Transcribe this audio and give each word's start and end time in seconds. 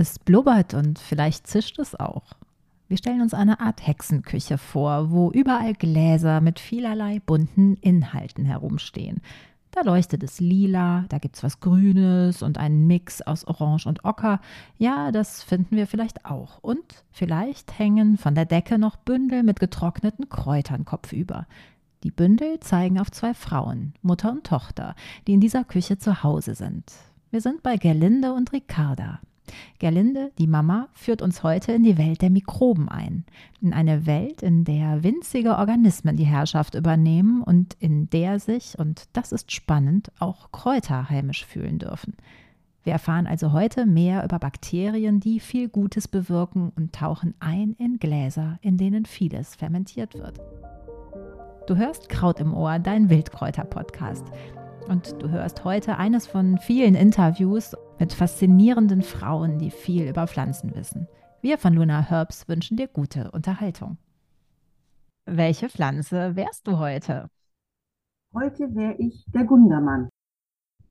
Es 0.00 0.20
blubbert 0.20 0.74
und 0.74 1.00
vielleicht 1.00 1.48
zischt 1.48 1.80
es 1.80 1.98
auch. 1.98 2.22
Wir 2.86 2.96
stellen 2.96 3.20
uns 3.20 3.34
eine 3.34 3.58
Art 3.58 3.84
Hexenküche 3.84 4.56
vor, 4.56 5.10
wo 5.10 5.32
überall 5.32 5.74
Gläser 5.74 6.40
mit 6.40 6.60
vielerlei 6.60 7.20
bunten 7.26 7.74
Inhalten 7.80 8.44
herumstehen. 8.44 9.20
Da 9.72 9.80
leuchtet 9.80 10.22
es 10.22 10.38
lila, 10.38 11.04
da 11.08 11.18
gibt's 11.18 11.42
was 11.42 11.58
Grünes 11.58 12.44
und 12.44 12.58
einen 12.58 12.86
Mix 12.86 13.22
aus 13.22 13.44
Orange 13.44 13.88
und 13.88 14.04
Ocker. 14.04 14.40
Ja, 14.76 15.10
das 15.10 15.42
finden 15.42 15.74
wir 15.74 15.88
vielleicht 15.88 16.26
auch. 16.26 16.58
Und 16.62 17.02
vielleicht 17.10 17.76
hängen 17.76 18.18
von 18.18 18.36
der 18.36 18.44
Decke 18.44 18.78
noch 18.78 18.94
Bündel 18.94 19.42
mit 19.42 19.58
getrockneten 19.58 20.28
Kräutern 20.28 20.84
kopfüber. 20.84 21.48
Die 22.04 22.12
Bündel 22.12 22.60
zeigen 22.60 23.00
auf 23.00 23.10
zwei 23.10 23.34
Frauen, 23.34 23.94
Mutter 24.02 24.30
und 24.30 24.46
Tochter, 24.46 24.94
die 25.26 25.32
in 25.32 25.40
dieser 25.40 25.64
Küche 25.64 25.98
zu 25.98 26.22
Hause 26.22 26.54
sind. 26.54 26.84
Wir 27.32 27.40
sind 27.40 27.64
bei 27.64 27.76
Gerlinde 27.78 28.32
und 28.32 28.52
Ricarda. 28.52 29.18
Gerlinde, 29.78 30.32
die 30.38 30.46
Mama, 30.46 30.88
führt 30.92 31.22
uns 31.22 31.42
heute 31.42 31.72
in 31.72 31.84
die 31.84 31.98
Welt 31.98 32.22
der 32.22 32.30
Mikroben 32.30 32.88
ein. 32.88 33.24
In 33.60 33.72
eine 33.72 34.06
Welt, 34.06 34.42
in 34.42 34.64
der 34.64 35.02
winzige 35.02 35.56
Organismen 35.56 36.16
die 36.16 36.26
Herrschaft 36.26 36.74
übernehmen 36.74 37.42
und 37.42 37.76
in 37.80 38.08
der 38.10 38.40
sich, 38.40 38.78
und 38.78 39.08
das 39.12 39.32
ist 39.32 39.52
spannend, 39.52 40.10
auch 40.18 40.52
Kräuter 40.52 41.08
heimisch 41.10 41.44
fühlen 41.44 41.78
dürfen. 41.78 42.14
Wir 42.84 42.94
erfahren 42.94 43.26
also 43.26 43.52
heute 43.52 43.84
mehr 43.84 44.24
über 44.24 44.38
Bakterien, 44.38 45.20
die 45.20 45.40
viel 45.40 45.68
Gutes 45.68 46.08
bewirken 46.08 46.72
und 46.74 46.94
tauchen 46.94 47.34
ein 47.38 47.74
in 47.78 47.98
Gläser, 47.98 48.58
in 48.62 48.78
denen 48.78 49.04
vieles 49.04 49.56
fermentiert 49.56 50.14
wird. 50.14 50.40
Du 51.66 51.76
hörst 51.76 52.08
Kraut 52.08 52.40
im 52.40 52.54
Ohr, 52.54 52.78
dein 52.78 53.10
Wildkräuter-Podcast. 53.10 54.24
Und 54.88 55.20
du 55.20 55.28
hörst 55.28 55.64
heute 55.64 55.98
eines 55.98 56.26
von 56.26 56.56
vielen 56.56 56.94
Interviews 56.94 57.76
mit 57.98 58.12
faszinierenden 58.12 59.02
Frauen, 59.02 59.58
die 59.58 59.70
viel 59.70 60.08
über 60.08 60.26
Pflanzen 60.26 60.74
wissen. 60.74 61.08
Wir 61.40 61.58
von 61.58 61.74
Luna 61.74 62.00
Herbs 62.00 62.48
wünschen 62.48 62.76
dir 62.76 62.88
gute 62.88 63.30
Unterhaltung. 63.30 63.98
Welche 65.24 65.68
Pflanze 65.68 66.36
wärst 66.36 66.66
du 66.66 66.78
heute? 66.78 67.28
Heute 68.34 68.74
wäre 68.74 68.94
ich 68.98 69.24
der 69.28 69.44
Gundermann. 69.44 70.08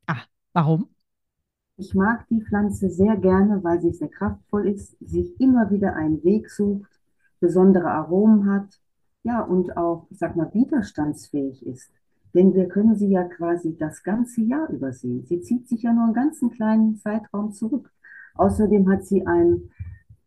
Ah, 0.08 0.23
warum? 0.53 0.89
Ich 1.78 1.94
mag 1.94 2.28
die 2.30 2.41
Pflanze 2.41 2.89
sehr 2.89 3.17
gerne, 3.17 3.63
weil 3.63 3.80
sie 3.81 3.91
sehr 3.91 4.09
kraftvoll 4.09 4.67
ist, 4.67 4.97
sich 5.00 5.39
immer 5.39 5.69
wieder 5.69 5.95
einen 5.95 6.23
Weg 6.23 6.50
sucht, 6.50 6.89
besondere 7.39 7.91
Aromen 7.91 8.50
hat, 8.50 8.80
ja, 9.23 9.41
und 9.41 9.75
auch, 9.78 10.08
ich 10.09 10.17
sag 10.17 10.35
mal, 10.35 10.52
widerstandsfähig 10.53 11.66
ist. 11.66 11.91
Denn 12.33 12.53
wir 12.53 12.67
können 12.67 12.95
sie 12.95 13.09
ja 13.09 13.23
quasi 13.23 13.75
das 13.78 14.03
ganze 14.03 14.42
Jahr 14.42 14.70
übersehen. 14.70 15.25
Sie 15.25 15.42
zieht 15.42 15.67
sich 15.67 15.83
ja 15.83 15.94
nur 15.94 16.06
einen 16.06 16.14
ganzen 16.14 16.52
kleinen 16.52 16.97
Zeitraum 16.97 17.52
zurück. 17.52 17.92
Außerdem 18.36 18.89
hat 18.89 19.06
sie 19.06 19.25
einen, 19.25 19.72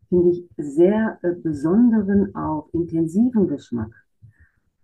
finde 0.09 0.31
ich, 0.31 0.47
sehr 0.57 1.19
äh, 1.21 1.33
besonderen, 1.33 2.35
auch 2.35 2.69
intensiven 2.73 3.47
Geschmack. 3.47 3.91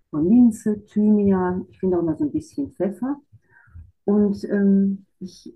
Von 0.10 0.30
Minze, 0.30 0.86
Thymian, 0.86 1.66
ich 1.70 1.80
finde 1.80 2.00
auch 2.00 2.04
mal 2.04 2.18
so 2.18 2.26
ein 2.26 2.32
bisschen 2.32 2.72
Pfeffer. 2.72 3.18
Und 4.06 4.44
ähm, 4.50 5.06
ich 5.20 5.54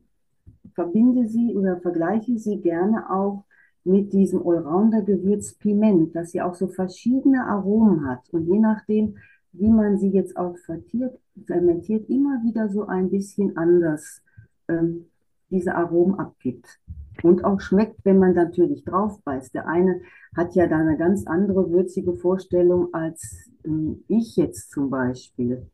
verbinde 0.73 1.27
sie 1.27 1.55
oder 1.55 1.79
vergleiche 1.79 2.37
sie 2.37 2.59
gerne 2.59 3.09
auch 3.09 3.45
mit 3.83 4.13
diesem 4.13 4.45
Allrounder-Gewürz 4.45 5.53
Piment, 5.53 6.15
das 6.15 6.33
ja 6.33 6.47
auch 6.47 6.55
so 6.55 6.67
verschiedene 6.67 7.45
Aromen 7.45 8.07
hat. 8.07 8.29
Und 8.31 8.45
je 8.47 8.59
nachdem, 8.59 9.15
wie 9.53 9.69
man 9.69 9.97
sie 9.97 10.09
jetzt 10.09 10.37
auch 10.37 10.57
vertiert, 10.57 11.19
fermentiert, 11.45 12.09
immer 12.09 12.41
wieder 12.43 12.69
so 12.69 12.85
ein 12.85 13.09
bisschen 13.09 13.57
anders 13.57 14.21
ähm, 14.67 15.07
diese 15.49 15.75
Aromen 15.75 16.19
abgibt. 16.19 16.79
Und 17.23 17.43
auch 17.43 17.59
schmeckt, 17.59 18.03
wenn 18.03 18.17
man 18.17 18.33
natürlich 18.33 18.83
drauf 18.83 19.21
beißt. 19.23 19.53
Der 19.53 19.67
eine 19.67 20.01
hat 20.35 20.55
ja 20.55 20.67
da 20.67 20.77
eine 20.77 20.97
ganz 20.97 21.27
andere 21.27 21.69
würzige 21.71 22.13
Vorstellung 22.13 22.93
als 22.93 23.51
ähm, 23.65 24.03
ich 24.07 24.35
jetzt 24.37 24.71
zum 24.71 24.89
Beispiel. 24.89 25.67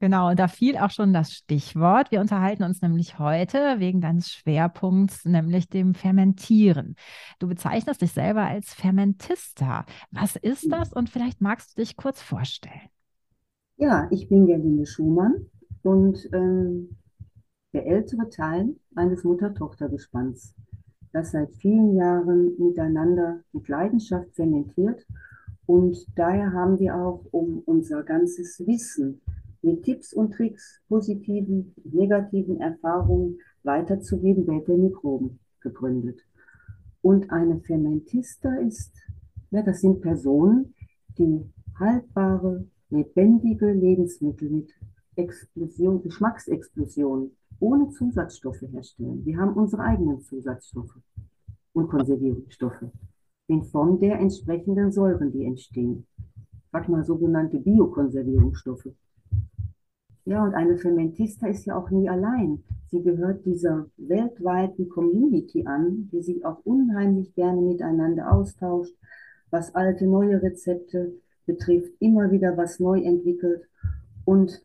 Genau, 0.00 0.30
und 0.30 0.38
da 0.38 0.48
fiel 0.48 0.78
auch 0.78 0.90
schon 0.90 1.12
das 1.12 1.30
Stichwort. 1.30 2.10
Wir 2.10 2.22
unterhalten 2.22 2.62
uns 2.62 2.80
nämlich 2.80 3.18
heute 3.18 3.58
wegen 3.80 4.00
deines 4.00 4.30
Schwerpunkts, 4.30 5.26
nämlich 5.26 5.68
dem 5.68 5.92
Fermentieren. 5.92 6.96
Du 7.38 7.46
bezeichnest 7.46 8.00
dich 8.00 8.12
selber 8.12 8.46
als 8.46 8.72
Fermentista. 8.72 9.84
Was 10.10 10.36
ist 10.36 10.72
das 10.72 10.94
und 10.94 11.10
vielleicht 11.10 11.42
magst 11.42 11.76
du 11.76 11.82
dich 11.82 11.98
kurz 11.98 12.22
vorstellen? 12.22 12.88
Ja, 13.76 14.08
ich 14.10 14.26
bin 14.30 14.46
Gerlinde 14.46 14.86
Schumann 14.86 15.46
und 15.82 16.18
ähm, 16.32 16.96
der 17.74 17.86
ältere 17.86 18.30
Teil 18.30 18.74
eines 18.94 19.22
Mutter-Tochter-Gespanns, 19.22 20.54
das 21.12 21.32
seit 21.32 21.54
vielen 21.56 21.94
Jahren 21.94 22.56
miteinander 22.58 23.40
mit 23.52 23.68
Leidenschaft 23.68 24.34
fermentiert. 24.34 25.06
Und 25.66 26.06
daher 26.16 26.54
haben 26.54 26.78
wir 26.78 26.96
auch 26.96 27.22
um 27.32 27.62
unser 27.66 28.02
ganzes 28.02 28.66
Wissen 28.66 29.20
mit 29.62 29.82
Tipps 29.82 30.12
und 30.12 30.32
Tricks, 30.32 30.80
positiven, 30.88 31.74
negativen 31.84 32.60
Erfahrungen 32.60 33.38
weiterzugeben, 33.62 34.46
Welt 34.46 34.68
der 34.68 34.78
Mikroben 34.78 35.38
gegründet. 35.60 36.20
Und 37.02 37.30
eine 37.30 37.60
Fermentista 37.60 38.54
ist, 38.56 38.92
ja, 39.50 39.62
das 39.62 39.80
sind 39.80 40.00
Personen, 40.00 40.74
die 41.18 41.44
haltbare, 41.78 42.66
lebendige 42.90 43.72
Lebensmittel 43.72 44.50
mit 44.50 44.70
Explosion, 45.16 46.02
Geschmacksexplosion 46.02 47.30
ohne 47.58 47.90
Zusatzstoffe 47.90 48.62
herstellen. 48.62 49.24
Wir 49.24 49.38
haben 49.38 49.54
unsere 49.54 49.82
eigenen 49.82 50.20
Zusatzstoffe 50.22 50.98
und 51.72 51.88
Konservierungsstoffe 51.88 52.86
in 53.50 53.64
Form 53.64 53.98
der 53.98 54.18
entsprechenden 54.20 54.92
Säuren, 54.92 55.32
die 55.32 55.44
entstehen. 55.44 56.06
Sag 56.72 56.88
mal 56.88 57.04
sogenannte 57.04 57.58
Biokonservierungsstoffe. 57.58 58.88
Ja, 60.24 60.44
und 60.44 60.54
eine 60.54 60.76
Fermentista 60.76 61.48
ist 61.48 61.64
ja 61.64 61.76
auch 61.76 61.90
nie 61.90 62.08
allein. 62.08 62.62
Sie 62.90 63.02
gehört 63.02 63.44
dieser 63.44 63.86
weltweiten 63.96 64.88
Community 64.88 65.64
an, 65.66 66.08
die 66.12 66.22
sich 66.22 66.44
auch 66.44 66.58
unheimlich 66.64 67.34
gerne 67.34 67.60
miteinander 67.60 68.32
austauscht, 68.32 68.94
was 69.50 69.74
alte, 69.74 70.06
neue 70.06 70.42
Rezepte 70.42 71.14
betrifft, 71.46 71.92
immer 72.00 72.30
wieder 72.30 72.56
was 72.56 72.80
neu 72.80 73.00
entwickelt. 73.00 73.68
Und 74.24 74.64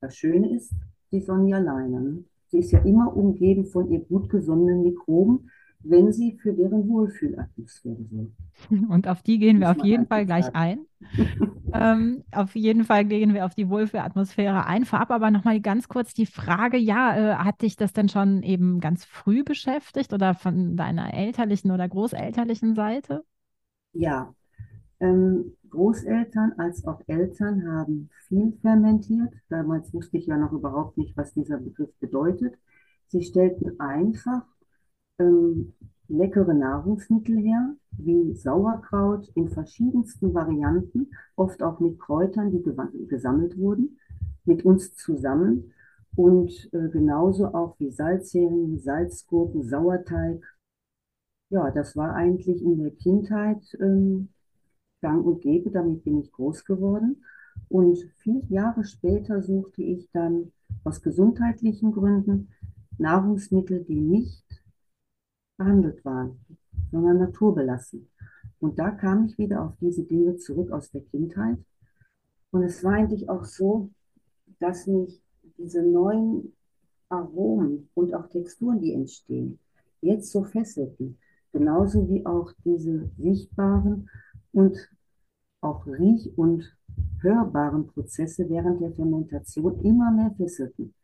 das 0.00 0.16
Schöne 0.16 0.54
ist, 0.54 0.72
sie 1.10 1.18
ist 1.18 1.30
auch 1.30 1.38
nie 1.38 1.54
alleine. 1.54 2.00
Ne? 2.00 2.24
Sie 2.48 2.58
ist 2.58 2.72
ja 2.72 2.80
immer 2.80 3.14
umgeben 3.16 3.66
von 3.66 3.90
ihr 3.90 4.00
gut 4.00 4.30
gesonnenen 4.30 4.82
Mikroben, 4.82 5.50
wenn 5.88 6.12
sie 6.12 6.36
für 6.36 6.52
deren 6.52 6.88
Wohlfühlatmosphäre 6.88 8.04
sorgt. 8.10 8.32
Und 8.90 9.08
auf 9.08 9.22
die 9.22 9.38
gehen 9.38 9.60
wir 9.60 9.70
auf 9.70 9.82
jeden 9.84 10.06
Fall 10.06 10.26
gleich 10.26 10.54
ein. 10.54 10.80
ähm, 11.72 12.24
auf 12.32 12.54
jeden 12.54 12.84
Fall 12.84 13.04
gehen 13.04 13.34
wir 13.34 13.44
auf 13.46 13.54
die 13.54 13.68
Wohlfühlatmosphäre 13.68 14.66
ein. 14.66 14.84
Vorab 14.84 15.10
aber 15.10 15.30
nochmal 15.30 15.60
ganz 15.60 15.88
kurz 15.88 16.12
die 16.12 16.26
Frage, 16.26 16.76
ja, 16.76 17.16
äh, 17.16 17.34
hat 17.36 17.62
dich 17.62 17.76
das 17.76 17.92
denn 17.92 18.08
schon 18.08 18.42
eben 18.42 18.80
ganz 18.80 19.04
früh 19.04 19.44
beschäftigt 19.44 20.12
oder 20.12 20.34
von 20.34 20.76
deiner 20.76 21.14
elterlichen 21.14 21.70
oder 21.70 21.88
großelterlichen 21.88 22.74
Seite? 22.74 23.24
Ja, 23.92 24.34
ähm, 25.00 25.56
Großeltern 25.70 26.54
als 26.58 26.84
auch 26.86 27.00
Eltern 27.06 27.70
haben 27.70 28.10
viel 28.26 28.52
fermentiert. 28.60 29.32
Damals 29.48 29.92
wusste 29.94 30.18
ich 30.18 30.26
ja 30.26 30.36
noch 30.36 30.52
überhaupt 30.52 30.98
nicht, 30.98 31.16
was 31.16 31.32
dieser 31.32 31.58
Begriff 31.58 31.90
bedeutet. 32.00 32.54
Sie 33.08 33.22
stellten 33.22 33.78
einfach 33.80 34.42
ähm, 35.18 35.72
leckere 36.08 36.54
Nahrungsmittel 36.54 37.36
her, 37.38 37.76
wie 37.92 38.34
Sauerkraut 38.34 39.28
in 39.34 39.48
verschiedensten 39.48 40.32
Varianten, 40.34 41.10
oft 41.36 41.62
auch 41.62 41.80
mit 41.80 41.98
Kräutern, 41.98 42.50
die 42.50 42.64
gesammelt 43.08 43.58
wurden, 43.58 43.98
mit 44.44 44.64
uns 44.64 44.94
zusammen. 44.94 45.72
Und 46.16 46.68
äh, 46.72 46.88
genauso 46.88 47.46
auch 47.54 47.78
wie 47.78 47.90
Salzheringen, 47.90 48.78
Salzgurken, 48.80 49.62
Sauerteig. 49.62 50.42
Ja, 51.50 51.70
das 51.70 51.96
war 51.96 52.14
eigentlich 52.14 52.62
in 52.62 52.78
der 52.78 52.90
Kindheit 52.90 53.62
ähm, 53.80 54.28
gang 55.00 55.24
und 55.24 55.42
gäbe, 55.42 55.70
damit 55.70 56.04
bin 56.04 56.18
ich 56.20 56.32
groß 56.32 56.64
geworden. 56.64 57.22
Und 57.68 57.98
vier 58.18 58.42
Jahre 58.48 58.84
später 58.84 59.42
suchte 59.42 59.82
ich 59.82 60.10
dann 60.12 60.52
aus 60.84 61.02
gesundheitlichen 61.02 61.92
Gründen 61.92 62.48
Nahrungsmittel, 62.98 63.84
die 63.84 64.00
nicht 64.00 64.44
behandelt 65.58 66.02
waren, 66.04 66.40
sondern 66.90 67.18
naturbelassen. 67.18 68.08
Und 68.60 68.78
da 68.78 68.90
kam 68.90 69.26
ich 69.26 69.36
wieder 69.38 69.64
auf 69.64 69.72
diese 69.80 70.04
Dinge 70.04 70.36
zurück 70.36 70.70
aus 70.72 70.90
der 70.90 71.02
Kindheit. 71.02 71.58
Und 72.50 72.62
es 72.62 72.82
war 72.82 72.94
eigentlich 72.94 73.28
auch 73.28 73.44
so, 73.44 73.90
dass 74.58 74.86
mich 74.86 75.22
diese 75.58 75.82
neuen 75.82 76.54
Aromen 77.08 77.88
und 77.94 78.14
auch 78.14 78.28
Texturen, 78.28 78.80
die 78.80 78.94
entstehen, 78.94 79.58
jetzt 80.00 80.32
so 80.32 80.44
fesselten. 80.44 81.18
Genauso 81.52 82.08
wie 82.08 82.24
auch 82.26 82.52
diese 82.64 83.10
sichtbaren 83.18 84.08
und 84.52 84.76
auch 85.60 85.86
riech- 85.86 86.36
und 86.36 86.76
hörbaren 87.20 87.86
Prozesse 87.88 88.48
während 88.48 88.80
der 88.80 88.92
Fermentation 88.92 89.80
immer 89.82 90.10
mehr 90.10 90.32
fesselten. 90.36 90.94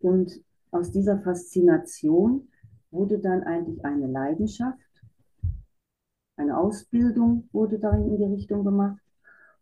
Und 0.00 0.42
aus 0.70 0.92
dieser 0.92 1.18
Faszination 1.20 2.48
wurde 2.90 3.18
dann 3.18 3.42
eigentlich 3.42 3.84
eine 3.84 4.06
Leidenschaft. 4.06 4.78
Eine 6.36 6.58
Ausbildung 6.58 7.48
wurde 7.52 7.78
darin 7.78 8.06
in 8.06 8.16
die 8.16 8.34
Richtung 8.34 8.64
gemacht. 8.64 9.00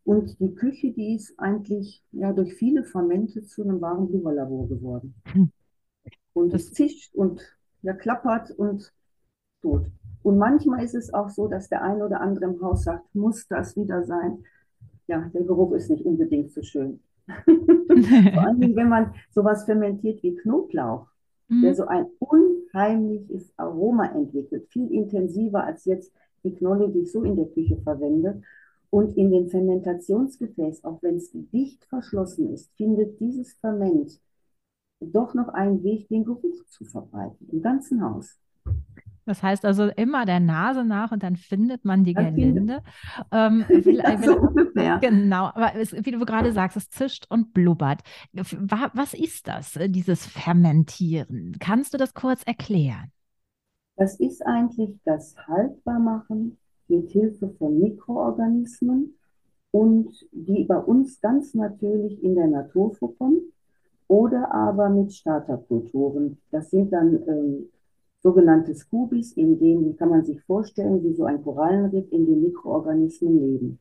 Und 0.04 0.40
die 0.40 0.54
Küche, 0.54 0.92
die 0.92 1.16
ist 1.16 1.38
eigentlich 1.38 2.02
ja, 2.12 2.32
durch 2.32 2.54
viele 2.54 2.84
Fermente 2.84 3.42
zu 3.44 3.62
einem 3.62 3.80
wahren 3.80 4.08
Blubberlabor 4.08 4.68
geworden. 4.68 5.14
Und 6.32 6.54
es 6.54 6.72
zischt 6.72 7.14
und 7.14 7.42
ja, 7.82 7.92
klappert 7.92 8.50
und 8.52 8.92
tot. 9.60 9.90
Und 10.22 10.38
manchmal 10.38 10.82
ist 10.82 10.94
es 10.94 11.12
auch 11.12 11.28
so, 11.28 11.48
dass 11.48 11.68
der 11.68 11.82
eine 11.82 12.04
oder 12.04 12.20
andere 12.20 12.46
im 12.46 12.62
Haus 12.62 12.84
sagt, 12.84 13.14
muss 13.14 13.46
das 13.48 13.76
wieder 13.76 14.04
sein? 14.04 14.44
Ja, 15.06 15.28
der 15.34 15.42
Geruch 15.42 15.72
ist 15.72 15.90
nicht 15.90 16.04
unbedingt 16.04 16.52
so 16.52 16.62
schön. 16.62 17.00
Vor 17.26 18.42
allem, 18.42 18.76
wenn 18.76 18.88
man 18.88 19.14
sowas 19.30 19.64
fermentiert 19.64 20.22
wie 20.22 20.36
Knoblauch, 20.36 21.06
mhm. 21.48 21.62
der 21.62 21.74
so 21.74 21.86
ein 21.86 22.06
unheimliches 22.18 23.52
Aroma 23.56 24.06
entwickelt, 24.06 24.68
viel 24.68 24.90
intensiver 24.92 25.64
als 25.64 25.84
jetzt 25.84 26.12
die 26.44 26.54
Knolle, 26.54 26.88
die 26.90 27.00
ich 27.00 27.12
so 27.12 27.22
in 27.22 27.36
der 27.36 27.46
Küche 27.46 27.76
verwende. 27.82 28.42
Und 28.90 29.16
in 29.18 29.30
dem 29.30 29.48
Fermentationsgefäß, 29.48 30.84
auch 30.84 31.02
wenn 31.02 31.16
es 31.16 31.30
dicht 31.32 31.84
verschlossen 31.84 32.54
ist, 32.54 32.72
findet 32.76 33.20
dieses 33.20 33.52
Ferment 33.54 34.18
doch 35.00 35.34
noch 35.34 35.48
einen 35.48 35.82
Weg, 35.82 36.08
den 36.08 36.24
Geruch 36.24 36.64
zu 36.68 36.84
verbreiten, 36.84 37.48
im 37.52 37.60
ganzen 37.60 38.02
Haus. 38.02 38.38
Das 39.28 39.42
heißt 39.42 39.66
also 39.66 39.88
immer 39.88 40.24
der 40.24 40.40
Nase 40.40 40.84
nach 40.84 41.12
und 41.12 41.22
dann 41.22 41.36
findet 41.36 41.84
man 41.84 42.02
die 42.02 42.14
Gerlinde. 42.14 42.82
Ähm, 43.32 43.64
will, 43.68 44.02
so 44.24 44.38
ungefähr. 44.38 44.98
Genau, 45.00 45.46
aber 45.46 45.74
es, 45.74 45.92
wie 45.92 46.10
du 46.10 46.24
gerade 46.24 46.52
sagst, 46.52 46.76
es 46.76 46.88
zischt 46.88 47.26
und 47.28 47.52
blubbert. 47.52 48.00
Was 48.32 49.12
ist 49.12 49.48
das, 49.48 49.76
äh, 49.76 49.88
dieses 49.88 50.24
Fermentieren? 50.24 51.56
Kannst 51.60 51.92
du 51.92 51.98
das 51.98 52.14
kurz 52.14 52.42
erklären? 52.44 53.12
Das 53.96 54.18
ist 54.18 54.46
eigentlich 54.46 54.98
das 55.04 55.36
Haltbarmachen 55.46 56.56
mit 56.88 57.10
Hilfe 57.10 57.50
von 57.58 57.78
Mikroorganismen 57.78 59.14
und 59.70 60.26
die 60.32 60.64
bei 60.64 60.78
uns 60.78 61.20
ganz 61.20 61.54
natürlich 61.54 62.22
in 62.22 62.34
der 62.34 62.46
Natur 62.46 62.94
vorkommen 62.94 63.52
oder 64.06 64.52
aber 64.54 64.88
mit 64.88 65.12
Starterkulturen. 65.12 66.38
Das 66.50 66.70
sind 66.70 66.92
dann 66.92 67.14
ähm, 67.28 67.68
sogenannte 68.22 68.74
Scoobies, 68.74 69.32
in 69.32 69.58
denen, 69.58 69.96
kann 69.96 70.10
man 70.10 70.24
sich 70.24 70.40
vorstellen, 70.42 71.02
wie 71.04 71.14
so 71.14 71.24
ein 71.24 71.42
Korallenriff, 71.42 72.10
in 72.10 72.26
den 72.26 72.42
Mikroorganismen 72.42 73.38
leben. 73.38 73.78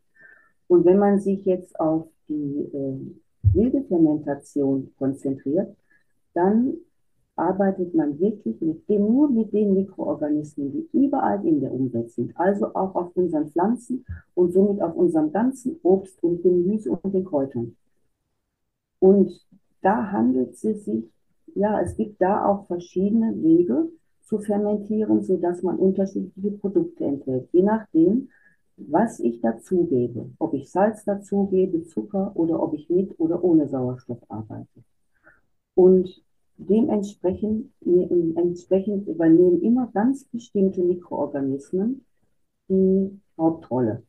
Und 0.67 0.85
wenn 0.85 0.99
man 0.99 1.19
sich 1.19 1.45
jetzt 1.45 1.79
auf 1.79 2.07
die 2.27 2.69
äh, 2.73 3.53
wilde 3.53 3.83
Fermentation 3.83 4.91
konzentriert, 4.97 5.75
dann 6.33 6.73
arbeitet 7.35 7.93
man 7.93 8.19
wirklich 8.19 8.59
mit 8.61 8.87
dem, 8.89 9.01
nur 9.01 9.29
mit 9.29 9.53
den 9.53 9.73
Mikroorganismen, 9.73 10.71
die 10.71 10.89
überall 10.91 11.45
in 11.45 11.61
der 11.61 11.71
Umwelt 11.71 12.11
sind, 12.11 12.37
also 12.37 12.73
auch 12.73 12.95
auf 12.95 13.15
unseren 13.15 13.49
Pflanzen 13.49 14.05
und 14.33 14.53
somit 14.53 14.81
auf 14.81 14.95
unserem 14.95 15.31
ganzen 15.31 15.79
Obst 15.83 16.21
und 16.23 16.41
Gemüse 16.41 16.91
und 16.91 17.13
den 17.13 17.25
Kräutern. 17.25 17.75
Und 18.99 19.31
da 19.81 20.11
handelt 20.11 20.53
es 20.53 20.61
sich, 20.61 21.03
ja, 21.53 21.79
es 21.81 21.95
gibt 21.95 22.21
da 22.21 22.45
auch 22.45 22.65
verschiedene 22.65 23.41
Wege, 23.41 23.89
zu 24.27 24.39
fermentieren, 24.39 25.23
sodass 25.23 25.63
man 25.63 25.77
unterschiedliche 25.77 26.51
Produkte 26.51 27.05
enthält, 27.05 27.47
je 27.53 27.63
nachdem, 27.63 28.29
was 28.75 29.19
ich 29.21 29.39
dazugebe. 29.39 30.29
Ob 30.37 30.53
ich 30.53 30.69
Salz 30.69 31.05
dazugebe, 31.05 31.85
Zucker 31.85 32.31
oder 32.35 32.61
ob 32.61 32.73
ich 32.73 32.89
mit 32.89 33.17
oder 33.19 33.41
ohne 33.43 33.69
Sauerstoff 33.69 34.19
arbeite. 34.27 34.83
Und 35.75 36.21
dementsprechend 36.57 37.71
entsprechend 38.35 39.07
übernehmen 39.07 39.61
immer 39.61 39.89
ganz 39.93 40.25
bestimmte 40.25 40.83
Mikroorganismen 40.83 42.05
die 42.67 43.19
Hauptrolle. 43.37 44.03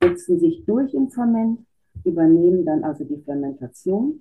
Setzen 0.00 0.38
sich 0.38 0.64
durch 0.64 0.94
im 0.94 1.10
Ferment, 1.10 1.60
übernehmen 2.04 2.64
dann 2.64 2.84
also 2.84 3.04
die 3.04 3.20
Fermentation 3.22 4.20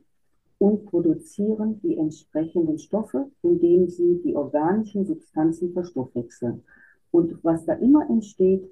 und 0.60 0.86
produzieren 0.86 1.80
die 1.82 1.98
entsprechenden 1.98 2.80
Stoffe, 2.80 3.30
indem 3.42 3.90
sie 3.90 4.22
die 4.24 4.36
organischen 4.36 5.06
Substanzen 5.06 5.72
verstoffwechseln. 5.74 6.64
Und 7.12 7.44
was 7.44 7.66
da 7.66 7.74
immer 7.74 8.10
entsteht, 8.10 8.70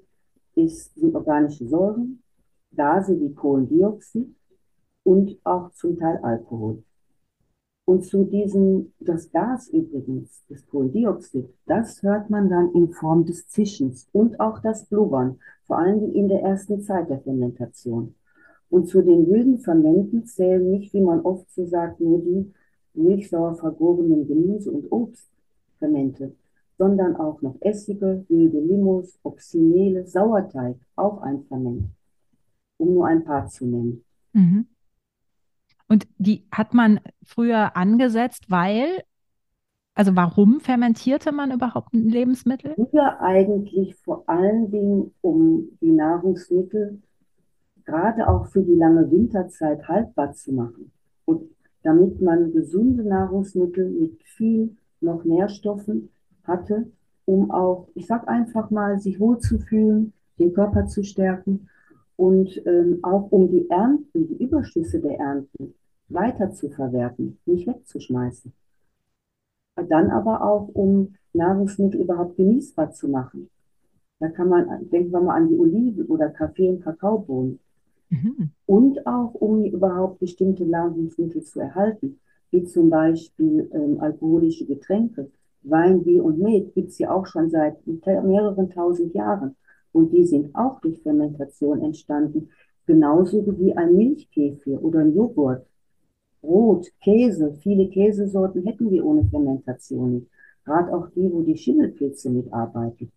ist, 0.54 0.94
sind 0.94 1.14
organische 1.14 1.66
Säuren, 1.66 2.22
Gase 2.74 3.18
wie 3.20 3.32
Kohlendioxid 3.32 4.34
und 5.04 5.38
auch 5.44 5.70
zum 5.72 5.98
Teil 5.98 6.18
Alkohol. 6.18 6.82
Und 7.84 8.04
zu 8.04 8.24
diesem, 8.24 8.92
das 8.98 9.30
Gas 9.30 9.68
übrigens, 9.68 10.44
das 10.48 10.66
Kohlendioxid, 10.66 11.48
das 11.66 12.02
hört 12.02 12.30
man 12.30 12.48
dann 12.50 12.72
in 12.72 12.90
Form 12.90 13.24
des 13.24 13.46
Zischens 13.46 14.08
und 14.12 14.40
auch 14.40 14.58
das 14.58 14.86
Blubbern, 14.86 15.38
vor 15.66 15.78
allem 15.78 16.12
in 16.12 16.26
der 16.28 16.42
ersten 16.42 16.80
Zeit 16.82 17.08
der 17.08 17.20
Fermentation. 17.20 18.16
Und 18.68 18.88
zu 18.88 19.02
den 19.02 19.28
wilden 19.28 19.60
Fermenten 19.60 20.26
zählen 20.26 20.70
nicht, 20.70 20.92
wie 20.92 21.00
man 21.00 21.20
oft 21.20 21.50
so 21.50 21.64
sagt, 21.66 22.00
nur 22.00 22.20
die 22.20 22.52
milchsauer 22.94 23.54
vergorenen 23.56 24.26
Gemüse- 24.26 24.70
und 24.70 24.90
Obstfermente, 24.90 26.34
sondern 26.78 27.16
auch 27.16 27.40
noch 27.42 27.56
Essige, 27.60 28.24
wilde 28.28 28.60
Limos, 28.60 29.18
Oxynele, 29.22 30.06
Sauerteig, 30.06 30.76
auch 30.96 31.22
ein 31.22 31.44
Ferment, 31.44 31.90
um 32.78 32.94
nur 32.94 33.06
ein 33.06 33.24
paar 33.24 33.46
zu 33.46 33.66
nennen. 33.66 34.04
Mhm. 34.32 34.66
Und 35.88 36.08
die 36.18 36.44
hat 36.50 36.74
man 36.74 37.00
früher 37.22 37.76
angesetzt, 37.76 38.50
weil, 38.50 39.02
also 39.94 40.16
warum 40.16 40.58
fermentierte 40.60 41.30
man 41.30 41.52
überhaupt 41.52 41.94
ein 41.94 42.08
Lebensmittel? 42.08 42.74
Früher 42.74 43.20
eigentlich 43.20 43.94
vor 43.96 44.24
allen 44.28 44.70
Dingen, 44.70 45.14
um 45.20 45.68
die 45.80 45.92
Nahrungsmittel 45.92 47.00
gerade 47.86 48.28
auch 48.28 48.46
für 48.48 48.62
die 48.62 48.74
lange 48.74 49.10
Winterzeit 49.10 49.88
haltbar 49.88 50.32
zu 50.32 50.52
machen. 50.52 50.92
Und 51.24 51.42
damit 51.82 52.20
man 52.20 52.52
gesunde 52.52 53.04
Nahrungsmittel 53.04 53.88
mit 53.88 54.22
viel 54.24 54.76
noch 55.00 55.24
Nährstoffen 55.24 56.10
hatte, 56.44 56.90
um 57.24 57.50
auch, 57.50 57.88
ich 57.94 58.06
sag 58.06 58.28
einfach 58.28 58.70
mal, 58.70 58.98
sich 58.98 59.20
wohlzufühlen, 59.20 60.12
den 60.38 60.52
Körper 60.52 60.86
zu 60.86 61.02
stärken 61.02 61.68
und 62.16 62.60
ähm, 62.66 63.00
auch 63.02 63.30
um 63.30 63.50
die 63.50 63.68
Ernten, 63.70 64.28
die 64.28 64.42
Überschüsse 64.42 65.00
der 65.00 65.18
Ernten 65.18 65.74
weiter 66.08 66.50
zu 66.52 66.68
verwerten, 66.70 67.38
nicht 67.46 67.66
wegzuschmeißen. 67.66 68.52
Dann 69.88 70.10
aber 70.10 70.42
auch, 70.42 70.68
um 70.68 71.14
Nahrungsmittel 71.32 72.00
überhaupt 72.00 72.36
genießbar 72.36 72.92
zu 72.92 73.08
machen. 73.08 73.50
Da 74.18 74.28
kann 74.28 74.48
man, 74.48 74.88
denken 74.88 75.10
wir 75.10 75.20
mal 75.20 75.36
an 75.36 75.48
die 75.48 75.58
Oliven 75.58 76.06
oder 76.06 76.30
Kaffee- 76.30 76.70
und 76.70 76.82
Kakaobohnen. 76.82 77.60
Mhm. 78.10 78.50
Und 78.66 79.06
auch, 79.06 79.34
um 79.34 79.64
überhaupt 79.64 80.20
bestimmte 80.20 80.64
Nahrungsmittel 80.64 81.42
zu 81.42 81.60
erhalten, 81.60 82.18
wie 82.50 82.64
zum 82.64 82.90
Beispiel 82.90 83.68
ähm, 83.72 84.00
alkoholische 84.00 84.66
Getränke. 84.66 85.30
Wein, 85.62 86.04
Bier 86.04 86.24
und 86.24 86.38
Met 86.38 86.74
gibt 86.74 86.90
es 86.90 86.98
ja 86.98 87.10
auch 87.10 87.26
schon 87.26 87.50
seit 87.50 87.84
mehreren 87.86 88.70
tausend 88.70 89.14
Jahren. 89.14 89.56
Und 89.92 90.12
die 90.12 90.24
sind 90.24 90.54
auch 90.54 90.80
durch 90.80 91.00
Fermentation 91.02 91.82
entstanden. 91.82 92.50
Genauso 92.86 93.44
wie 93.58 93.76
ein 93.76 93.96
Milchkäfir 93.96 94.82
oder 94.82 95.00
ein 95.00 95.14
Joghurt. 95.14 95.66
Brot, 96.40 96.92
Käse, 97.02 97.54
viele 97.54 97.88
Käsesorten 97.88 98.62
hätten 98.62 98.90
wir 98.90 99.04
ohne 99.04 99.24
Fermentation 99.24 100.14
nicht. 100.14 100.26
Gerade 100.64 100.94
auch 100.94 101.08
die, 101.10 101.32
wo 101.32 101.42
die 101.42 101.56
Schimmelpilze 101.56 102.30
mitarbeiten. 102.30 103.10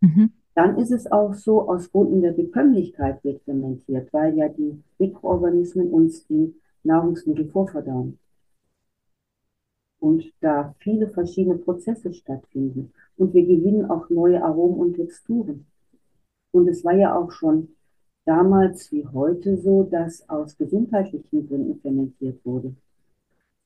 Mhm. 0.00 0.30
Dann 0.54 0.78
ist 0.78 0.92
es 0.92 1.10
auch 1.10 1.34
so, 1.34 1.68
aus 1.68 1.90
Gründen 1.90 2.22
der 2.22 2.30
Bekömmlichkeit 2.32 3.22
wird 3.24 3.42
fermentiert, 3.42 4.12
weil 4.12 4.36
ja 4.36 4.48
die 4.48 4.80
Mikroorganismen 4.98 5.90
uns 5.90 6.26
die 6.28 6.54
Nahrungsmittel 6.84 7.48
vorverdauen. 7.48 8.18
Und 9.98 10.32
da 10.40 10.74
viele 10.78 11.08
verschiedene 11.08 11.58
Prozesse 11.58 12.12
stattfinden. 12.12 12.92
Und 13.16 13.34
wir 13.34 13.44
gewinnen 13.44 13.90
auch 13.90 14.08
neue 14.10 14.42
Aromen 14.44 14.78
und 14.78 14.94
Texturen. 14.94 15.66
Und 16.52 16.68
es 16.68 16.84
war 16.84 16.94
ja 16.94 17.16
auch 17.16 17.32
schon 17.32 17.68
damals 18.24 18.92
wie 18.92 19.06
heute 19.06 19.56
so, 19.56 19.82
dass 19.82 20.28
aus 20.28 20.56
gesundheitlichen 20.56 21.48
Gründen 21.48 21.80
fermentiert 21.80 22.44
wurde. 22.44 22.74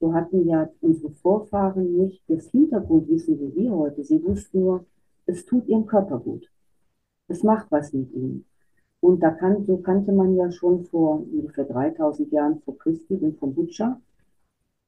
So 0.00 0.14
hatten 0.14 0.46
ja 0.46 0.70
unsere 0.80 1.10
Vorfahren 1.10 1.98
nicht 1.98 2.22
das 2.28 2.48
Hintergrundwissen 2.48 3.38
wie 3.40 3.54
wir 3.56 3.72
heute. 3.72 4.04
Sie 4.04 4.22
wussten 4.24 4.60
nur, 4.60 4.86
es 5.26 5.44
tut 5.44 5.66
ihrem 5.68 5.84
Körper 5.84 6.18
gut 6.18 6.48
es 7.28 7.42
macht 7.42 7.70
was 7.70 7.92
mit 7.92 8.12
ihm. 8.12 8.44
Und 9.00 9.22
da 9.22 9.30
kann, 9.30 9.64
so 9.64 9.76
kannte 9.78 10.12
man 10.12 10.34
ja 10.34 10.50
schon 10.50 10.84
vor 10.84 11.22
ungefähr 11.32 11.64
3000 11.64 12.32
Jahren 12.32 12.60
vor 12.62 12.76
Christi 12.78 13.16
den 13.16 13.38
Kombucha, 13.38 14.00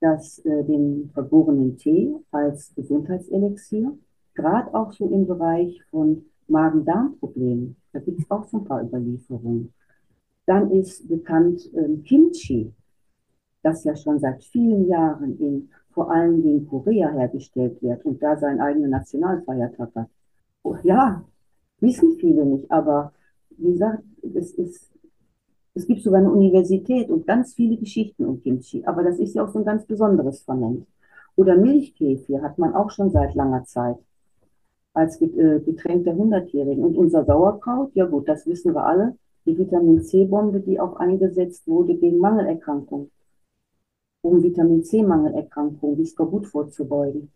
das, 0.00 0.38
äh, 0.40 0.64
den 0.64 1.10
vergorenen 1.12 1.76
Tee 1.76 2.16
als 2.30 2.74
Gesundheitselixier, 2.74 3.96
gerade 4.34 4.74
auch 4.74 4.92
so 4.92 5.08
im 5.08 5.26
Bereich 5.26 5.80
von 5.90 6.24
Magen-Darm-Problemen. 6.48 7.76
Da 7.92 8.00
gibt 8.00 8.20
es 8.20 8.30
auch 8.30 8.44
so 8.44 8.58
ein 8.58 8.64
paar 8.64 8.82
Überlieferungen. 8.82 9.72
Dann 10.46 10.70
ist 10.72 11.08
bekannt 11.08 11.70
äh, 11.74 11.96
Kimchi, 11.98 12.72
das 13.62 13.84
ja 13.84 13.94
schon 13.94 14.18
seit 14.18 14.42
vielen 14.42 14.88
Jahren 14.88 15.38
in 15.38 15.68
vor 15.92 16.10
allen 16.10 16.42
Dingen 16.42 16.66
Korea 16.68 17.10
hergestellt 17.10 17.82
wird 17.82 18.04
und 18.04 18.22
da 18.22 18.36
seinen 18.36 18.60
eigenen 18.60 18.90
Nationalfeiertag 18.90 19.90
hat. 19.94 20.08
Oh, 20.62 20.76
ja, 20.82 21.24
wissen 21.80 22.16
viele 22.18 22.44
nicht, 22.44 22.70
aber 22.70 23.12
wie 23.50 23.72
gesagt, 23.72 24.02
es, 24.34 24.52
ist, 24.52 24.90
es 25.74 25.86
gibt 25.86 26.02
sogar 26.02 26.20
eine 26.20 26.30
Universität 26.30 27.10
und 27.10 27.26
ganz 27.26 27.54
viele 27.54 27.76
Geschichten 27.76 28.24
um 28.24 28.40
Kimchi, 28.40 28.84
aber 28.84 29.02
das 29.02 29.18
ist 29.18 29.34
ja 29.34 29.44
auch 29.44 29.48
so 29.48 29.58
ein 29.58 29.64
ganz 29.64 29.86
besonderes 29.86 30.42
Ferment. 30.42 30.86
Oder 31.36 31.56
Milchkefir 31.56 32.42
hat 32.42 32.58
man 32.58 32.74
auch 32.74 32.90
schon 32.90 33.10
seit 33.10 33.34
langer 33.34 33.64
Zeit 33.64 33.96
als 34.92 35.20
äh, 35.20 35.60
Getränk 35.60 36.04
der 36.04 36.16
Hundertjährigen. 36.16 36.84
Und 36.84 36.96
unser 36.96 37.24
Sauerkraut, 37.24 37.92
ja 37.94 38.06
gut, 38.06 38.28
das 38.28 38.46
wissen 38.46 38.74
wir 38.74 38.84
alle, 38.84 39.16
die 39.46 39.56
Vitamin 39.56 40.02
C-Bombe, 40.02 40.60
die 40.60 40.80
auch 40.80 40.96
eingesetzt 40.96 41.66
wurde 41.66 41.94
gegen 41.96 42.18
Mangelerkrankungen, 42.18 43.10
um 44.22 44.42
Vitamin 44.42 44.84
C-Mangelerkrankungen 44.84 45.96
wie 45.98 46.06
Skorbut 46.06 46.46
vorzubeugen. 46.46 47.30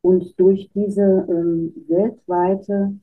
Und 0.00 0.38
durch 0.40 0.70
diese 0.74 1.26
ähm, 1.28 1.74
weltweite, 1.86 2.94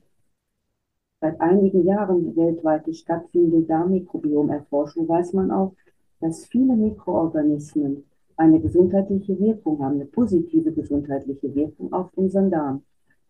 seit 1.21 1.39
einigen 1.41 1.85
Jahren 1.85 2.35
weltweite 2.35 2.93
stattfindende 2.93 3.65
Darmmikrobiomerforschung 3.67 5.07
weiß 5.07 5.33
man 5.33 5.51
auch, 5.51 5.73
dass 6.21 6.45
viele 6.45 6.75
Mikroorganismen 6.75 8.03
eine 8.37 8.59
gesundheitliche 8.59 9.37
Wirkung 9.39 9.83
haben, 9.83 9.95
eine 9.95 10.05
positive 10.05 10.71
gesundheitliche 10.71 11.53
Wirkung 11.53 11.91
auf 11.91 12.09
unseren 12.15 12.49
Darm, 12.49 12.83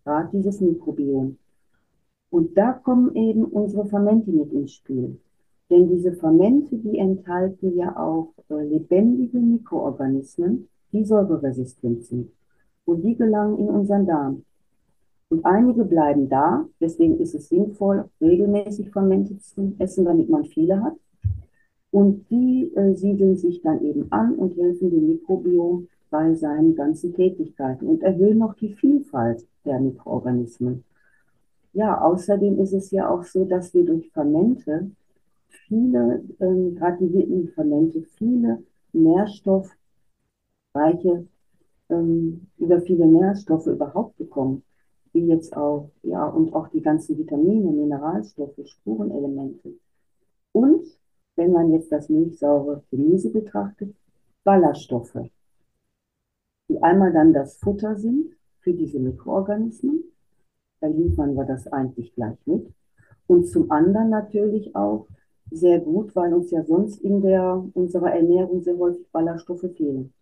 gerade 0.04 0.30
dieses 0.32 0.62
Mikrobiom. 0.62 1.38
Und 2.30 2.56
da 2.56 2.74
kommen 2.74 3.16
eben 3.16 3.46
unsere 3.46 3.88
Fermente 3.88 4.32
mit 4.32 4.54
ins 4.54 4.74
Spiel. 4.74 5.20
Denn 5.72 5.88
diese 5.88 6.14
Fermente, 6.14 6.78
die 6.78 6.98
enthalten 6.98 7.76
ja 7.76 7.96
auch 7.98 8.34
äh, 8.50 8.64
lebendige 8.64 9.40
Mikroorganismen, 9.40 10.68
die 10.92 11.06
säureresistent 11.06 12.06
sind. 12.06 12.32
Und 12.86 13.02
die 13.04 13.16
gelangen 13.16 13.58
in 13.58 13.70
unseren 13.70 14.06
Darm. 14.06 14.44
Und 15.30 15.46
einige 15.46 15.86
bleiben 15.86 16.28
da, 16.28 16.66
deswegen 16.80 17.20
ist 17.20 17.36
es 17.36 17.50
sinnvoll, 17.50 18.10
regelmäßig 18.20 18.90
Fermente 18.90 19.38
zu 19.38 19.76
essen, 19.78 20.06
damit 20.06 20.28
man 20.30 20.46
viele 20.46 20.84
hat. 20.84 20.96
Und 21.92 22.30
die 22.30 22.72
äh, 22.76 22.94
siedeln 22.96 23.38
sich 23.38 23.62
dann 23.62 23.84
eben 23.84 24.12
an 24.12 24.36
und 24.36 24.58
helfen 24.58 24.90
dem 24.90 25.08
Mikrobiom 25.08 25.88
bei 26.10 26.34
seinen 26.34 26.76
ganzen 26.76 27.14
Tätigkeiten 27.14 27.88
und 27.88 28.02
erhöhen 28.02 28.40
noch 28.40 28.56
die 28.56 28.74
Vielfalt 28.74 29.46
der 29.66 29.80
Mikroorganismen. 29.80 30.84
Ja, 31.74 32.02
außerdem 32.02 32.60
ist 32.60 32.74
es 32.74 32.90
ja 32.90 33.10
auch 33.10 33.24
so, 33.24 33.46
dass 33.46 33.74
wir 33.76 33.86
durch 33.86 34.10
Fermente 34.12 34.90
viele, 35.48 36.24
ähm, 36.40 36.76
gerade 36.76 37.06
die 37.06 37.48
Fermente, 37.54 38.02
viele 38.02 38.64
nährstoffreiche, 38.94 39.76
ähm, 41.90 42.48
über 42.58 42.82
viele 42.82 43.06
Nährstoffe 43.06 43.68
überhaupt 43.68 44.18
bekommen, 44.18 44.64
wie 45.14 45.28
jetzt 45.28 45.56
auch, 45.56 45.90
ja, 46.04 46.26
und 46.26 46.54
auch 46.54 46.68
die 46.70 46.82
ganzen 46.82 47.18
Vitamine, 47.18 47.72
Mineralstoffe, 47.72 48.60
Spurenelemente. 48.66 49.74
Und 50.52 50.86
wenn 51.36 51.52
man 51.52 51.72
jetzt 51.72 51.92
das 51.92 52.10
milchsaure 52.10 52.84
Gemüse 52.92 53.32
betrachtet, 53.32 53.96
Ballaststoffe, 54.44 55.30
die 56.70 56.82
einmal 56.82 57.14
dann 57.14 57.34
das 57.34 57.58
Futter 57.58 57.96
sind 57.96 58.36
für 58.60 58.74
diese 58.74 59.00
Mikroorganismen, 59.00 60.04
dann 60.82 60.98
liefern 60.98 61.36
wir 61.36 61.46
das 61.46 61.68
eigentlich 61.68 62.14
gleich 62.14 62.38
mit. 62.46 62.72
Und 63.28 63.48
zum 63.48 63.72
anderen 63.72 64.10
natürlich 64.10 64.76
auch 64.76 65.08
sehr 65.52 65.80
gut, 65.80 66.16
weil 66.16 66.34
uns 66.34 66.52
ja 66.52 66.64
sonst 66.64 67.02
in 67.02 67.22
der, 67.22 67.64
unserer 67.74 68.12
Ernährung 68.12 68.62
sehr 68.62 68.78
häufig 68.78 69.10
Ballaststoffe 69.12 69.66
fehlen. 69.76 70.14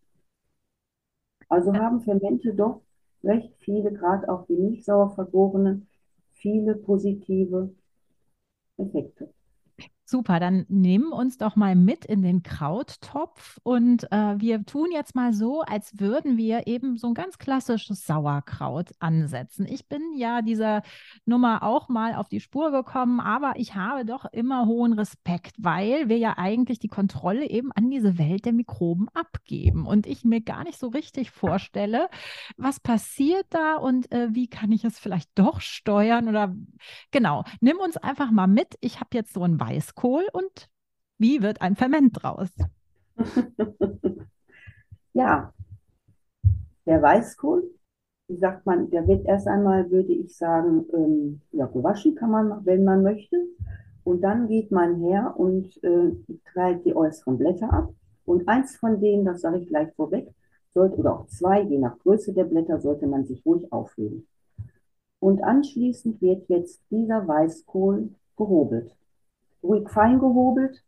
Also 1.49 1.73
haben 1.73 2.01
Fermente 2.01 2.53
doch 2.53 2.81
recht 3.23 3.53
viele, 3.59 3.91
gerade 3.93 4.29
auch 4.29 4.45
die 4.47 4.53
nicht 4.55 4.85
sauer 4.85 5.11
vergorenen, 5.11 5.87
viele 6.33 6.75
positive 6.75 7.71
Effekte. 8.77 9.29
Super, 10.09 10.39
dann 10.39 10.65
nehmen 10.69 11.11
uns 11.11 11.37
doch 11.37 11.57
mal 11.57 11.75
mit 11.75 12.05
in 12.05 12.21
den 12.21 12.41
Krauttopf 12.41 13.59
und 13.63 14.09
äh, 14.09 14.39
wir 14.39 14.65
tun 14.65 14.87
jetzt 14.93 15.15
mal 15.15 15.33
so, 15.33 15.63
als 15.63 15.99
würden 15.99 16.37
wir 16.37 16.65
eben 16.65 16.95
so 16.95 17.07
ein 17.07 17.13
ganz 17.13 17.37
klassisches 17.37 18.05
Sauerkraut 18.05 18.91
ansetzen. 18.99 19.67
Ich 19.69 19.89
bin 19.89 20.13
ja 20.15 20.41
dieser 20.41 20.83
Nummer 21.25 21.61
auch 21.61 21.89
mal 21.89 22.15
auf 22.15 22.29
die 22.29 22.39
Spur 22.39 22.71
gekommen, 22.71 23.19
aber 23.19 23.55
ich 23.57 23.75
habe 23.75 24.05
doch 24.05 24.23
immer 24.31 24.65
hohen 24.65 24.93
Respekt, 24.93 25.55
weil 25.57 26.07
wir 26.07 26.17
ja 26.17 26.37
eigentlich 26.37 26.79
die 26.79 26.87
Kontrolle 26.87 27.49
eben 27.49 27.73
an 27.73 27.89
diese 27.89 28.17
Welt 28.17 28.45
der 28.45 28.53
Mikroben 28.53 29.09
abgeben 29.13 29.85
und 29.85 30.07
ich 30.07 30.23
mir 30.23 30.39
gar 30.39 30.63
nicht 30.63 30.79
so 30.79 30.87
richtig 30.87 31.31
vorstelle, 31.31 32.07
was 32.55 32.79
passiert 32.79 33.47
da 33.49 33.75
und 33.75 34.09
äh, 34.13 34.29
wie 34.31 34.47
kann 34.47 34.71
ich 34.71 34.85
es 34.85 34.99
vielleicht 34.99 35.31
doch 35.35 35.59
steuern 35.59 36.29
oder 36.29 36.55
genau, 37.11 37.43
nimm 37.59 37.75
uns 37.75 37.97
einfach 37.97 38.31
mal 38.31 38.47
mit. 38.47 38.75
Ich 38.79 39.01
habe 39.01 39.09
jetzt 39.11 39.33
so 39.33 39.43
ein 39.43 39.59
Weiß 39.59 39.95
Weißkohl 39.97 40.27
und 40.33 40.69
wie 41.17 41.41
wird 41.41 41.61
ein 41.61 41.75
Ferment 41.75 42.21
draus? 42.21 42.49
ja, 45.13 45.53
der 46.85 47.01
Weißkohl, 47.01 47.63
wie 48.27 48.37
sagt 48.37 48.65
man, 48.65 48.89
der 48.89 49.07
wird 49.07 49.25
erst 49.25 49.47
einmal, 49.47 49.89
würde 49.89 50.13
ich 50.13 50.37
sagen, 50.37 50.85
ähm, 50.93 51.41
ja, 51.51 51.65
gewaschen 51.65 52.15
kann 52.15 52.31
man, 52.31 52.65
wenn 52.65 52.83
man 52.83 53.01
möchte. 53.01 53.37
Und 54.03 54.21
dann 54.21 54.47
geht 54.47 54.71
man 54.71 55.01
her 55.01 55.33
und 55.35 55.83
äh, 55.83 56.11
trägt 56.53 56.85
die 56.85 56.95
äußeren 56.95 57.37
Blätter 57.37 57.73
ab. 57.73 57.93
Und 58.25 58.47
eins 58.47 58.77
von 58.77 59.01
denen, 59.01 59.25
das 59.25 59.41
sage 59.41 59.59
ich 59.59 59.67
gleich 59.67 59.93
vorweg, 59.95 60.29
sollte, 60.73 60.97
oder 60.97 61.13
auch 61.13 61.27
zwei, 61.27 61.61
je 61.61 61.77
nach 61.77 61.97
Größe 61.99 62.33
der 62.33 62.45
Blätter, 62.45 62.79
sollte 62.79 63.07
man 63.07 63.25
sich 63.25 63.45
ruhig 63.45 63.71
aufheben. 63.71 64.27
Und 65.19 65.43
anschließend 65.43 66.21
wird 66.21 66.47
jetzt 66.47 66.81
dieser 66.91 67.27
Weißkohl 67.27 68.09
gehobelt 68.37 68.95
ruhig 69.63 69.89
fein 69.89 70.19
gehobelt 70.19 70.83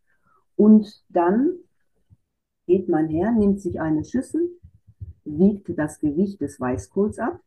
und 0.55 1.03
dann 1.09 1.53
geht 2.67 2.89
man 2.89 3.07
her, 3.07 3.31
nimmt 3.31 3.61
sich 3.61 3.81
eine 3.81 4.03
Schüssel, 4.03 4.49
wiegt 5.25 5.77
das 5.77 5.99
Gewicht 5.99 6.41
des 6.41 6.59
Weißkohls 6.59 7.19
ab 7.19 7.39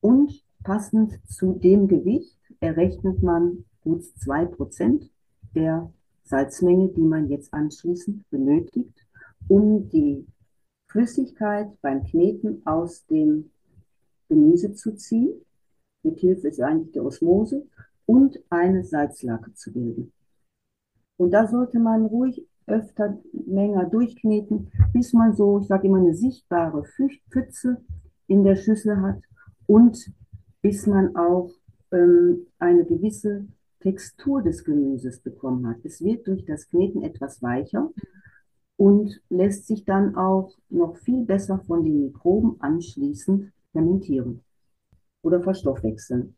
und 0.00 0.44
passend 0.62 1.18
zu 1.26 1.52
dem 1.54 1.88
Gewicht 1.88 2.38
errechnet 2.60 3.22
man 3.22 3.64
gut 3.82 4.02
2% 4.20 5.08
der 5.54 5.92
Salzmenge, 6.24 6.88
die 6.90 7.02
man 7.02 7.28
jetzt 7.28 7.52
anschließend 7.52 8.28
benötigt, 8.30 8.94
um 9.48 9.88
die 9.88 10.26
Flüssigkeit 10.86 11.68
beim 11.82 12.04
Kneten 12.04 12.64
aus 12.66 13.06
dem 13.06 13.50
Gemüse 14.28 14.74
zu 14.74 14.94
ziehen. 14.94 15.34
Mit 16.02 16.18
Hilfe 16.20 16.48
ist 16.48 16.60
eigentlich 16.60 16.92
der 16.92 17.04
Osmose 17.04 17.66
und 18.10 18.40
eine 18.50 18.82
Salzlake 18.82 19.54
zu 19.54 19.72
bilden. 19.72 20.12
Und 21.16 21.30
da 21.30 21.46
sollte 21.46 21.78
man 21.78 22.06
ruhig 22.06 22.44
öfter 22.66 23.20
länger 23.32 23.84
durchkneten, 23.84 24.72
bis 24.92 25.12
man 25.12 25.32
so, 25.32 25.60
ich 25.60 25.68
sage 25.68 25.86
immer, 25.86 25.98
eine 25.98 26.14
sichtbare 26.14 26.82
Pfütze 27.30 27.76
in 28.26 28.42
der 28.42 28.56
Schüssel 28.56 29.00
hat 29.00 29.20
und 29.66 30.12
bis 30.60 30.88
man 30.88 31.14
auch 31.14 31.52
ähm, 31.92 32.48
eine 32.58 32.84
gewisse 32.84 33.46
Textur 33.78 34.42
des 34.42 34.64
Gemüses 34.64 35.20
bekommen 35.20 35.68
hat. 35.68 35.84
Es 35.84 36.02
wird 36.02 36.26
durch 36.26 36.44
das 36.44 36.68
Kneten 36.68 37.04
etwas 37.04 37.40
weicher 37.42 37.92
und 38.76 39.20
lässt 39.28 39.68
sich 39.68 39.84
dann 39.84 40.16
auch 40.16 40.52
noch 40.68 40.96
viel 40.96 41.24
besser 41.24 41.60
von 41.60 41.84
den 41.84 42.06
Mikroben 42.06 42.60
anschließend 42.60 43.52
fermentieren 43.70 44.42
oder 45.22 45.40
verstoffwechseln. 45.40 46.34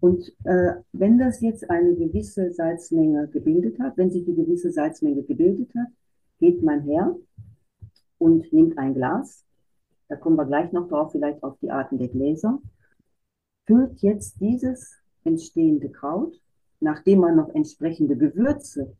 Und 0.00 0.32
äh, 0.44 0.74
wenn 0.92 1.18
das 1.18 1.40
jetzt 1.40 1.68
eine 1.70 1.94
gewisse 1.94 2.52
Salzmenge 2.52 3.28
gebildet 3.28 3.78
hat, 3.80 3.96
wenn 3.96 4.10
sich 4.10 4.24
die 4.24 4.34
gewisse 4.34 4.70
Salzmenge 4.70 5.22
gebildet 5.22 5.70
hat, 5.74 5.88
geht 6.38 6.62
man 6.62 6.82
her 6.82 7.16
und 8.18 8.52
nimmt 8.52 8.78
ein 8.78 8.94
Glas. 8.94 9.44
Da 10.08 10.16
kommen 10.16 10.36
wir 10.36 10.46
gleich 10.46 10.72
noch 10.72 10.88
drauf, 10.88 11.12
vielleicht 11.12 11.42
auf 11.42 11.58
die 11.60 11.70
Arten 11.70 11.98
der 11.98 12.08
Gläser. 12.08 12.60
Füllt 13.66 14.00
jetzt 14.00 14.40
dieses 14.40 14.94
entstehende 15.24 15.90
Kraut, 15.90 16.40
nachdem 16.80 17.20
man 17.20 17.36
noch 17.36 17.54
entsprechende 17.54 18.16
Gewürze, 18.16 18.96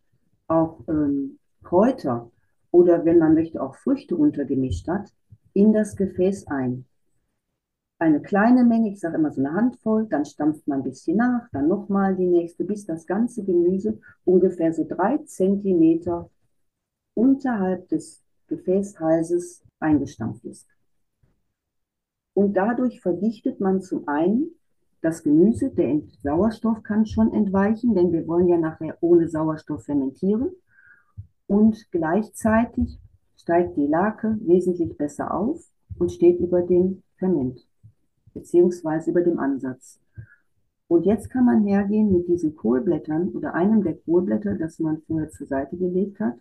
auch 0.49 0.81
ähm, 0.89 1.39
Kräuter 1.63 2.31
oder 2.71 3.05
wenn 3.05 3.19
man 3.19 3.35
möchte 3.35 3.63
auch 3.63 3.77
Früchte 3.77 4.17
untergemischt 4.17 4.89
hat, 4.89 5.13
in 5.53 5.73
das 5.73 5.97
Gefäß 5.97 6.47
ein 6.49 6.85
eine 7.99 8.21
kleine 8.21 8.65
Menge, 8.65 8.91
ich 8.91 9.01
sage 9.01 9.17
immer 9.17 9.33
so 9.33 9.41
eine 9.41 9.55
Handvoll, 9.55 10.07
dann 10.07 10.25
stampft 10.25 10.67
man 10.69 10.81
ein 10.81 10.85
bisschen 10.85 11.17
nach, 11.17 11.49
dann 11.53 11.69
nochmal 11.69 12.15
die 12.15 12.27
nächste, 12.27 12.65
bis 12.65 12.87
das 12.87 13.07
ganze 13.07 13.45
Gemüse 13.45 13.99
ungefähr 14.25 14.73
so 14.73 14.87
drei 14.89 15.19
Zentimeter 15.19 16.31
unterhalb 17.15 17.89
des 17.89 18.23
Gefäßhalses 18.47 19.63
eingestampft 19.81 20.45
ist. 20.45 20.69
Und 22.35 22.55
dadurch 22.57 23.01
verdichtet 23.01 23.59
man 23.61 23.83
zum 23.83 24.07
einen 24.07 24.53
das 25.01 25.23
Gemüse, 25.23 25.71
der 25.71 26.01
Sauerstoff 26.23 26.83
kann 26.83 27.07
schon 27.07 27.33
entweichen, 27.33 27.95
denn 27.95 28.13
wir 28.13 28.27
wollen 28.27 28.49
ja 28.49 28.59
nachher 28.59 28.97
ohne 29.01 29.29
Sauerstoff 29.29 29.85
fermentieren. 29.85 30.51
Und 31.47 31.91
gleichzeitig 31.93 32.99
steigt 33.37 33.77
die 33.77 33.87
Lake 33.87 34.37
wesentlich 34.41 34.97
besser 34.97 35.33
auf 35.33 35.65
und 35.99 36.11
steht 36.13 36.41
über 36.41 36.63
dem 36.63 37.03
Ferment, 37.17 37.68
beziehungsweise 38.39 39.11
über 39.11 39.23
dem 39.23 39.39
Ansatz. 39.39 40.01
Und 40.87 41.05
jetzt 41.05 41.29
kann 41.31 41.45
man 41.45 41.65
hergehen 41.65 42.13
mit 42.13 42.29
diesen 42.29 42.57
Kohlblättern 42.57 43.29
oder 43.31 43.55
einem 43.55 43.83
der 43.83 43.95
Kohlblätter, 43.95 44.55
das 44.55 44.79
man 44.79 45.03
vorher 45.07 45.29
zur 45.29 45.47
Seite 45.47 45.77
gelegt 45.77 46.19
hat, 46.19 46.37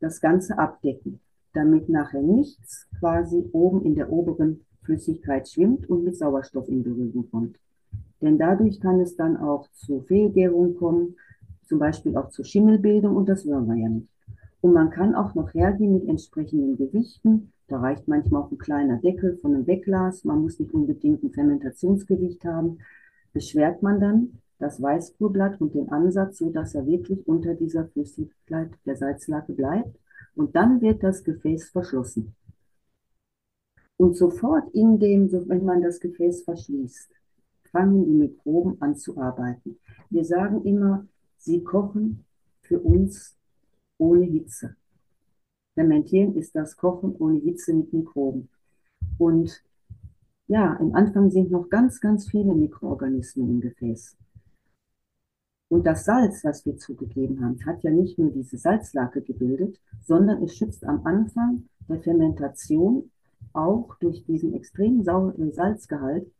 das 0.00 0.20
Ganze 0.20 0.58
abdecken, 0.58 1.20
damit 1.54 1.88
nachher 1.88 2.22
nichts 2.22 2.88
quasi 2.98 3.48
oben 3.52 3.84
in 3.84 3.94
der 3.94 4.10
oberen 4.10 4.60
Flüssigkeit 4.82 5.48
schwimmt 5.48 5.88
und 5.88 6.04
mit 6.04 6.16
Sauerstoff 6.16 6.68
in 6.68 6.82
Berührung 6.82 7.30
kommt. 7.30 7.56
Denn 8.20 8.38
dadurch 8.38 8.80
kann 8.80 9.00
es 9.00 9.16
dann 9.16 9.36
auch 9.36 9.68
zu 9.72 10.00
Fehlgärung 10.02 10.76
kommen, 10.76 11.16
zum 11.66 11.78
Beispiel 11.78 12.16
auch 12.16 12.28
zur 12.30 12.44
Schimmelbildung 12.44 13.16
und 13.16 13.28
das 13.28 13.46
wollen 13.46 13.66
wir 13.66 13.76
ja 13.76 13.88
nicht. 13.88 14.11
Und 14.62 14.72
man 14.72 14.88
kann 14.88 15.14
auch 15.14 15.34
noch 15.34 15.52
hergehen 15.52 15.92
mit 15.92 16.08
entsprechenden 16.08 16.78
Gewichten. 16.78 17.52
Da 17.68 17.80
reicht 17.80 18.08
manchmal 18.08 18.42
auch 18.42 18.50
ein 18.50 18.58
kleiner 18.58 18.96
Deckel 18.96 19.36
von 19.36 19.54
einem 19.54 19.66
Wegglas. 19.66 20.24
Man 20.24 20.40
muss 20.40 20.58
nicht 20.58 20.72
unbedingt 20.72 21.22
ein 21.22 21.32
Fermentationsgewicht 21.32 22.44
haben 22.46 22.78
beschwert 23.32 23.82
man 23.82 24.00
dann 24.00 24.38
das 24.58 24.80
Weißkohlblatt 24.80 25.60
und 25.60 25.74
den 25.74 25.88
Ansatz, 25.88 26.38
so 26.38 26.50
dass 26.50 26.74
er 26.74 26.86
wirklich 26.86 27.26
unter 27.26 27.54
dieser 27.54 27.86
Flüssigkeit 27.88 28.70
der 28.86 28.96
Salzlake 28.96 29.52
bleibt. 29.52 29.98
Und 30.34 30.54
dann 30.54 30.80
wird 30.80 31.02
das 31.02 31.24
Gefäß 31.24 31.70
verschlossen. 31.70 32.34
Und 33.96 34.16
sofort 34.16 34.72
in 34.72 34.98
dem, 34.98 35.30
wenn 35.32 35.64
man 35.64 35.82
das 35.82 36.00
Gefäß 36.00 36.44
verschließt, 36.44 37.10
fangen 37.70 38.04
die 38.04 38.12
Mikroben 38.12 38.80
an 38.80 38.96
zu 38.96 39.18
arbeiten. 39.18 39.78
Wir 40.10 40.24
sagen 40.24 40.64
immer, 40.64 41.06
sie 41.38 41.62
kochen 41.62 42.24
für 42.62 42.80
uns 42.80 43.36
ohne 44.02 44.26
Hitze. 44.26 44.74
Fermentieren 45.74 46.34
ist 46.34 46.54
das 46.54 46.76
Kochen 46.76 47.14
ohne 47.16 47.38
Hitze 47.38 47.72
mit 47.72 47.92
Mikroben. 47.92 48.48
Und 49.18 49.62
ja, 50.48 50.76
am 50.78 50.94
Anfang 50.94 51.30
sind 51.30 51.50
noch 51.50 51.70
ganz, 51.70 52.00
ganz 52.00 52.28
viele 52.28 52.54
Mikroorganismen 52.54 53.48
im 53.48 53.60
Gefäß. 53.60 54.16
Und 55.70 55.86
das 55.86 56.04
Salz, 56.04 56.44
was 56.44 56.66
wir 56.66 56.76
zugegeben 56.76 57.42
haben, 57.42 57.64
hat 57.64 57.82
ja 57.82 57.90
nicht 57.90 58.18
nur 58.18 58.30
diese 58.30 58.58
Salzlake 58.58 59.22
gebildet, 59.22 59.80
sondern 60.02 60.42
es 60.42 60.54
schützt 60.56 60.84
am 60.84 61.06
Anfang 61.06 61.68
der 61.88 62.02
Fermentation 62.02 63.10
auch 63.54 63.94
durch 64.00 64.24
diesen 64.24 64.52
extremen 64.54 65.00
äh, 65.00 65.52
Salzgehalt 65.52 66.30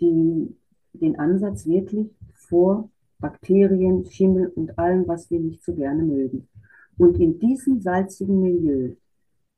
die, 0.00 0.56
den 0.94 1.18
Ansatz 1.18 1.66
wirklich 1.66 2.10
vor 2.32 2.90
Bakterien, 3.18 4.04
Schimmel 4.06 4.48
und 4.48 4.78
allem, 4.78 5.06
was 5.06 5.30
wir 5.30 5.38
nicht 5.38 5.62
so 5.62 5.74
gerne 5.74 6.02
mögen. 6.02 6.48
Und 6.96 7.18
in 7.18 7.38
diesem 7.38 7.80
salzigen 7.80 8.40
Milieu 8.40 8.94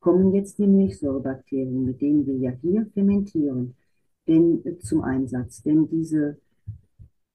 kommen 0.01 0.33
jetzt 0.33 0.59
die 0.59 0.67
Milchsäurebakterien, 0.67 1.85
mit 1.85 2.01
denen 2.01 2.27
wir 2.27 2.37
ja 2.37 2.51
hier 2.63 2.87
fermentieren, 2.95 3.75
denn, 4.27 4.65
äh, 4.65 4.79
zum 4.79 5.03
Einsatz. 5.03 5.63
Denn 5.63 5.89
diese 5.89 6.39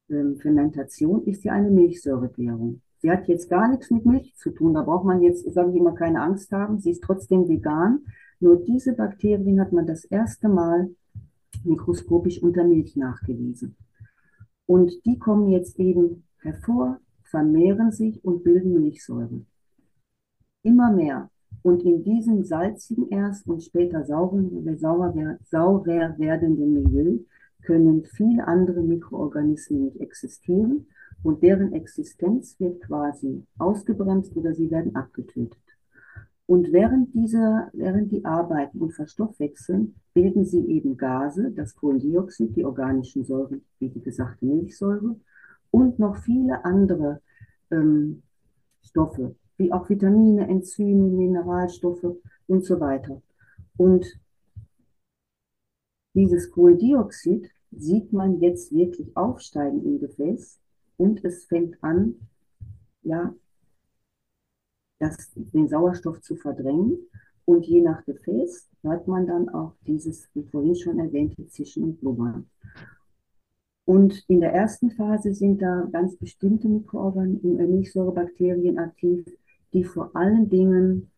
ähm, 0.09 0.37
Fermentation 0.37 1.25
ist 1.25 1.43
ja 1.43 1.53
eine 1.53 1.69
Milchsäuregärung. 1.69 2.81
Sie 3.01 3.09
hat 3.09 3.27
jetzt 3.27 3.49
gar 3.49 3.67
nichts 3.67 3.89
mit 3.89 4.05
Milch 4.05 4.35
zu 4.37 4.51
tun. 4.51 4.73
Da 4.73 4.83
braucht 4.83 5.05
man 5.05 5.21
jetzt, 5.21 5.51
sage 5.51 5.71
ich 5.71 5.77
immer, 5.77 5.93
keine 5.93 6.21
Angst 6.21 6.51
haben. 6.51 6.79
Sie 6.79 6.91
ist 6.91 7.03
trotzdem 7.03 7.47
vegan. 7.47 8.05
Nur 8.39 8.63
diese 8.63 8.93
Bakterien 8.93 9.59
hat 9.59 9.71
man 9.71 9.87
das 9.87 10.05
erste 10.05 10.49
Mal 10.49 10.91
mikroskopisch 11.63 12.41
unter 12.41 12.63
Milch 12.63 12.95
nachgewiesen. 12.95 13.75
Und 14.65 15.05
die 15.05 15.17
kommen 15.17 15.49
jetzt 15.49 15.79
eben 15.79 16.23
hervor, 16.39 16.99
vermehren 17.23 17.91
sich 17.91 18.23
und 18.23 18.43
bilden 18.43 18.73
Milchsäure. 18.73 19.41
Immer 20.63 20.91
mehr. 20.91 21.29
Und 21.63 21.83
in 21.83 22.03
diesem 22.03 22.43
salzigen 22.43 23.09
erst 23.09 23.47
und 23.47 23.63
später 23.63 24.03
sauren, 24.03 24.77
saurer, 24.77 25.37
saurer 25.43 26.17
werdenden 26.17 26.73
Milieu 26.73 27.19
können 27.63 28.03
viele 28.05 28.47
andere 28.47 28.81
Mikroorganismen 28.81 29.85
nicht 29.85 30.01
existieren 30.01 30.87
und 31.23 31.43
deren 31.43 31.73
Existenz 31.73 32.59
wird 32.59 32.81
quasi 32.81 33.43
ausgebremst 33.59 34.35
oder 34.35 34.53
sie 34.53 34.71
werden 34.71 34.95
abgetötet. 34.95 35.59
Und 36.47 36.73
während 36.73 37.13
dieser, 37.13 37.69
während 37.73 38.11
die 38.11 38.25
arbeiten 38.25 38.79
und 38.79 38.91
verstoffwechseln, 38.91 39.95
bilden 40.13 40.45
sie 40.45 40.65
eben 40.67 40.97
Gase, 40.97 41.51
das 41.51 41.75
Kohlendioxid, 41.75 42.55
die 42.55 42.65
organischen 42.65 43.23
Säuren, 43.23 43.63
wie 43.79 43.89
die 43.89 44.01
gesagte 44.01 44.45
Milchsäure 44.45 45.15
und 45.69 45.99
noch 45.99 46.17
viele 46.17 46.65
andere 46.65 47.21
ähm, 47.69 48.23
Stoffe, 48.81 49.35
wie 49.61 49.71
auch 49.71 49.87
Vitamine, 49.89 50.47
Enzyme, 50.47 51.07
Mineralstoffe 51.09 52.17
und 52.47 52.65
so 52.65 52.79
weiter. 52.79 53.21
Und 53.77 54.19
dieses 56.15 56.49
Kohlendioxid 56.51 57.49
sieht 57.71 58.11
man 58.11 58.39
jetzt 58.39 58.73
wirklich 58.73 59.15
aufsteigen 59.15 59.85
im 59.85 59.99
Gefäß 59.99 60.59
und 60.97 61.23
es 61.23 61.45
fängt 61.45 61.81
an, 61.83 62.15
ja, 63.03 63.33
das, 64.99 65.31
den 65.35 65.67
Sauerstoff 65.69 66.21
zu 66.21 66.35
verdrängen. 66.35 66.97
Und 67.45 67.65
je 67.65 67.81
nach 67.81 68.05
Gefäß 68.05 68.69
hört 68.81 69.07
man 69.07 69.25
dann 69.25 69.49
auch 69.49 69.73
dieses, 69.87 70.29
wie 70.33 70.43
vorhin 70.43 70.75
schon 70.75 70.99
erwähnte, 70.99 71.47
Zischen 71.47 71.83
und 71.83 71.99
Blubbern. 71.99 72.47
Und 73.85 74.23
in 74.27 74.41
der 74.41 74.53
ersten 74.53 74.91
Phase 74.91 75.33
sind 75.33 75.61
da 75.61 75.87
ganz 75.91 76.15
bestimmte 76.15 76.67
Mikroorganismen, 76.67 77.71
Milchsäurebakterien 77.71 78.77
aktiv, 78.77 79.25
die 79.73 79.83
vor 79.83 80.15
allen 80.15 80.49
Dingen 80.49 81.11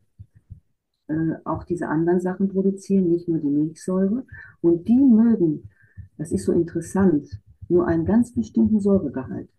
äh, 1.07 1.35
auch 1.43 1.63
diese 1.63 1.87
anderen 1.87 2.21
Sachen 2.21 2.49
produzieren, 2.49 3.09
nicht 3.09 3.27
nur 3.27 3.39
die 3.39 3.49
Milchsäure. 3.49 4.25
Und 4.61 4.87
die 4.87 4.97
mögen, 4.97 5.69
das 6.17 6.31
ist 6.31 6.45
so 6.45 6.51
interessant, 6.51 7.29
nur 7.69 7.87
einen 7.87 8.05
ganz 8.05 8.33
bestimmten 8.33 8.79
Säuregehalt. 8.79 9.49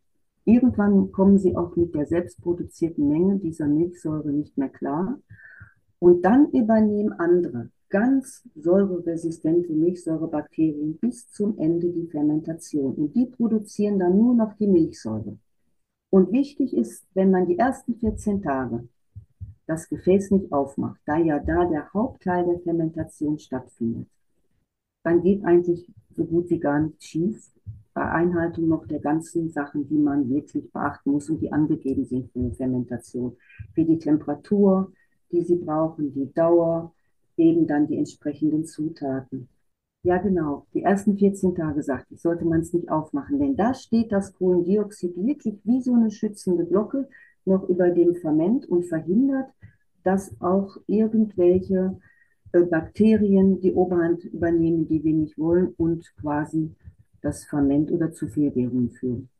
Irgendwann 0.44 1.11
kommen 1.11 1.38
sie 1.38 1.57
auch 1.57 1.74
mit 1.76 1.94
der 1.94 2.07
selbstproduzierten 2.07 3.09
Menge 3.09 3.38
dieser 3.38 3.66
Milchsäure 3.66 4.30
nicht 4.30 4.57
mehr 4.59 4.68
klar. 4.68 5.18
Und 5.98 6.24
dann 6.24 6.50
übernehmen 6.50 7.12
andere 7.12 7.70
ganz 7.88 8.42
säureresistente 8.57 9.72
Milchsäurebakterien 9.72 10.98
bis 10.98 11.30
zum 11.30 11.57
Ende 11.59 11.90
die 11.90 12.09
Fermentation. 12.09 12.94
Und 12.94 13.14
die 13.14 13.26
produzieren 13.26 13.98
dann 13.98 14.16
nur 14.16 14.35
noch 14.35 14.54
die 14.54 14.66
Milchsäure. 14.66 15.38
Und 16.14 16.31
wichtig 16.31 16.77
ist, 16.77 17.05
wenn 17.14 17.33
man 17.33 17.48
die 17.48 17.59
ersten 17.59 17.96
14 17.96 18.40
Tage 18.40 18.87
das 19.66 19.88
Gefäß 19.88 20.31
nicht 20.31 20.53
aufmacht, 20.53 21.00
da 21.07 21.16
ja 21.16 21.40
da 21.40 21.64
der 21.64 21.92
Hauptteil 21.92 22.44
der 22.44 22.61
Fermentation 22.61 23.37
stattfindet, 23.40 24.07
dann 25.03 25.22
geht 25.22 25.44
eigentlich 25.44 25.90
so 26.16 26.24
gut 26.24 26.50
wie 26.50 26.61
gar 26.61 26.79
nichts 26.79 27.05
schief 27.05 27.50
bei 27.94 28.09
Einhaltung 28.09 28.68
noch 28.68 28.87
der 28.87 29.00
ganzen 29.00 29.50
Sachen, 29.50 29.88
die 29.88 29.98
man 29.98 30.31
wirklich 30.31 30.70
beachten 30.70 31.11
muss 31.11 31.29
und 31.31 31.40
die 31.40 31.50
angegeben 31.50 32.05
sind 32.05 32.31
für 32.31 32.38
eine 32.38 32.53
Fermentation, 32.53 33.37
wie 33.74 33.85
die 33.85 33.98
Temperatur, 33.98 34.92
die 35.33 35.42
sie 35.42 35.57
brauchen, 35.57 36.14
die 36.14 36.33
Dauer, 36.33 36.92
eben 37.37 37.66
dann 37.66 37.88
die 37.88 37.98
entsprechenden 37.98 38.66
Zutaten. 38.66 39.48
Ja, 40.04 40.18
genau. 40.18 40.66
Die 40.74 40.82
ersten 40.82 41.16
14 41.16 41.54
Tage, 41.54 41.82
sagte 41.82 42.12
ich, 42.14 42.20
sollte 42.20 42.44
man 42.44 42.60
es 42.60 42.74
nicht 42.74 42.90
aufmachen, 42.90 43.38
denn 43.38 43.56
da 43.56 43.72
steht 43.72 44.12
das 44.12 44.34
Kohlendioxid 44.34 45.16
wirklich 45.16 45.58
wie 45.64 45.80
so 45.80 45.94
eine 45.94 46.10
schützende 46.10 46.66
Glocke 46.66 47.08
noch 47.46 47.66
über 47.70 47.90
dem 47.90 48.14
Ferment 48.14 48.68
und 48.68 48.84
verhindert, 48.84 49.48
dass 50.02 50.38
auch 50.42 50.76
irgendwelche 50.86 51.98
äh, 52.52 52.60
Bakterien 52.64 53.60
die 53.60 53.72
Oberhand 53.72 54.24
übernehmen, 54.24 54.86
die 54.86 55.02
wir 55.02 55.14
nicht 55.14 55.38
wollen 55.38 55.68
und 55.78 56.06
quasi 56.20 56.70
das 57.22 57.46
Ferment 57.46 57.90
oder 57.90 58.12
zu 58.12 58.28
Fehlgärungen 58.28 58.90
führen. 58.90 59.30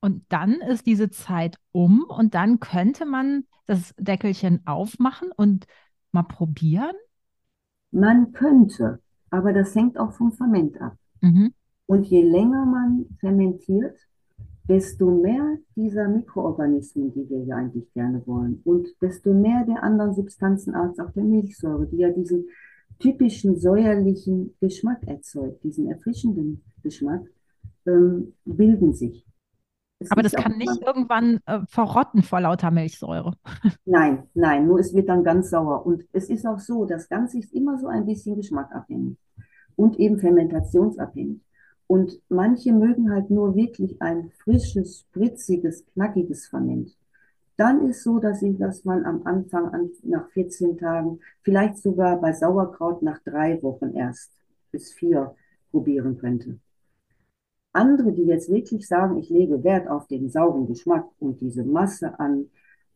Und 0.00 0.24
dann 0.28 0.60
ist 0.60 0.86
diese 0.86 1.10
Zeit 1.10 1.56
um 1.72 2.04
und 2.04 2.34
dann 2.34 2.60
könnte 2.60 3.06
man 3.06 3.44
das 3.66 3.92
Deckelchen 3.98 4.64
aufmachen 4.68 5.32
und 5.36 5.66
mal 6.12 6.22
probieren? 6.22 6.94
Man 7.90 8.32
könnte, 8.32 9.00
aber 9.30 9.52
das 9.52 9.74
hängt 9.74 9.98
auch 9.98 10.12
vom 10.12 10.32
Ferment 10.32 10.80
ab. 10.80 10.96
Mhm. 11.20 11.52
Und 11.86 12.06
je 12.06 12.22
länger 12.22 12.66
man 12.66 13.06
fermentiert, 13.18 13.98
desto 14.68 15.10
mehr 15.10 15.58
dieser 15.74 16.08
Mikroorganismen, 16.08 17.12
die 17.12 17.28
wir 17.28 17.42
ja 17.44 17.56
eigentlich 17.56 17.92
gerne 17.92 18.22
wollen, 18.26 18.60
und 18.64 18.88
desto 19.02 19.34
mehr 19.34 19.64
der 19.64 19.82
anderen 19.82 20.14
Substanzen 20.14 20.74
als 20.74 21.00
auch 21.00 21.10
der 21.10 21.24
Milchsäure, 21.24 21.86
die 21.86 21.98
ja 21.98 22.10
diesen 22.10 22.44
typischen 23.00 23.58
säuerlichen 23.58 24.54
Geschmack 24.60 25.02
erzeugt, 25.06 25.64
diesen 25.64 25.88
erfrischenden 25.88 26.62
Geschmack, 26.82 27.22
ähm, 27.86 28.34
bilden 28.44 28.92
sich. 28.92 29.26
Es 30.00 30.10
Aber 30.10 30.22
das 30.22 30.32
kann 30.32 30.56
nicht 30.56 30.82
irgendwann 30.82 31.40
äh, 31.44 31.60
verrotten 31.68 32.22
vor 32.22 32.40
lauter 32.40 32.70
Milchsäure. 32.70 33.34
Nein, 33.84 34.24
nein, 34.32 34.66
nur 34.66 34.80
es 34.80 34.94
wird 34.94 35.10
dann 35.10 35.22
ganz 35.22 35.50
sauer. 35.50 35.84
Und 35.84 36.04
es 36.12 36.30
ist 36.30 36.46
auch 36.46 36.58
so, 36.58 36.86
das 36.86 37.08
Ganze 37.08 37.38
ist 37.38 37.52
immer 37.52 37.78
so 37.78 37.86
ein 37.86 38.06
bisschen 38.06 38.36
geschmackabhängig 38.36 39.18
und 39.76 39.98
eben 39.98 40.18
fermentationsabhängig. 40.18 41.40
Und 41.86 42.18
manche 42.28 42.72
mögen 42.72 43.12
halt 43.12 43.30
nur 43.30 43.54
wirklich 43.54 44.00
ein 44.00 44.30
frisches, 44.42 45.00
spritziges, 45.00 45.84
knackiges 45.92 46.46
Ferment. 46.46 46.96
Dann 47.56 47.86
ist 47.86 48.02
so, 48.02 48.18
dass 48.20 48.40
ich, 48.40 48.56
dass 48.56 48.86
man 48.86 49.04
am 49.04 49.26
Anfang 49.26 49.68
an, 49.74 49.90
nach 50.02 50.30
14 50.30 50.78
Tagen, 50.78 51.20
vielleicht 51.42 51.76
sogar 51.76 52.18
bei 52.18 52.32
Sauerkraut 52.32 53.02
nach 53.02 53.18
drei 53.22 53.62
Wochen 53.62 53.94
erst 53.94 54.32
bis 54.70 54.92
vier 54.92 55.34
probieren 55.70 56.16
könnte. 56.16 56.58
Andere, 57.72 58.12
die 58.12 58.24
jetzt 58.24 58.50
wirklich 58.50 58.86
sagen, 58.86 59.18
ich 59.18 59.30
lege 59.30 59.62
Wert 59.62 59.88
auf 59.88 60.06
den 60.08 60.28
sauren 60.28 60.66
Geschmack 60.66 61.06
und 61.18 61.40
diese 61.40 61.64
Masse 61.64 62.18
an 62.18 62.46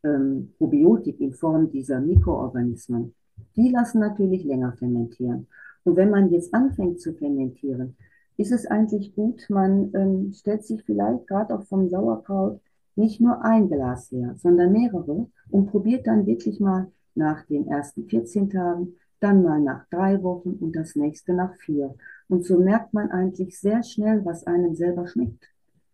ähm, 0.03 0.53
Probiotik 0.59 1.21
in 1.21 1.33
Form 1.33 1.71
dieser 1.71 2.01
Mikroorganismen, 2.01 3.15
die 3.57 3.71
lassen 3.71 4.01
natürlich 4.01 4.45
länger 4.45 4.73
fermentieren. 4.73 5.47
Und 5.85 5.97
wenn 5.97 6.11
man 6.11 6.31
jetzt 6.31 6.53
anfängt 6.55 7.01
zu 7.01 7.13
fermentieren, 7.15 7.97
ist 8.37 8.53
es 8.53 8.67
eigentlich 8.67 9.15
gut, 9.15 9.47
man 9.49 9.93
ähm, 9.95 10.33
stellt 10.33 10.65
sich 10.65 10.83
vielleicht 10.83 11.27
gerade 11.29 11.55
auch 11.55 11.65
vom 11.65 11.89
Sauerkraut 11.89 12.61
nicht 12.97 13.21
nur 13.21 13.45
ein 13.45 13.69
Glas 13.69 14.11
her, 14.11 14.35
sondern 14.39 14.73
mehrere 14.73 15.27
und 15.51 15.67
probiert 15.67 16.07
dann 16.07 16.27
wirklich 16.27 16.61
mal 16.61 16.91
nach 17.15 17.45
den 17.47 17.69
ersten 17.69 18.07
14 18.09 18.51
Tagen, 18.51 18.95
dann 19.21 19.43
mal 19.43 19.61
nach 19.61 19.87
drei 19.89 20.23
Wochen 20.23 20.51
und 20.61 20.75
das 20.75 20.97
nächste 20.97 21.33
nach 21.33 21.55
vier. 21.57 21.95
Und 22.35 22.45
so 22.45 22.59
merkt 22.59 22.93
man 22.93 23.13
eigentlich 23.13 23.61
sehr 23.61 23.85
schnell, 23.85 24.25
was 24.25 24.45
einem 24.45 24.75
selber 24.75 25.07
schmeckt, 25.07 25.45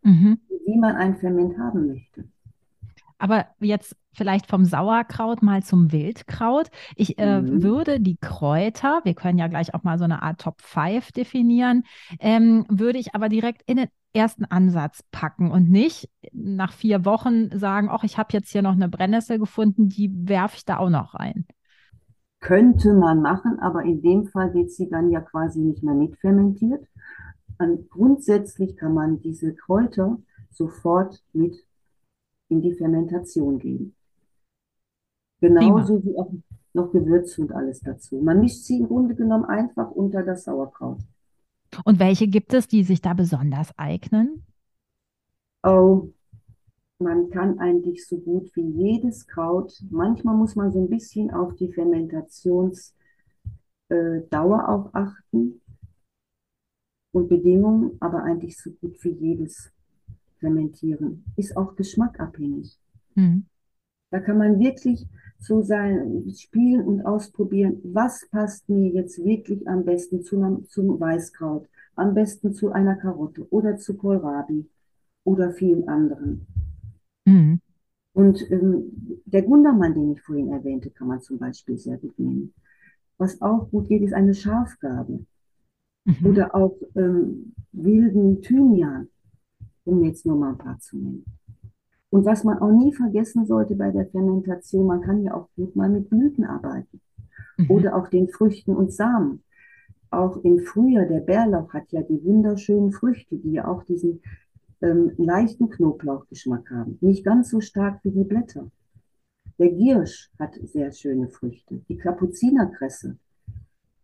mhm. 0.00 0.38
wie 0.66 0.78
man 0.78 0.96
ein 0.96 1.18
Ferment 1.18 1.58
haben 1.58 1.88
möchte. 1.88 2.24
Aber 3.18 3.44
jetzt 3.60 3.94
vielleicht 4.14 4.46
vom 4.46 4.64
Sauerkraut 4.64 5.42
mal 5.42 5.62
zum 5.62 5.92
Wildkraut. 5.92 6.70
Ich 6.96 7.18
äh, 7.18 7.42
mhm. 7.42 7.62
würde 7.62 8.00
die 8.00 8.16
Kräuter, 8.16 9.02
wir 9.04 9.12
können 9.12 9.38
ja 9.38 9.48
gleich 9.48 9.74
auch 9.74 9.82
mal 9.82 9.98
so 9.98 10.04
eine 10.04 10.22
Art 10.22 10.40
Top 10.40 10.62
5 10.62 11.12
definieren, 11.12 11.82
ähm, 12.20 12.64
würde 12.70 12.98
ich 12.98 13.14
aber 13.14 13.28
direkt 13.28 13.60
in 13.66 13.76
den 13.76 13.88
ersten 14.14 14.46
Ansatz 14.46 15.04
packen 15.10 15.50
und 15.50 15.70
nicht 15.70 16.08
nach 16.32 16.72
vier 16.72 17.04
Wochen 17.04 17.50
sagen, 17.58 17.88
ach, 17.90 18.02
ich 18.02 18.16
habe 18.16 18.30
jetzt 18.32 18.50
hier 18.50 18.62
noch 18.62 18.72
eine 18.72 18.88
Brennnessel 18.88 19.38
gefunden, 19.38 19.90
die 19.90 20.10
werfe 20.10 20.56
ich 20.56 20.64
da 20.64 20.78
auch 20.78 20.88
noch 20.88 21.14
rein. 21.14 21.44
Könnte 22.40 22.94
man 22.94 23.20
machen, 23.20 23.58
aber 23.60 23.82
in 23.84 24.00
dem 24.00 24.26
Fall 24.26 24.54
wird 24.54 24.70
sie 24.70 24.88
dann 24.88 25.10
ja 25.10 25.20
quasi 25.20 25.60
nicht 25.60 25.82
mehr 25.82 25.94
mitfermentiert. 25.94 26.86
Und 27.58 27.90
grundsätzlich 27.90 28.76
kann 28.76 28.94
man 28.94 29.20
diese 29.20 29.54
Kräuter 29.54 30.18
sofort 30.50 31.22
mit 31.32 31.54
in 32.48 32.62
die 32.62 32.74
Fermentation 32.74 33.58
geben. 33.58 33.94
Genauso 35.40 36.00
Prima. 36.00 36.04
wie 36.04 36.18
auch 36.18 36.32
noch 36.72 36.92
Gewürze 36.92 37.42
und 37.42 37.52
alles 37.52 37.80
dazu. 37.80 38.20
Man 38.20 38.40
mischt 38.40 38.64
sie 38.64 38.78
im 38.78 38.88
Grunde 38.88 39.14
genommen 39.14 39.44
einfach 39.44 39.90
unter 39.90 40.22
das 40.22 40.44
Sauerkraut. 40.44 41.00
Und 41.84 41.98
welche 41.98 42.28
gibt 42.28 42.52
es, 42.52 42.68
die 42.68 42.82
sich 42.82 43.00
da 43.00 43.14
besonders 43.14 43.76
eignen? 43.78 44.44
Oh, 45.62 46.08
man 47.00 47.30
kann 47.30 47.58
eigentlich 47.58 48.06
so 48.06 48.18
gut 48.18 48.54
wie 48.54 48.68
jedes 48.68 49.26
Kraut, 49.26 49.82
manchmal 49.90 50.36
muss 50.36 50.54
man 50.56 50.70
so 50.72 50.80
ein 50.80 50.90
bisschen 50.90 51.30
auf 51.30 51.54
die 51.56 51.72
Fermentationsdauer 51.72 52.94
äh, 53.90 54.26
auch 54.32 54.90
achten 54.92 55.60
und 57.12 57.28
Bedingungen, 57.28 57.96
aber 58.00 58.22
eigentlich 58.22 58.58
so 58.58 58.70
gut 58.70 59.02
wie 59.02 59.10
jedes 59.12 59.72
fermentieren. 60.38 61.24
Ist 61.36 61.56
auch 61.56 61.74
geschmackabhängig. 61.76 62.78
Mhm. 63.14 63.46
Da 64.10 64.20
kann 64.20 64.38
man 64.38 64.58
wirklich 64.58 65.06
so 65.38 65.62
sein, 65.62 66.30
spielen 66.34 66.82
und 66.82 67.06
ausprobieren, 67.06 67.80
was 67.84 68.28
passt 68.30 68.68
mir 68.68 68.90
jetzt 68.90 69.24
wirklich 69.24 69.66
am 69.68 69.84
besten 69.84 70.22
zu, 70.22 70.64
zum 70.68 71.00
Weißkraut, 71.00 71.66
am 71.94 72.14
besten 72.14 72.52
zu 72.52 72.72
einer 72.72 72.96
Karotte 72.96 73.48
oder 73.50 73.76
zu 73.76 73.96
Kohlrabi 73.96 74.68
oder 75.24 75.52
vielen 75.52 75.88
anderen. 75.88 76.46
Mhm. 77.24 77.60
Und 78.12 78.50
ähm, 78.50 79.20
der 79.24 79.42
Gundermann, 79.42 79.94
den 79.94 80.12
ich 80.12 80.22
vorhin 80.22 80.50
erwähnte, 80.50 80.90
kann 80.90 81.08
man 81.08 81.20
zum 81.20 81.38
Beispiel 81.38 81.78
sehr 81.78 81.96
gut 81.96 82.18
nehmen. 82.18 82.52
Was 83.18 83.40
auch 83.40 83.70
gut 83.70 83.88
geht, 83.88 84.02
ist 84.02 84.14
eine 84.14 84.34
Schafgabe. 84.34 85.24
Mhm. 86.04 86.26
Oder 86.26 86.54
auch 86.54 86.76
ähm, 86.96 87.54
wilden 87.72 88.42
Thymian, 88.42 89.08
um 89.84 90.04
jetzt 90.04 90.26
nur 90.26 90.36
mal 90.36 90.50
ein 90.50 90.58
paar 90.58 90.78
zu 90.80 90.96
nennen. 90.96 91.24
Und 92.10 92.24
was 92.24 92.42
man 92.42 92.58
auch 92.58 92.72
nie 92.72 92.92
vergessen 92.92 93.46
sollte 93.46 93.76
bei 93.76 93.90
der 93.92 94.06
Fermentation, 94.06 94.86
man 94.86 95.00
kann 95.00 95.22
ja 95.22 95.34
auch 95.34 95.48
gut 95.54 95.76
mal 95.76 95.88
mit 95.88 96.10
Blüten 96.10 96.44
arbeiten 96.44 97.00
mhm. 97.56 97.70
oder 97.70 97.96
auch 97.96 98.08
den 98.08 98.28
Früchten 98.28 98.74
und 98.74 98.92
Samen. 98.92 99.44
Auch 100.10 100.38
im 100.42 100.58
Frühjahr, 100.58 101.06
der 101.06 101.20
Bärlauch 101.20 101.72
hat 101.72 101.92
ja 101.92 102.02
die 102.02 102.24
wunderschönen 102.24 102.90
Früchte, 102.90 103.36
die 103.36 103.52
ja 103.52 103.68
auch 103.68 103.84
diesen 103.84 104.22
ähm, 104.82 105.12
leichten 105.16 105.70
Knoblauchgeschmack 105.70 106.70
haben. 106.70 106.98
Nicht 107.00 107.24
ganz 107.24 107.50
so 107.50 107.60
stark 107.60 108.00
wie 108.04 108.10
die 108.10 108.24
Blätter. 108.24 108.70
Der 109.58 109.70
Giersch 109.70 110.30
hat 110.38 110.54
sehr 110.62 110.90
schöne 110.92 111.28
Früchte. 111.28 111.82
Die 111.88 111.96
Kapuzinerkresse, 111.96 113.18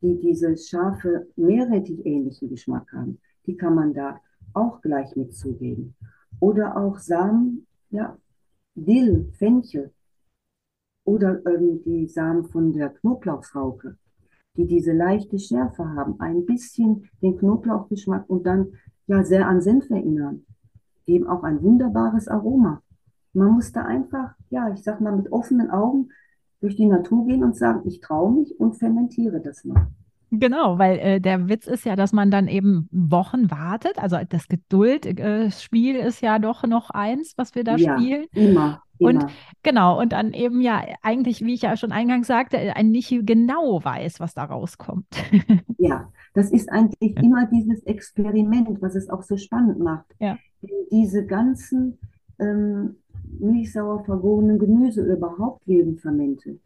die 0.02 0.18
diese 0.18 0.56
scharfe 0.56 1.28
Meerrettich-ähnlichen 1.36 2.50
Geschmack 2.50 2.92
haben, 2.92 3.18
die 3.46 3.56
kann 3.56 3.74
man 3.74 3.94
da 3.94 4.20
auch 4.52 4.80
gleich 4.82 5.16
mit 5.16 5.34
zugeben. 5.34 5.94
Oder 6.40 6.76
auch 6.76 6.98
Samen 6.98 7.66
ja, 7.90 8.18
Dill, 8.74 9.32
Fenchel 9.38 9.92
oder 11.04 11.40
ähm, 11.46 11.82
die 11.84 12.06
Samen 12.08 12.44
von 12.44 12.72
der 12.72 12.90
Knoblauchsrauke, 12.90 13.96
die 14.56 14.66
diese 14.66 14.92
leichte 14.92 15.38
Schärfe 15.38 15.88
haben, 15.94 16.20
ein 16.20 16.44
bisschen 16.44 17.08
den 17.22 17.38
Knoblauchgeschmack 17.38 18.28
und 18.28 18.44
dann 18.44 18.72
ja 19.06 19.24
sehr 19.24 19.46
an 19.46 19.62
Senf 19.62 19.88
erinnern, 19.88 20.44
geben 21.06 21.26
auch 21.26 21.42
ein 21.42 21.62
wunderbares 21.62 22.28
Aroma. 22.28 22.82
Man 23.32 23.52
muss 23.52 23.72
da 23.72 23.82
einfach, 23.82 24.34
ja, 24.50 24.70
ich 24.70 24.82
sag 24.82 25.00
mal, 25.00 25.14
mit 25.14 25.32
offenen 25.32 25.70
Augen 25.70 26.10
durch 26.60 26.76
die 26.76 26.86
Natur 26.86 27.26
gehen 27.26 27.44
und 27.44 27.56
sagen, 27.56 27.82
ich 27.86 28.00
traue 28.00 28.32
mich 28.32 28.58
und 28.58 28.74
fermentiere 28.74 29.40
das 29.40 29.64
mal. 29.64 29.88
Genau, 30.30 30.78
weil 30.78 30.98
äh, 30.98 31.20
der 31.20 31.48
Witz 31.48 31.66
ist 31.66 31.84
ja, 31.84 31.94
dass 31.94 32.12
man 32.12 32.30
dann 32.30 32.48
eben 32.48 32.88
Wochen 32.90 33.50
wartet. 33.50 33.98
Also 33.98 34.18
das 34.28 34.48
Geduldspiel 34.48 35.96
äh, 35.96 36.06
ist 36.06 36.20
ja 36.20 36.38
doch 36.38 36.64
noch 36.64 36.90
eins, 36.90 37.34
was 37.36 37.54
wir 37.54 37.62
da 37.62 37.76
ja, 37.76 37.96
spielen. 37.96 38.26
Immer. 38.32 38.82
Und 38.98 39.22
immer. 39.22 39.30
genau, 39.62 40.00
und 40.00 40.12
dann 40.12 40.32
eben 40.32 40.60
ja 40.60 40.82
eigentlich, 41.02 41.44
wie 41.44 41.54
ich 41.54 41.62
ja 41.62 41.76
schon 41.76 41.92
eingangs 41.92 42.26
sagte, 42.26 42.58
ein 42.58 42.90
nicht 42.90 43.14
genau 43.24 43.84
weiß, 43.84 44.18
was 44.18 44.34
da 44.34 44.44
rauskommt. 44.44 45.06
Ja, 45.78 46.10
das 46.36 46.50
ist 46.50 46.70
eigentlich 46.70 47.14
ja. 47.16 47.22
immer 47.22 47.46
dieses 47.46 47.82
Experiment, 47.84 48.82
was 48.82 48.94
es 48.94 49.08
auch 49.08 49.22
so 49.22 49.38
spannend 49.38 49.78
macht. 49.78 50.14
Ja. 50.20 50.36
Diese 50.90 51.24
ganzen 51.24 51.98
ähm, 52.38 52.96
milchsauer 53.38 54.04
vergorenen 54.04 54.58
Gemüse, 54.58 55.02
überhaupt 55.02 55.66
Lebendfermente, 55.66 56.58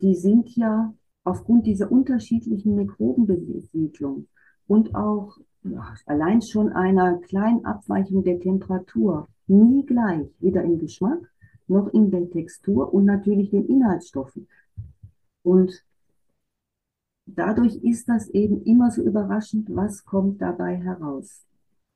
die 0.00 0.14
sind 0.14 0.54
ja 0.54 0.94
aufgrund 1.24 1.66
dieser 1.66 1.90
unterschiedlichen 1.90 2.76
Mikrobenbesiedlung 2.76 4.28
und 4.68 4.94
auch 4.94 5.36
ja, 5.64 5.92
allein 6.06 6.40
schon 6.40 6.72
einer 6.72 7.18
kleinen 7.18 7.64
Abweichung 7.64 8.22
der 8.22 8.38
Temperatur 8.38 9.26
nie 9.48 9.84
gleich, 9.84 10.28
weder 10.38 10.62
im 10.62 10.78
Geschmack 10.78 11.32
noch 11.66 11.88
in 11.88 12.12
der 12.12 12.30
Textur 12.30 12.94
und 12.94 13.06
natürlich 13.06 13.50
den 13.50 13.66
Inhaltsstoffen. 13.66 14.46
Und 15.42 15.84
dadurch 17.26 17.76
ist 17.76 18.08
das 18.08 18.28
eben 18.30 18.62
immer 18.62 18.90
so 18.90 19.02
überraschend, 19.02 19.68
was 19.74 20.04
kommt 20.04 20.40
dabei 20.40 20.76
heraus. 20.76 21.44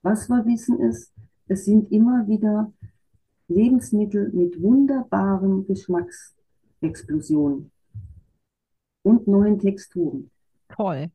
Was 0.03 0.29
wir 0.29 0.45
wissen 0.45 0.79
ist, 0.79 1.11
es 1.47 1.65
sind 1.65 1.91
immer 1.91 2.27
wieder 2.27 2.71
Lebensmittel 3.47 4.31
mit 4.31 4.61
wunderbaren 4.61 5.65
Geschmacksexplosionen 5.65 7.71
und 9.03 9.27
neuen 9.27 9.59
Texturen. 9.59 10.29
Toll. 10.69 11.11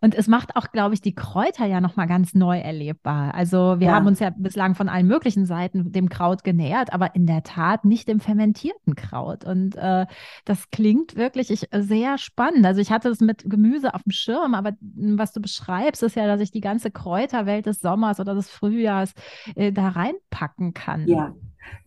Und 0.00 0.14
es 0.14 0.28
macht 0.28 0.56
auch, 0.56 0.72
glaube 0.72 0.94
ich, 0.94 1.00
die 1.00 1.14
Kräuter 1.14 1.66
ja 1.66 1.80
nochmal 1.80 2.06
ganz 2.06 2.34
neu 2.34 2.58
erlebbar. 2.58 3.34
Also 3.34 3.78
wir 3.78 3.88
ja. 3.88 3.94
haben 3.94 4.06
uns 4.06 4.18
ja 4.18 4.30
bislang 4.30 4.74
von 4.74 4.88
allen 4.88 5.06
möglichen 5.06 5.44
Seiten 5.44 5.92
dem 5.92 6.08
Kraut 6.08 6.42
genähert, 6.42 6.92
aber 6.92 7.14
in 7.14 7.26
der 7.26 7.42
Tat 7.42 7.84
nicht 7.84 8.08
dem 8.08 8.20
fermentierten 8.20 8.94
Kraut. 8.94 9.44
Und 9.44 9.76
äh, 9.76 10.06
das 10.44 10.70
klingt 10.70 11.16
wirklich 11.16 11.50
ich, 11.50 11.68
sehr 11.72 12.18
spannend. 12.18 12.64
Also 12.64 12.80
ich 12.80 12.90
hatte 12.90 13.10
es 13.10 13.20
mit 13.20 13.48
Gemüse 13.48 13.94
auf 13.94 14.02
dem 14.02 14.12
Schirm, 14.12 14.54
aber 14.54 14.72
was 14.80 15.32
du 15.32 15.40
beschreibst, 15.40 16.02
ist 16.02 16.16
ja, 16.16 16.26
dass 16.26 16.40
ich 16.40 16.50
die 16.50 16.60
ganze 16.60 16.90
Kräuterwelt 16.90 17.66
des 17.66 17.80
Sommers 17.80 18.20
oder 18.20 18.34
des 18.34 18.48
Frühjahrs 18.48 19.12
äh, 19.54 19.72
da 19.72 19.88
reinpacken 19.88 20.72
kann. 20.72 21.06
Ja, 21.06 21.34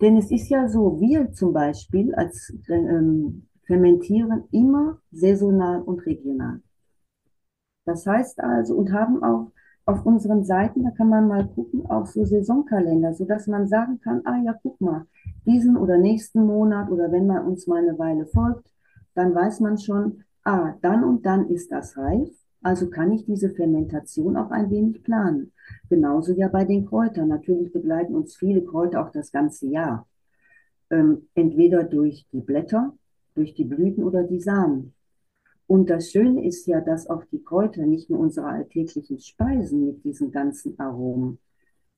denn 0.01 0.17
es 0.17 0.31
ist 0.31 0.49
ja 0.49 0.67
so, 0.67 0.99
wir 0.99 1.31
zum 1.31 1.53
Beispiel 1.53 2.13
als 2.15 2.53
ähm, 2.69 3.47
fermentieren 3.65 4.43
immer 4.51 4.99
saisonal 5.11 5.81
und 5.81 6.05
regional. 6.05 6.61
Das 7.85 8.05
heißt 8.05 8.39
also, 8.41 8.75
und 8.75 8.91
haben 8.93 9.23
auch 9.23 9.51
auf 9.85 10.05
unseren 10.05 10.43
Seiten, 10.45 10.83
da 10.83 10.91
kann 10.91 11.09
man 11.09 11.27
mal 11.27 11.47
gucken, 11.47 11.85
auch 11.87 12.05
so 12.05 12.23
Saisonkalender, 12.25 13.13
so 13.13 13.25
dass 13.25 13.47
man 13.47 13.67
sagen 13.67 13.99
kann, 14.01 14.21
ah 14.25 14.39
ja, 14.43 14.53
guck 14.63 14.79
mal, 14.81 15.05
diesen 15.45 15.75
oder 15.77 15.97
nächsten 15.97 16.45
Monat 16.45 16.89
oder 16.89 17.11
wenn 17.11 17.27
man 17.27 17.45
uns 17.45 17.67
mal 17.67 17.79
eine 17.83 17.97
Weile 17.99 18.25
folgt, 18.25 18.65
dann 19.15 19.35
weiß 19.35 19.59
man 19.59 19.77
schon, 19.77 20.23
ah, 20.43 20.73
dann 20.81 21.03
und 21.03 21.25
dann 21.25 21.49
ist 21.49 21.71
das 21.71 21.97
reif, 21.97 22.29
also 22.61 22.89
kann 22.89 23.11
ich 23.11 23.25
diese 23.25 23.49
Fermentation 23.49 24.37
auch 24.37 24.51
ein 24.51 24.69
wenig 24.69 25.03
planen. 25.03 25.51
Genauso 25.89 26.33
ja 26.33 26.47
bei 26.47 26.63
den 26.65 26.85
Kräutern. 26.85 27.27
Natürlich 27.27 27.73
begleiten 27.73 28.15
uns 28.15 28.35
viele 28.37 28.63
Kräuter 28.63 29.05
auch 29.05 29.11
das 29.11 29.31
ganze 29.31 29.67
Jahr. 29.67 30.07
ähm, 30.89 31.27
entweder 31.35 31.83
durch 31.83 32.27
die 32.31 32.41
Blätter, 32.41 32.93
durch 33.35 33.53
die 33.53 33.65
Blüten 33.65 34.03
oder 34.03 34.23
die 34.23 34.39
Samen. 34.39 34.93
Und 35.67 35.89
das 35.89 36.11
Schöne 36.11 36.45
ist 36.45 36.67
ja, 36.67 36.81
dass 36.81 37.09
auch 37.09 37.23
die 37.25 37.43
Kräuter 37.43 37.85
nicht 37.85 38.09
nur 38.09 38.19
unsere 38.19 38.47
alltäglichen 38.47 39.19
Speisen 39.19 39.85
mit 39.85 40.03
diesen 40.03 40.31
ganzen 40.31 40.77
Aromen 40.79 41.39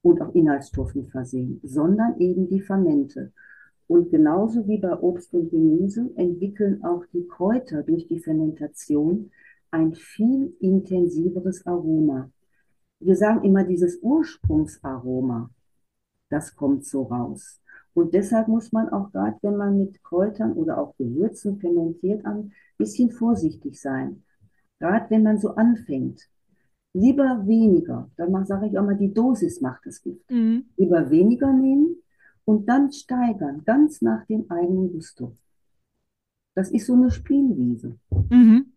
und 0.01 0.21
auch 0.21 0.33
Inhaltsstoffen 0.35 1.07
versehen, 1.07 1.59
sondern 1.63 2.19
eben 2.19 2.47
die 2.47 2.61
Fermente. 2.61 3.33
Und 3.87 4.09
genauso 4.11 4.67
wie 4.67 4.77
bei 4.77 4.95
Obst 4.99 5.33
und 5.33 5.49
Gemüse 5.49 6.09
entwickeln 6.15 6.83
auch 6.83 7.03
die 7.13 7.27
Kräuter 7.27 7.83
durch 7.83 8.07
die 8.07 8.19
Fermentation 8.19 9.31
ein 9.71 9.93
viel 9.93 10.55
intensiveres 10.59 11.65
Aroma. 11.65 12.31
Wir 12.99 13.15
sagen 13.15 13.43
immer 13.43 13.63
dieses 13.63 13.99
Ursprungsaroma, 14.01 15.49
das 16.29 16.55
kommt 16.55 16.85
so 16.85 17.03
raus. 17.03 17.61
Und 17.95 18.13
deshalb 18.13 18.49
muss 18.49 18.73
man 18.73 18.89
auch 18.89 19.11
gerade, 19.13 19.37
wenn 19.41 19.55
man 19.55 19.79
mit 19.79 20.03
Kräutern 20.03 20.51
oder 20.53 20.77
auch 20.77 20.95
Gewürzen 20.97 21.57
fermentiert, 21.59 22.25
ein 22.25 22.51
bisschen 22.77 23.09
vorsichtig 23.09 23.79
sein. 23.79 24.21
Gerade 24.79 25.09
wenn 25.09 25.23
man 25.23 25.39
so 25.39 25.55
anfängt. 25.55 26.29
Lieber 26.93 27.47
weniger, 27.47 28.09
dann 28.17 28.45
sage 28.45 28.67
ich 28.67 28.77
auch 28.77 28.83
mal, 28.83 28.97
die 28.97 29.13
Dosis 29.13 29.61
macht 29.61 29.85
das 29.85 30.01
Gift. 30.01 30.29
Mhm. 30.29 30.65
Lieber 30.77 31.09
weniger 31.09 31.51
nehmen 31.53 31.95
und 32.43 32.67
dann 32.67 32.91
steigern, 32.91 33.63
ganz 33.65 34.01
nach 34.01 34.25
dem 34.25 34.49
eigenen 34.51 34.91
Gusto. 34.91 35.33
Das 36.53 36.71
ist 36.71 36.87
so 36.87 36.93
eine 36.93 37.11
Spielwiese. 37.11 37.97
Mhm. 38.29 38.73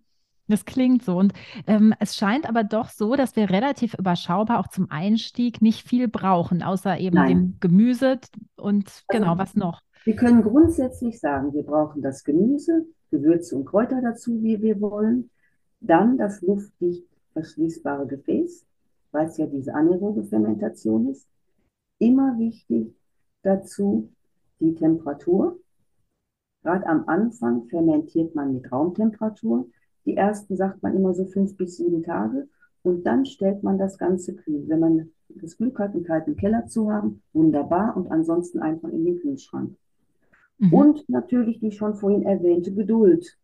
Das 0.48 0.64
klingt 0.64 1.04
so. 1.04 1.16
Und 1.16 1.34
ähm, 1.66 1.94
es 2.00 2.16
scheint 2.16 2.48
aber 2.48 2.64
doch 2.64 2.88
so, 2.88 3.14
dass 3.16 3.37
wir 3.37 3.50
relativ 3.50 3.94
überschaubar 3.94 4.58
auch 4.61 4.68
zum 4.68 4.90
Einstieg 4.90 5.61
nicht 5.62 5.87
viel 5.87 6.08
brauchen, 6.08 6.62
außer 6.62 6.98
eben 6.98 7.16
Nein. 7.16 7.28
dem 7.28 7.56
Gemüse 7.61 8.18
und 8.56 8.87
also, 8.87 9.02
genau, 9.08 9.38
was 9.38 9.54
noch? 9.54 9.82
Wir 10.04 10.16
können 10.16 10.42
grundsätzlich 10.42 11.20
sagen, 11.20 11.52
wir 11.52 11.64
brauchen 11.64 12.00
das 12.00 12.24
Gemüse, 12.24 12.87
Gewürze 13.11 13.56
und 13.56 13.66
Kräuter 13.66 14.00
dazu, 14.00 14.42
wie 14.42 14.61
wir 14.62 14.80
wollen. 14.80 15.30
Dann 15.80 16.16
das 16.16 16.40
luftdicht 16.40 17.04
verschließbare 17.34 18.06
Gefäß, 18.06 18.66
weil 19.12 19.26
es 19.26 19.37
ja 19.37 19.46
diese 19.46 19.74
anaerobe 19.74 20.24
Fermentation 20.24 21.11
ist. 21.11 21.28
Immer 21.98 22.38
wichtig 22.38 22.94
dazu 23.42 24.11
die 24.61 24.74
Temperatur. 24.74 25.58
Gerade 26.62 26.87
am 26.87 27.08
Anfang 27.08 27.68
fermentiert 27.68 28.34
man 28.34 28.54
mit 28.54 28.70
Raumtemperatur. 28.72 29.68
Die 30.09 30.16
ersten 30.16 30.57
sagt 30.57 30.83
man 30.83 30.97
immer 30.97 31.12
so 31.12 31.27
fünf 31.27 31.55
bis 31.59 31.77
sieben 31.77 32.03
Tage. 32.03 32.49
Und 32.83 33.05
dann 33.05 33.27
stellt 33.27 33.62
man 33.62 33.77
das 33.77 33.99
Ganze 33.99 34.35
kühl. 34.35 34.64
Wenn 34.66 34.81
man 34.81 35.11
das 35.29 35.59
Glück 35.59 35.79
hat, 35.79 35.92
einen 35.92 36.05
kalten 36.05 36.35
Keller 36.35 36.66
zu 36.66 36.90
haben, 36.90 37.21
wunderbar. 37.35 37.94
Und 37.94 38.11
ansonsten 38.11 38.61
einfach 38.61 38.88
in 38.88 39.05
den 39.05 39.21
Kühlschrank. 39.21 39.77
Mhm. 40.57 40.73
Und 40.73 41.09
natürlich 41.11 41.61
die 41.61 41.73
schon 41.73 41.94
vorhin 41.94 42.23
erwähnte 42.23 42.73
Geduld. 42.73 43.37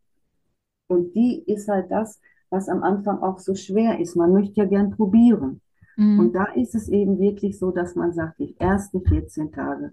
Und 0.88 1.14
die 1.14 1.42
ist 1.46 1.68
halt 1.68 1.90
das, 1.90 2.18
was 2.48 2.70
am 2.70 2.82
Anfang 2.82 3.18
auch 3.18 3.38
so 3.38 3.54
schwer 3.54 4.00
ist. 4.00 4.16
Man 4.16 4.32
möchte 4.32 4.62
ja 4.62 4.64
gern 4.64 4.90
probieren. 4.90 5.60
Mhm. 5.98 6.18
Und 6.18 6.32
da 6.32 6.46
ist 6.54 6.74
es 6.74 6.88
eben 6.88 7.18
wirklich 7.18 7.58
so, 7.58 7.72
dass 7.72 7.94
man 7.94 8.14
sagt, 8.14 8.38
die 8.38 8.58
ersten 8.58 9.04
14 9.04 9.52
Tage 9.52 9.92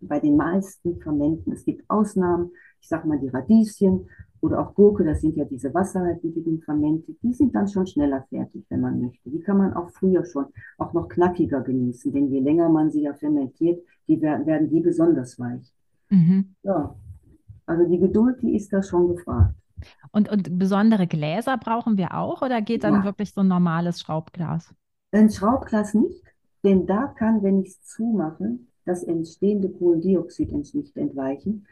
bei 0.00 0.18
den 0.18 0.38
meisten 0.38 0.98
Fermenten, 0.98 1.52
es 1.52 1.66
gibt 1.66 1.84
Ausnahmen, 1.90 2.52
ich 2.80 2.88
sage 2.88 3.06
mal 3.06 3.18
die 3.18 3.28
Radieschen 3.28 4.08
oder 4.40 4.60
auch 4.60 4.74
Gurke, 4.74 5.04
das 5.04 5.20
sind 5.20 5.36
ja 5.36 5.44
diese 5.44 5.72
wasserhaltigen 5.74 6.60
Fermente, 6.62 7.14
die 7.22 7.32
sind 7.32 7.54
dann 7.54 7.68
schon 7.68 7.86
schneller 7.86 8.24
fertig, 8.28 8.64
wenn 8.68 8.80
man 8.80 9.00
möchte. 9.00 9.30
Die 9.30 9.40
kann 9.40 9.58
man 9.58 9.74
auch 9.74 9.90
früher 9.90 10.24
schon, 10.24 10.46
auch 10.78 10.92
noch 10.92 11.08
knackiger 11.08 11.60
genießen, 11.60 12.12
denn 12.12 12.28
je 12.28 12.40
länger 12.40 12.68
man 12.68 12.90
sie 12.90 13.02
ja 13.02 13.14
fermentiert, 13.14 13.82
die 14.08 14.20
werden, 14.20 14.46
werden 14.46 14.70
die 14.70 14.80
besonders 14.80 15.38
weich. 15.38 15.72
Mhm. 16.08 16.54
Ja, 16.62 16.94
also 17.66 17.88
die 17.88 17.98
Geduld, 17.98 18.42
die 18.42 18.56
ist 18.56 18.72
da 18.72 18.82
schon 18.82 19.14
gefragt. 19.14 19.54
Und, 20.12 20.28
und 20.30 20.58
besondere 20.58 21.06
Gläser 21.06 21.56
brauchen 21.56 21.96
wir 21.96 22.14
auch 22.14 22.42
oder 22.42 22.60
geht 22.60 22.84
dann 22.84 22.94
ja. 22.94 23.04
wirklich 23.04 23.32
so 23.32 23.40
ein 23.40 23.48
normales 23.48 24.00
Schraubglas? 24.00 24.74
Ein 25.12 25.30
Schraubglas 25.30 25.94
nicht, 25.94 26.22
denn 26.64 26.86
da 26.86 27.06
kann, 27.06 27.42
wenn 27.42 27.60
ich 27.60 27.68
es 27.68 27.84
zumache, 27.84 28.58
das 28.84 29.02
entstehende 29.02 29.68
Kohlendioxid 29.68 30.52
nicht 30.52 30.96
entweichen. 30.96 31.66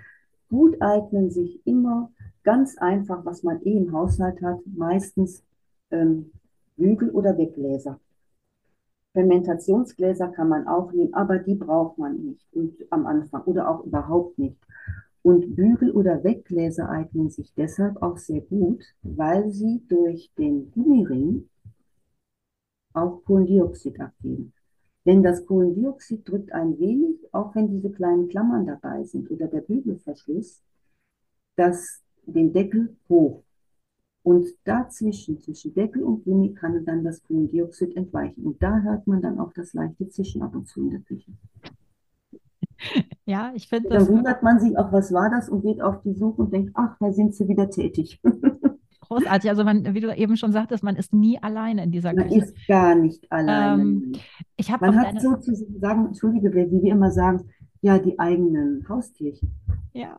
Gut 0.49 0.81
eignen 0.81 1.31
sich 1.31 1.61
immer 1.67 2.11
ganz 2.43 2.79
einfach, 2.79 3.25
was 3.25 3.43
man 3.43 3.61
eh 3.63 3.77
im 3.77 3.93
Haushalt 3.93 4.41
hat, 4.43 4.61
meistens 4.67 5.43
ähm, 5.91 6.31
Bügel- 6.77 7.11
oder 7.11 7.37
Weggläser. 7.37 8.01
Fermentationsgläser 9.13 10.29
kann 10.29 10.49
man 10.49 10.69
auch 10.69 10.93
nehmen, 10.93 11.13
aber 11.15 11.39
die 11.39 11.55
braucht 11.55 11.99
man 11.99 12.17
nicht 12.23 12.47
und 12.53 12.75
am 12.91 13.07
Anfang 13.07 13.43
oder 13.45 13.69
auch 13.69 13.85
überhaupt 13.85 14.39
nicht. 14.39 14.57
Und 15.23 15.57
Bügel- 15.57 15.91
oder 15.91 16.23
Weggläser 16.23 16.89
eignen 16.89 17.29
sich 17.31 17.53
deshalb 17.55 18.01
auch 18.01 18.17
sehr 18.17 18.41
gut, 18.41 18.83
weil 19.03 19.51
sie 19.51 19.83
durch 19.89 20.33
den 20.39 20.71
Gummiring 20.71 21.49
auch 22.95 23.25
Kohlendioxid 23.25 24.01
abgeben. 24.01 24.53
Denn 25.09 25.23
das 25.23 25.47
Kohlendioxid 25.47 26.29
drückt 26.29 26.53
ein 26.53 26.79
wenig, 26.79 27.17
auch 27.33 27.55
wenn 27.55 27.71
diese 27.71 27.91
kleinen 27.91 28.29
Klammern 28.29 28.67
dabei 28.67 29.05
sind 29.05 29.31
oder 29.31 29.47
der 29.47 29.63
Bügelverschluss, 29.63 30.63
das, 31.57 32.03
den 32.27 32.53
Deckel 32.53 32.95
hoch. 33.09 33.43
Und 34.23 34.49
dazwischen, 34.65 35.41
zwischen 35.41 35.73
Deckel 35.73 36.03
und 36.03 36.25
Gummi, 36.25 36.53
kann 36.53 36.85
dann 36.85 37.05
das 37.05 37.23
Kohlendioxid 37.23 37.97
entweichen. 37.97 38.45
Und 38.45 38.63
da 38.63 38.83
hört 38.83 39.07
man 39.07 39.23
dann 39.23 39.41
auch 39.41 39.55
das 39.55 39.73
leichte 39.73 40.11
Zischen 40.11 40.43
ab 40.43 40.55
und 40.55 40.69
zu 40.69 40.83
in 40.83 40.91
der 40.91 41.01
Küche. 41.01 41.33
Ja, 43.25 43.51
ich 43.55 43.67
finde 43.67 43.89
das. 43.89 44.07
Dann 44.07 44.15
wundert 44.15 44.43
man 44.43 44.61
sich 44.61 44.77
auch, 44.77 44.93
was 44.93 45.11
war 45.11 45.31
das 45.31 45.49
und 45.49 45.63
geht 45.63 45.81
auf 45.81 46.03
die 46.03 46.13
Suche 46.13 46.43
und 46.43 46.53
denkt, 46.53 46.73
ach, 46.75 46.99
da 47.01 47.13
sind 47.13 47.35
sie 47.35 47.49
wieder 47.49 47.71
tätig. 47.71 48.21
Großartig. 49.09 49.51
Also 49.51 49.65
man, 49.65 49.95
wie 49.95 50.01
du 50.01 50.15
eben 50.15 50.37
schon 50.37 50.53
sagtest, 50.53 50.85
man 50.85 50.97
ist 50.97 51.13
nie 51.13 51.43
alleine 51.43 51.85
in 51.85 51.91
dieser 51.91 52.13
man 52.13 52.29
Küche. 52.29 52.41
Man 52.41 52.45
ist 52.45 52.69
gar 52.69 52.95
nicht 52.95 53.33
alleine. 53.33 53.83
Ähm, 53.83 54.13
ich 54.57 54.69
man 54.69 55.01
hat 55.01 55.21
sozusagen, 55.21 56.07
entschuldige, 56.07 56.53
wie 56.53 56.83
wir 56.83 56.93
immer 56.93 57.11
sagen, 57.11 57.51
ja, 57.81 57.99
die 57.99 58.19
eigenen 58.19 58.87
Haustierchen. 58.89 59.55
Ja, 59.93 60.19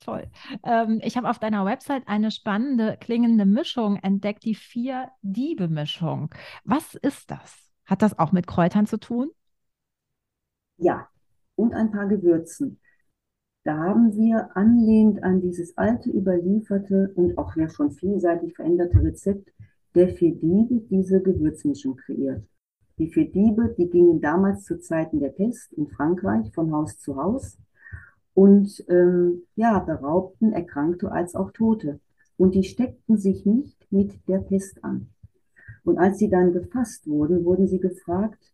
toll. 0.00 0.26
Ähm, 0.64 1.00
ich 1.02 1.16
habe 1.16 1.28
auf 1.28 1.38
deiner 1.38 1.64
Website 1.64 2.04
eine 2.06 2.30
spannende 2.30 2.96
klingende 2.98 3.44
Mischung 3.44 3.96
entdeckt, 3.96 4.44
die 4.44 4.54
Vier-Diebe-Mischung. 4.54 6.30
Was 6.64 6.94
ist 6.94 7.30
das? 7.30 7.56
Hat 7.84 8.02
das 8.02 8.18
auch 8.18 8.32
mit 8.32 8.46
Kräutern 8.46 8.86
zu 8.86 8.98
tun? 8.98 9.30
Ja, 10.78 11.08
und 11.56 11.74
ein 11.74 11.90
paar 11.90 12.06
Gewürzen. 12.06 12.80
Da 13.64 13.76
haben 13.76 14.16
wir 14.16 14.56
anlehnt 14.56 15.22
an 15.22 15.40
dieses 15.40 15.76
alte, 15.76 16.10
überlieferte 16.10 17.12
und 17.14 17.36
auch 17.36 17.54
ja 17.56 17.68
schon 17.68 17.90
vielseitig 17.90 18.54
veränderte 18.54 19.02
Rezept 19.02 19.52
der 19.94 20.08
vier 20.08 20.34
Diebe 20.34 20.80
diese 20.88 21.20
Gewürzmischung 21.20 21.96
kreiert. 21.96 22.42
Die 22.98 23.08
vier 23.08 23.30
Diebe, 23.30 23.74
die 23.76 23.90
gingen 23.90 24.20
damals 24.20 24.64
zu 24.64 24.78
Zeiten 24.78 25.20
der 25.20 25.30
Pest 25.30 25.72
in 25.74 25.88
Frankreich 25.88 26.52
von 26.54 26.72
Haus 26.72 26.98
zu 26.98 27.16
Haus 27.16 27.58
und 28.34 28.84
ähm, 28.88 29.42
ja, 29.56 29.78
beraubten 29.80 30.52
Erkrankte 30.52 31.10
als 31.10 31.34
auch 31.34 31.50
Tote. 31.50 32.00
Und 32.36 32.54
die 32.54 32.64
steckten 32.64 33.18
sich 33.18 33.44
nicht 33.44 33.86
mit 33.90 34.26
der 34.28 34.38
Pest 34.38 34.82
an. 34.82 35.10
Und 35.84 35.98
als 35.98 36.18
sie 36.18 36.30
dann 36.30 36.52
gefasst 36.52 37.06
wurden, 37.06 37.44
wurden 37.44 37.66
sie 37.66 37.80
gefragt, 37.80 38.52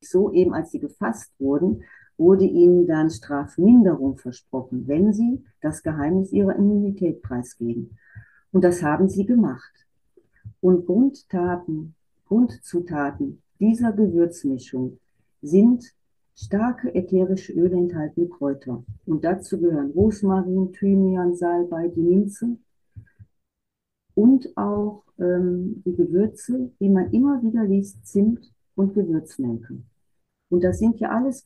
so 0.00 0.32
eben 0.32 0.54
als 0.54 0.70
sie 0.70 0.78
gefasst 0.78 1.32
wurden, 1.38 1.82
wurde 2.18 2.44
ihnen 2.44 2.86
dann 2.86 3.10
Strafminderung 3.10 4.16
versprochen, 4.16 4.86
wenn 4.86 5.12
sie 5.12 5.44
das 5.60 5.82
Geheimnis 5.82 6.32
ihrer 6.32 6.56
Immunität 6.56 7.22
preisgeben. 7.22 7.98
Und 8.52 8.64
das 8.64 8.82
haben 8.82 9.08
sie 9.08 9.26
gemacht. 9.26 9.86
Und 10.60 10.86
Grundtaten, 10.86 11.94
Grundzutaten 12.26 13.42
dieser 13.60 13.92
Gewürzmischung 13.92 14.98
sind 15.42 15.94
starke 16.34 16.94
ätherische 16.94 17.52
Öle 17.52 17.76
enthaltene 17.76 18.28
Kräuter. 18.28 18.84
Und 19.06 19.24
dazu 19.24 19.58
gehören 19.58 19.90
Rosmarin, 19.92 20.72
Thymian, 20.72 21.34
Salbei, 21.34 21.88
die 21.88 22.02
Minze 22.02 22.56
und 24.14 24.56
auch 24.56 25.04
ähm, 25.18 25.82
die 25.84 25.94
Gewürze, 25.94 26.70
die 26.80 26.88
man 26.88 27.10
immer 27.12 27.42
wieder 27.42 27.64
liest, 27.64 28.06
Zimt 28.06 28.52
und 28.74 28.94
Gewürznelke. 28.94 29.78
Und 30.56 30.64
das 30.64 30.78
sind 30.78 30.98
ja 31.00 31.10
alles 31.10 31.44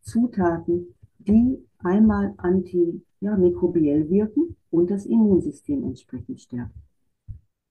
Zutaten, 0.00 0.94
die 1.18 1.62
einmal 1.80 2.32
antimikrobiell 2.38 4.04
ja, 4.04 4.08
wirken 4.08 4.56
und 4.70 4.90
das 4.90 5.04
Immunsystem 5.04 5.84
entsprechend 5.84 6.40
stärken. 6.40 6.72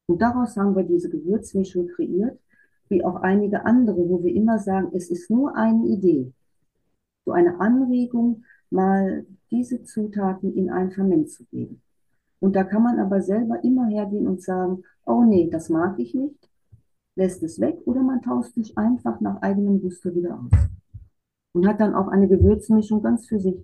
Und 0.06 0.22
daraus 0.22 0.56
haben 0.58 0.76
wir 0.76 0.84
diese 0.84 1.10
Gewürzmischung 1.10 1.88
kreiert, 1.88 2.40
wie 2.88 3.04
auch 3.04 3.16
einige 3.16 3.66
andere, 3.66 3.98
wo 4.08 4.24
wir 4.24 4.32
immer 4.36 4.60
sagen, 4.60 4.92
es 4.94 5.10
ist 5.10 5.32
nur 5.32 5.56
eine 5.56 5.88
Idee, 5.88 6.32
so 7.26 7.32
eine 7.32 7.60
Anregung, 7.60 8.44
mal 8.70 9.26
diese 9.50 9.82
Zutaten 9.86 10.54
in 10.54 10.70
ein 10.70 10.92
Ferment 10.92 11.32
zu 11.32 11.46
geben. 11.46 11.82
Und 12.40 12.56
da 12.56 12.64
kann 12.64 12.84
man 12.84 13.00
aber 13.00 13.24
selber 13.24 13.64
immer 13.64 13.88
hergehen 13.88 14.28
und 14.28 14.44
sagen, 14.44 14.84
oh 15.08 15.24
nee, 15.24 15.50
das 15.50 15.70
mag 15.70 15.98
ich 15.98 16.14
nicht, 16.14 16.48
lässt 17.16 17.44
es 17.44 17.60
weg 17.60 17.78
oder 17.86 18.02
man 18.04 18.22
tauscht 18.22 18.54
sich 18.56 18.78
einfach 18.78 19.20
nach 19.22 19.42
eigenem 19.42 19.82
Gusto 19.82 20.14
wieder 20.16 20.36
aus. 20.40 20.52
Und 21.54 21.68
hat 21.68 21.80
dann 21.80 21.96
auch 21.96 22.08
eine 22.08 22.28
Gewürzmischung 22.28 23.02
ganz 23.02 23.26
für 23.28 23.40
sich. 23.40 23.56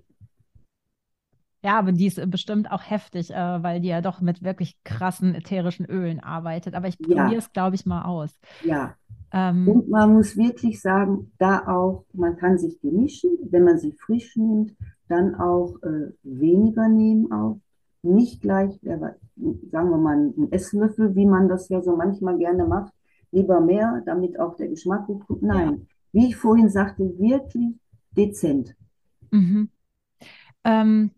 Ja, 1.64 1.78
aber 1.78 1.92
die 1.92 2.08
ist 2.08 2.20
bestimmt 2.32 2.72
auch 2.72 2.82
heftig, 2.90 3.30
äh, 3.32 3.36
weil 3.64 3.82
die 3.82 3.90
ja 3.90 4.02
doch 4.02 4.20
mit 4.20 4.42
wirklich 4.44 4.78
krassen 4.84 5.36
ätherischen 5.36 5.86
Ölen 5.86 6.20
arbeitet. 6.20 6.74
Aber 6.74 6.88
ich 6.88 7.00
Ja, 7.00 7.26
probiere 7.26 7.40
es, 7.40 7.52
glaube 7.54 7.76
ich, 7.76 7.86
mal 7.86 8.04
aus. 8.06 8.40
ja. 8.60 8.98
Ähm, 9.32 9.76
Und 9.76 9.90
man 9.90 10.14
muss 10.14 10.38
wirklich 10.38 10.82
sagen, 10.82 11.32
da 11.40 11.68
auch, 11.68 12.06
man 12.14 12.38
kann 12.38 12.58
sich 12.60 12.80
die 12.82 12.92
mischen, 12.92 13.32
wenn 13.52 13.64
man 13.66 13.80
sie 13.80 13.94
frisch 13.94 14.36
nimmt, 14.38 14.76
dann 15.10 15.36
auch 15.36 15.78
äh, 15.84 16.12
weniger 16.24 16.88
nehmen 16.90 17.32
auch. 17.32 17.60
Nicht 18.04 18.42
gleich, 18.42 18.84
äh, 18.84 18.98
sagen 19.72 19.90
wir 19.92 19.98
mal, 19.98 20.14
einen 20.18 20.52
Esslöffel, 20.52 21.16
wie 21.16 21.26
man 21.28 21.50
das 21.50 21.70
ja 21.70 21.82
so 21.82 21.96
manchmal 21.98 22.38
gerne 22.40 22.66
macht. 22.68 22.94
Lieber 23.32 23.62
mehr, 23.62 24.02
damit 24.06 24.40
auch 24.40 24.56
der 24.56 24.68
Geschmack 24.68 25.08
gut 25.08 25.26
kommt. 25.26 25.42
ja. 25.44 25.54
Nein, 25.54 25.88
wie 26.12 26.28
ich 26.28 26.36
vorhin 26.36 26.70
sagte, 26.70 27.04
wirklich 27.18 27.76
dezent. 28.16 28.76
Mhm. 29.32 29.70
Ähm, 30.64 31.12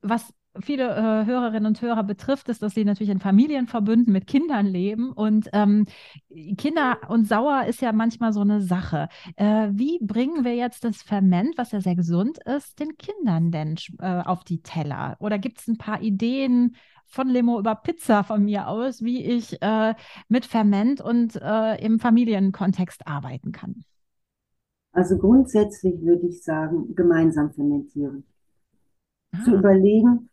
was 0.00 0.32
viele 0.60 0.90
äh, 0.90 1.26
Hörerinnen 1.26 1.66
und 1.66 1.80
Hörer 1.80 2.02
betrifft, 2.04 2.48
ist, 2.48 2.62
dass 2.62 2.74
sie 2.74 2.84
natürlich 2.84 3.10
in 3.10 3.20
Familienverbünden 3.20 4.12
mit 4.12 4.26
Kindern 4.26 4.66
leben. 4.66 5.10
Und 5.12 5.48
ähm, 5.52 5.86
Kinder 6.58 6.98
und 7.08 7.26
Sauer 7.26 7.64
ist 7.66 7.80
ja 7.80 7.92
manchmal 7.92 8.32
so 8.32 8.40
eine 8.40 8.60
Sache. 8.60 9.08
Äh, 9.36 9.68
wie 9.72 9.98
bringen 10.02 10.44
wir 10.44 10.54
jetzt 10.54 10.84
das 10.84 11.02
Ferment, 11.02 11.56
was 11.56 11.72
ja 11.72 11.80
sehr 11.80 11.96
gesund 11.96 12.38
ist, 12.44 12.80
den 12.80 12.96
Kindern 12.98 13.50
denn 13.50 13.76
äh, 13.98 14.22
auf 14.22 14.44
die 14.44 14.62
Teller? 14.62 15.16
Oder 15.20 15.38
gibt 15.38 15.60
es 15.60 15.68
ein 15.68 15.78
paar 15.78 16.02
Ideen 16.02 16.76
von 17.12 17.28
Limo 17.28 17.58
über 17.60 17.74
Pizza 17.76 18.24
von 18.24 18.44
mir 18.44 18.68
aus, 18.68 19.02
wie 19.02 19.24
ich 19.24 19.60
äh, 19.62 19.94
mit 20.28 20.46
Ferment 20.46 21.00
und 21.00 21.36
äh, 21.36 21.76
im 21.84 21.98
Familienkontext 22.00 23.06
arbeiten 23.06 23.52
kann? 23.52 23.84
Also 24.92 25.18
grundsätzlich 25.18 26.00
würde 26.00 26.28
ich 26.28 26.42
sagen, 26.42 26.94
gemeinsam 26.94 27.52
fermentieren. 27.52 28.24
Zu 29.40 29.52
Ah, 29.52 29.56
überlegen, 29.56 30.30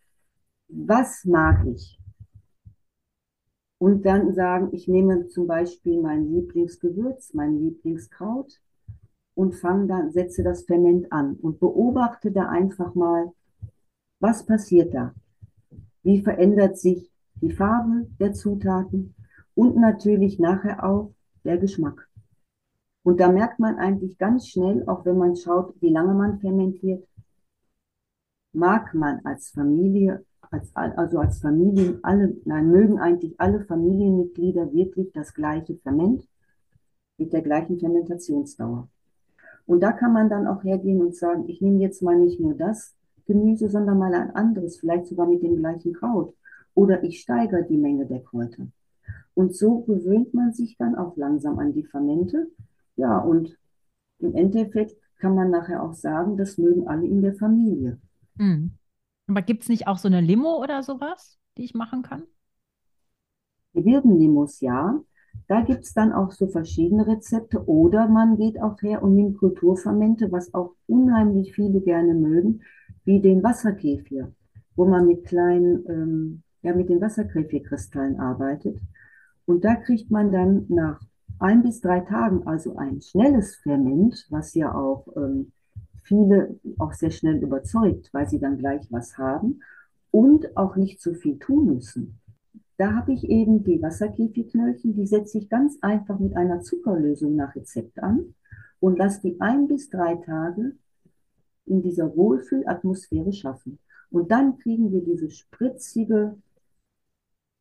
was 0.70 1.26
mag 1.26 1.66
ich? 1.68 2.00
Und 3.78 4.06
dann 4.06 4.34
sagen, 4.34 4.70
ich 4.74 4.88
nehme 4.88 5.28
zum 5.28 5.48
Beispiel 5.48 6.02
mein 6.02 6.32
Lieblingsgewürz, 6.32 7.34
mein 7.34 7.58
Lieblingskraut 7.60 8.62
und 9.36 9.56
fange 9.56 9.88
dann, 9.88 10.12
setze 10.12 10.44
das 10.44 10.64
Ferment 10.66 11.12
an 11.12 11.36
und 11.36 11.60
beobachte 11.60 12.32
da 12.32 12.50
einfach 12.50 12.96
mal, 12.96 13.34
was 14.20 14.46
passiert 14.46 14.94
da? 14.94 15.14
Wie 16.04 16.22
verändert 16.22 16.78
sich 16.78 17.12
die 17.42 17.52
Farbe 17.52 18.08
der 18.20 18.34
Zutaten 18.34 19.16
und 19.56 19.78
natürlich 19.78 20.40
nachher 20.40 20.84
auch 20.84 21.12
der 21.44 21.58
Geschmack. 21.58 22.08
Und 23.04 23.20
da 23.20 23.32
merkt 23.32 23.60
man 23.60 23.78
eigentlich 23.78 24.18
ganz 24.18 24.48
schnell, 24.48 24.88
auch 24.88 25.06
wenn 25.06 25.18
man 25.18 25.36
schaut, 25.36 25.74
wie 25.82 25.90
lange 25.90 26.14
man 26.14 26.40
fermentiert, 26.40 27.08
mag 28.54 28.94
man 28.94 29.20
als 29.24 29.50
Familie, 29.50 30.26
als, 30.52 30.76
also 30.76 31.20
als 31.20 31.40
Familien 31.40 32.00
alle, 32.04 32.36
nein, 32.46 32.70
mögen 32.72 33.00
eigentlich 33.00 33.40
alle 33.40 33.64
Familienmitglieder 33.66 34.74
wirklich 34.74 35.12
das 35.14 35.34
gleiche 35.34 35.76
Ferment 35.78 36.28
mit 37.18 37.32
der 37.34 37.42
gleichen 37.42 37.80
Fermentationsdauer. 37.80 38.90
Und 39.66 39.82
da 39.82 39.92
kann 39.92 40.14
man 40.14 40.30
dann 40.30 40.48
auch 40.48 40.64
hergehen 40.64 41.02
und 41.02 41.16
sagen, 41.16 41.48
ich 41.48 41.62
nehme 41.62 41.80
jetzt 41.80 42.02
mal 42.02 42.18
nicht 42.18 42.40
nur 42.40 42.56
das 42.56 42.96
Gemüse, 43.30 43.70
sondern 43.70 44.00
mal 44.00 44.14
ein 44.14 44.36
anderes, 44.36 44.80
vielleicht 44.80 45.08
sogar 45.08 45.28
mit 45.28 45.44
dem 45.44 45.58
gleichen 45.58 45.94
Kraut. 45.94 46.36
Oder 46.74 47.04
ich 47.04 47.22
steigere 47.22 47.64
die 47.64 47.78
Menge 47.78 48.06
der 48.08 48.22
Kräuter. 48.22 48.68
Und 49.36 49.56
so 49.56 49.82
gewöhnt 49.82 50.34
man 50.34 50.54
sich 50.54 50.78
dann 50.78 50.96
auch 50.96 51.16
langsam 51.16 51.60
an 51.60 51.74
die 51.74 51.86
Fermente. 51.86 52.48
Ja, 52.98 53.20
und 53.20 53.58
im 54.20 54.36
Endeffekt 54.36 54.98
kann 55.20 55.36
man 55.36 55.52
nachher 55.52 55.84
auch 55.84 55.94
sagen, 55.94 56.38
das 56.38 56.58
mögen 56.58 56.88
alle 56.88 57.08
in 57.08 57.22
der 57.22 57.36
Familie. 57.36 58.00
hm. 58.38 58.72
Aber 59.28 59.42
gibt 59.44 59.64
es 59.64 59.70
nicht 59.70 59.88
auch 59.88 59.98
so 59.98 60.08
eine 60.08 60.22
Limo 60.22 60.62
oder 60.62 60.82
sowas, 60.84 61.40
die 61.58 61.64
ich 61.66 61.76
machen 61.76 62.02
kann? 62.02 62.24
Die 63.74 63.82
Birnenlimous, 63.82 64.62
ja. 64.62 65.02
Da 65.48 65.62
gibt 65.62 65.84
es 65.86 65.94
dann 65.94 66.12
auch 66.14 66.32
so 66.32 66.48
verschiedene 66.48 67.08
Rezepte. 67.08 67.66
Oder 67.68 68.08
man 68.08 68.38
geht 68.38 68.62
auch 68.62 68.82
her 68.82 69.02
und 69.04 69.16
nimmt 69.16 69.38
Kulturfermente, 69.38 70.32
was 70.32 70.54
auch 70.54 70.76
unheimlich 70.88 71.54
viele 71.54 71.82
gerne 71.82 72.14
mögen, 72.14 72.62
wie 73.10 73.20
den 73.20 73.42
Wasserkefir, 73.42 74.32
wo 74.76 74.86
man 74.86 75.08
mit 75.08 75.26
kleinen, 75.26 75.84
ähm, 75.90 76.44
ja, 76.62 76.76
mit 76.76 76.90
den 76.90 77.02
Wasserkefirkristallen 77.02 78.20
arbeitet. 78.20 78.78
Und 79.46 79.66
da 79.66 79.74
kriegt 79.78 80.12
man 80.12 80.32
dann 80.32 80.68
nach 80.70 81.02
ein 81.40 81.64
bis 81.64 81.82
drei 81.82 82.02
Tagen, 82.02 82.46
also 82.46 82.76
ein 82.76 83.02
schnelles 83.02 83.56
Ferment, 83.56 84.28
was 84.30 84.54
ja 84.54 84.76
auch 84.76 85.08
ähm, 85.18 85.54
viele 86.04 86.60
auch 86.78 86.94
sehr 86.94 87.10
schnell 87.10 87.38
überzeugt, 87.42 88.14
weil 88.14 88.30
sie 88.30 88.38
dann 88.38 88.60
gleich 88.60 88.86
was 88.92 89.18
haben 89.18 89.62
und 90.12 90.56
auch 90.56 90.76
nicht 90.76 91.02
so 91.02 91.16
viel 91.16 91.40
tun 91.40 91.66
müssen. 91.66 92.20
Da 92.78 92.94
habe 92.94 93.14
ich 93.14 93.24
eben 93.24 93.64
die 93.64 93.82
Wasserkefirknöllchen, 93.82 94.96
die 94.96 95.08
setze 95.08 95.40
ich 95.40 95.50
ganz 95.50 95.80
einfach 95.82 96.20
mit 96.20 96.38
einer 96.38 96.62
Zuckerlösung 96.62 97.36
nach 97.36 97.56
Rezept 97.56 98.04
an 98.04 98.36
und 98.80 99.00
lasse 99.00 99.22
die 99.22 99.42
ein 99.42 99.68
bis 99.68 99.90
drei 99.90 100.14
Tage 100.14 100.74
in 101.70 101.82
dieser 101.82 102.16
Wohlfühlatmosphäre 102.16 103.32
schaffen. 103.32 103.80
Und 104.12 104.32
dann 104.32 104.58
kriegen 104.58 104.92
wir 104.92 105.04
diese 105.04 105.30
spritzige 105.30 106.36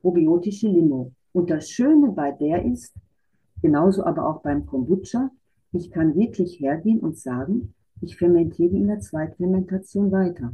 probiotische 0.00 0.68
Limo. 0.68 1.12
Und 1.32 1.50
das 1.50 1.68
Schöne 1.68 2.12
bei 2.12 2.32
der 2.32 2.64
ist, 2.64 2.94
genauso 3.60 4.04
aber 4.04 4.28
auch 4.28 4.42
beim 4.42 4.66
Kombucha, 4.66 5.30
ich 5.72 5.90
kann 5.90 6.16
wirklich 6.16 6.58
hergehen 6.60 7.00
und 7.00 7.18
sagen, 7.18 7.74
ich 8.00 8.16
fermentiere 8.16 8.76
in 8.76 8.86
der 8.86 9.00
Zweitfermentation 9.00 10.10
weiter. 10.10 10.52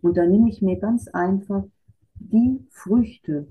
Und 0.00 0.16
dann 0.16 0.30
nehme 0.30 0.48
ich 0.48 0.62
mir 0.62 0.78
ganz 0.78 1.08
einfach 1.08 1.64
die 2.14 2.64
Früchte 2.70 3.48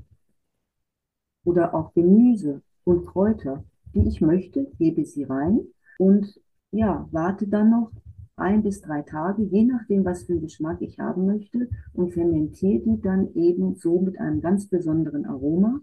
oder 1.44 1.74
auch 1.74 1.94
Gemüse 1.94 2.62
und 2.84 3.06
Kräuter, 3.06 3.64
die 3.94 4.08
ich 4.08 4.22
möchte, 4.22 4.66
gebe 4.78 5.06
sie 5.06 5.24
rein 5.24 5.60
und 6.00 6.40
ja, 6.72 7.08
warte 7.12 7.48
dann 7.48 7.70
noch 7.70 7.92
ein 8.36 8.64
bis 8.64 8.82
drei 8.82 9.02
Tage, 9.04 9.44
je 9.44 9.64
nachdem, 9.64 10.06
was 10.06 10.24
für 10.24 10.34
einen 10.34 10.42
Geschmack 10.42 10.82
ich 10.82 11.00
haben 11.00 11.26
möchte, 11.26 11.70
und 11.94 12.14
fermentiere 12.14 12.84
die 12.84 13.02
dann 13.02 13.34
eben 13.36 13.76
so 13.76 14.00
mit 14.00 14.20
einem 14.20 14.42
ganz 14.42 14.68
besonderen 14.68 15.26
Aroma 15.26 15.80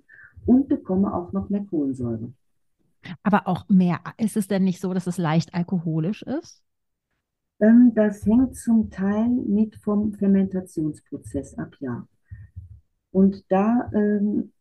und 0.47 0.69
bekomme 0.69 1.15
auch 1.15 1.33
noch 1.33 1.49
mehr 1.49 1.65
Kohlensäure. 1.65 2.33
Aber 3.23 3.47
auch 3.49 3.69
mehr. 3.69 4.01
Ist 4.19 4.37
es 4.37 4.49
denn 4.49 4.65
nicht 4.65 4.81
so, 4.81 4.93
dass 4.93 5.07
es 5.07 5.19
leicht 5.19 5.55
alkoholisch 5.55 6.23
ist? 6.23 6.63
Ähm, 7.61 7.93
das 7.95 8.25
hängt 8.27 8.57
zum 8.57 8.91
Teil 8.91 9.29
mit 9.29 9.77
vom 9.77 10.13
Fermentationsprozess 10.13 11.57
ab, 11.59 11.75
ja. 11.81 12.07
Und 13.13 13.45
da 13.51 13.91
ähm, 13.95 14.53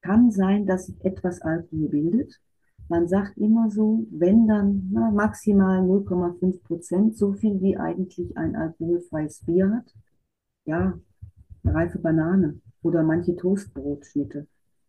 kann 0.00 0.30
sein, 0.30 0.66
dass 0.66 0.86
sich 0.86 1.04
etwas 1.04 1.42
Alkohol 1.42 1.88
bildet. 1.88 2.40
Man 2.88 3.08
sagt 3.08 3.36
immer 3.36 3.68
so, 3.70 4.06
wenn 4.10 4.46
dann 4.46 4.88
na, 4.92 5.10
maximal 5.10 5.80
0,5 5.80 6.62
Prozent, 6.62 7.16
so 7.16 7.32
viel 7.32 7.60
wie 7.60 7.76
eigentlich 7.76 8.36
ein 8.36 8.54
alkoholfreies 8.54 9.44
Bier 9.44 9.70
hat. 9.70 9.92
Ja, 10.64 10.98
eine 11.64 11.74
reife 11.74 11.98
Banane 11.98 12.60
oder 12.82 13.02
manche 13.02 13.36
Toastbrotschnitte. 13.36 14.46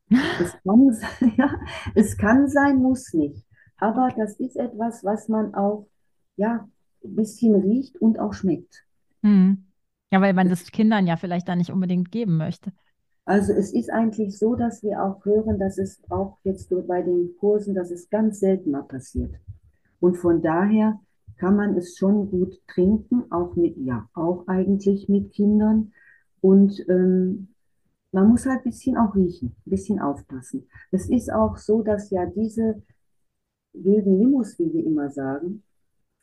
Es 0.40 0.56
kann, 0.64 0.94
sein, 0.94 1.34
ja, 1.38 1.50
es 1.94 2.18
kann 2.18 2.48
sein, 2.48 2.78
muss 2.78 3.14
nicht. 3.14 3.46
Aber 3.78 4.10
das 4.16 4.40
ist 4.40 4.56
etwas, 4.56 5.04
was 5.04 5.28
man 5.28 5.54
auch, 5.54 5.88
ja, 6.38 6.68
ein 7.04 7.16
bisschen 7.16 7.56
riecht 7.56 7.98
und 7.98 8.18
auch 8.20 8.34
schmeckt. 8.34 8.86
Hm. 9.24 9.66
Ja, 10.12 10.22
weil 10.22 10.34
man 10.34 10.48
das 10.48 10.72
Kindern 10.72 11.08
ja 11.08 11.18
vielleicht 11.18 11.48
dann 11.50 11.58
nicht 11.58 11.72
unbedingt 11.72 12.12
geben 12.12 12.38
möchte. 12.38 12.72
Also 13.28 13.52
es 13.52 13.74
ist 13.74 13.92
eigentlich 13.92 14.38
so, 14.38 14.56
dass 14.56 14.82
wir 14.84 15.04
auch 15.04 15.26
hören, 15.26 15.60
dass 15.60 15.78
es 15.78 16.02
auch 16.10 16.38
jetzt 16.46 16.74
bei 16.88 17.02
den 17.02 17.36
Kursen, 17.38 17.76
dass 17.76 17.92
es 17.92 18.10
ganz 18.10 18.40
selten 18.40 18.72
mal 18.72 18.84
passiert. 18.84 19.36
Und 20.00 20.16
von 20.16 20.42
daher 20.42 20.98
kann 21.38 21.58
man 21.58 21.76
es 21.76 21.98
schon 21.98 22.32
gut 22.32 22.58
trinken, 22.68 23.30
auch 23.30 23.58
mit, 23.58 23.76
ja, 23.76 24.08
auch 24.14 24.48
eigentlich 24.48 25.10
mit 25.10 25.34
Kindern. 25.34 25.92
Und 26.40 26.80
ähm, 26.88 27.50
man 28.14 28.30
muss 28.30 28.46
halt 28.46 28.60
ein 28.60 28.72
bisschen 28.72 28.96
auch 28.96 29.14
riechen, 29.14 29.58
ein 29.66 29.70
bisschen 29.72 30.00
aufpassen. 30.00 30.66
Es 30.92 31.10
ist 31.10 31.30
auch 31.30 31.58
so, 31.58 31.82
dass 31.84 32.10
ja 32.10 32.26
diese 32.28 32.82
wilden 33.74 34.20
Limos, 34.20 34.58
wie 34.58 34.72
wir 34.72 34.86
immer 34.86 35.10
sagen, 35.10 35.64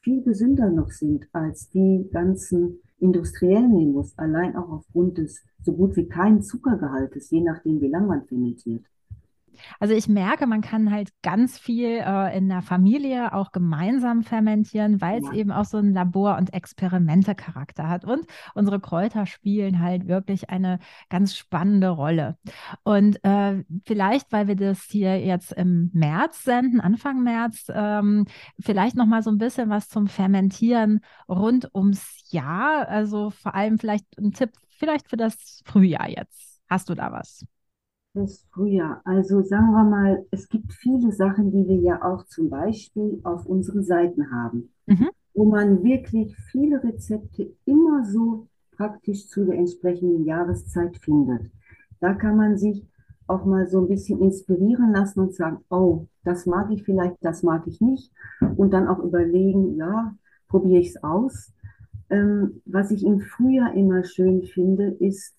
viel 0.01 0.22
gesünder 0.22 0.70
noch 0.70 0.91
sind 0.91 1.28
als 1.33 1.68
die 1.68 2.09
ganzen 2.11 2.81
industriellen 2.99 3.76
Limos, 3.76 4.16
allein 4.18 4.57
auch 4.57 4.70
aufgrund 4.70 5.18
des 5.18 5.42
so 5.62 5.72
gut 5.72 5.97
wie 5.97 6.09
keinen 6.09 6.42
Zuckergehaltes, 6.42 7.30
je 7.30 7.40
nachdem, 7.40 7.80
wie 7.80 7.88
lang 7.88 8.07
man 8.07 8.26
fermentiert. 8.26 8.84
Also 9.80 9.94
ich 9.94 10.09
merke, 10.09 10.46
man 10.46 10.61
kann 10.61 10.90
halt 10.90 11.11
ganz 11.22 11.59
viel 11.59 12.02
äh, 12.05 12.36
in 12.36 12.48
der 12.48 12.62
Familie 12.62 13.32
auch 13.34 13.52
gemeinsam 13.52 14.22
fermentieren, 14.22 15.00
weil 15.00 15.20
es 15.20 15.24
Ja, 15.24 15.32
eben 15.32 15.50
auch 15.50 15.64
so 15.64 15.78
einen 15.78 15.92
Labor- 15.92 16.36
und 16.36 16.52
Experimente-Charakter 16.52 17.88
hat. 17.88 18.05
Und 18.05 18.26
unsere 18.55 18.80
Kräuter 18.80 19.26
spielen 19.26 19.80
halt 19.80 20.09
wirklich 20.09 20.50
eine 20.50 20.78
ganz 21.09 21.36
spannende 21.36 21.88
Rolle. 21.88 22.36
Und 22.82 23.22
äh, 23.24 23.64
vielleicht, 23.84 24.32
weil 24.32 24.48
wir 24.48 24.57
das 24.57 24.82
hier 24.84 25.18
jetzt 25.24 25.52
im 25.52 25.90
März 25.92 26.44
senden, 26.44 26.80
Anfang 26.80 27.22
März, 27.22 27.66
ähm, 27.72 28.26
vielleicht 28.61 28.96
noch 28.96 29.07
mal 29.07 29.22
so 29.22 29.30
ein 29.30 29.38
bisschen 29.38 29.70
was 29.70 29.88
zum 29.88 30.07
Fermentieren 30.07 31.00
rund 31.28 31.70
ums 31.74 32.24
Jahr. 32.30 32.88
Also 32.88 33.30
vor 33.30 33.55
allem 33.55 33.78
vielleicht 33.78 34.07
ein 34.18 34.32
Tipp 34.32 34.50
vielleicht 34.78 35.09
für 35.09 35.16
das 35.16 35.62
Frühjahr 35.64 36.09
jetzt? 36.09 36.61
Hast 36.68 36.88
du 36.88 36.94
da 36.94 37.12
was? 37.12 37.46
Das 38.15 38.47
Frühjahr. 38.53 39.01
Also 39.05 39.43
sagen 39.43 39.73
wir 39.73 39.83
mal, 39.85 40.25
es 40.31 40.49
gibt 40.49 40.73
viele 40.73 41.11
Sachen, 41.11 41.51
die 41.51 41.67
wir 41.67 41.77
ja 41.77 42.03
auch 42.03 42.25
zum 42.27 42.49
Beispiel 42.49 43.21
auf 43.25 43.45
unseren 43.45 43.83
Seiten 43.83 44.31
haben, 44.31 44.71
Mhm. 44.87 45.09
wo 45.35 45.45
man 45.47 45.83
wirklich 45.83 46.37
viele 46.53 46.83
Rezepte 46.83 47.53
immer 47.65 48.05
so 48.05 48.47
praktisch 48.77 49.27
zu 49.29 49.45
der 49.45 49.57
entsprechenden 49.57 50.25
Jahreszeit 50.25 50.97
findet. 50.99 51.51
Da 52.01 52.15
kann 52.15 52.37
man 52.37 52.57
sich 52.57 52.87
auch 53.27 53.45
mal 53.45 53.67
so 53.67 53.81
ein 53.81 53.89
bisschen 53.89 54.21
inspirieren 54.21 54.93
lassen 54.93 55.19
und 55.21 55.35
sagen, 55.35 55.59
oh, 55.69 56.07
das 56.23 56.47
mag 56.47 56.71
ich 56.71 56.85
vielleicht, 56.85 57.17
das 57.21 57.43
mag 57.43 57.67
ich 57.67 57.81
nicht. 57.81 58.12
Und 58.57 58.73
dann 58.73 58.87
auch 58.87 59.01
überlegen, 59.03 59.77
ja, 59.77 60.15
probiere 60.49 60.81
ich 60.81 60.91
es 60.91 61.03
aus. 61.03 61.53
Ähm, 62.11 62.61
was 62.65 62.93
ich 62.93 63.05
im 63.05 63.21
Frühjahr 63.21 63.75
immer 63.75 64.05
schön 64.05 64.43
finde, 64.43 64.89
ist 65.01 65.35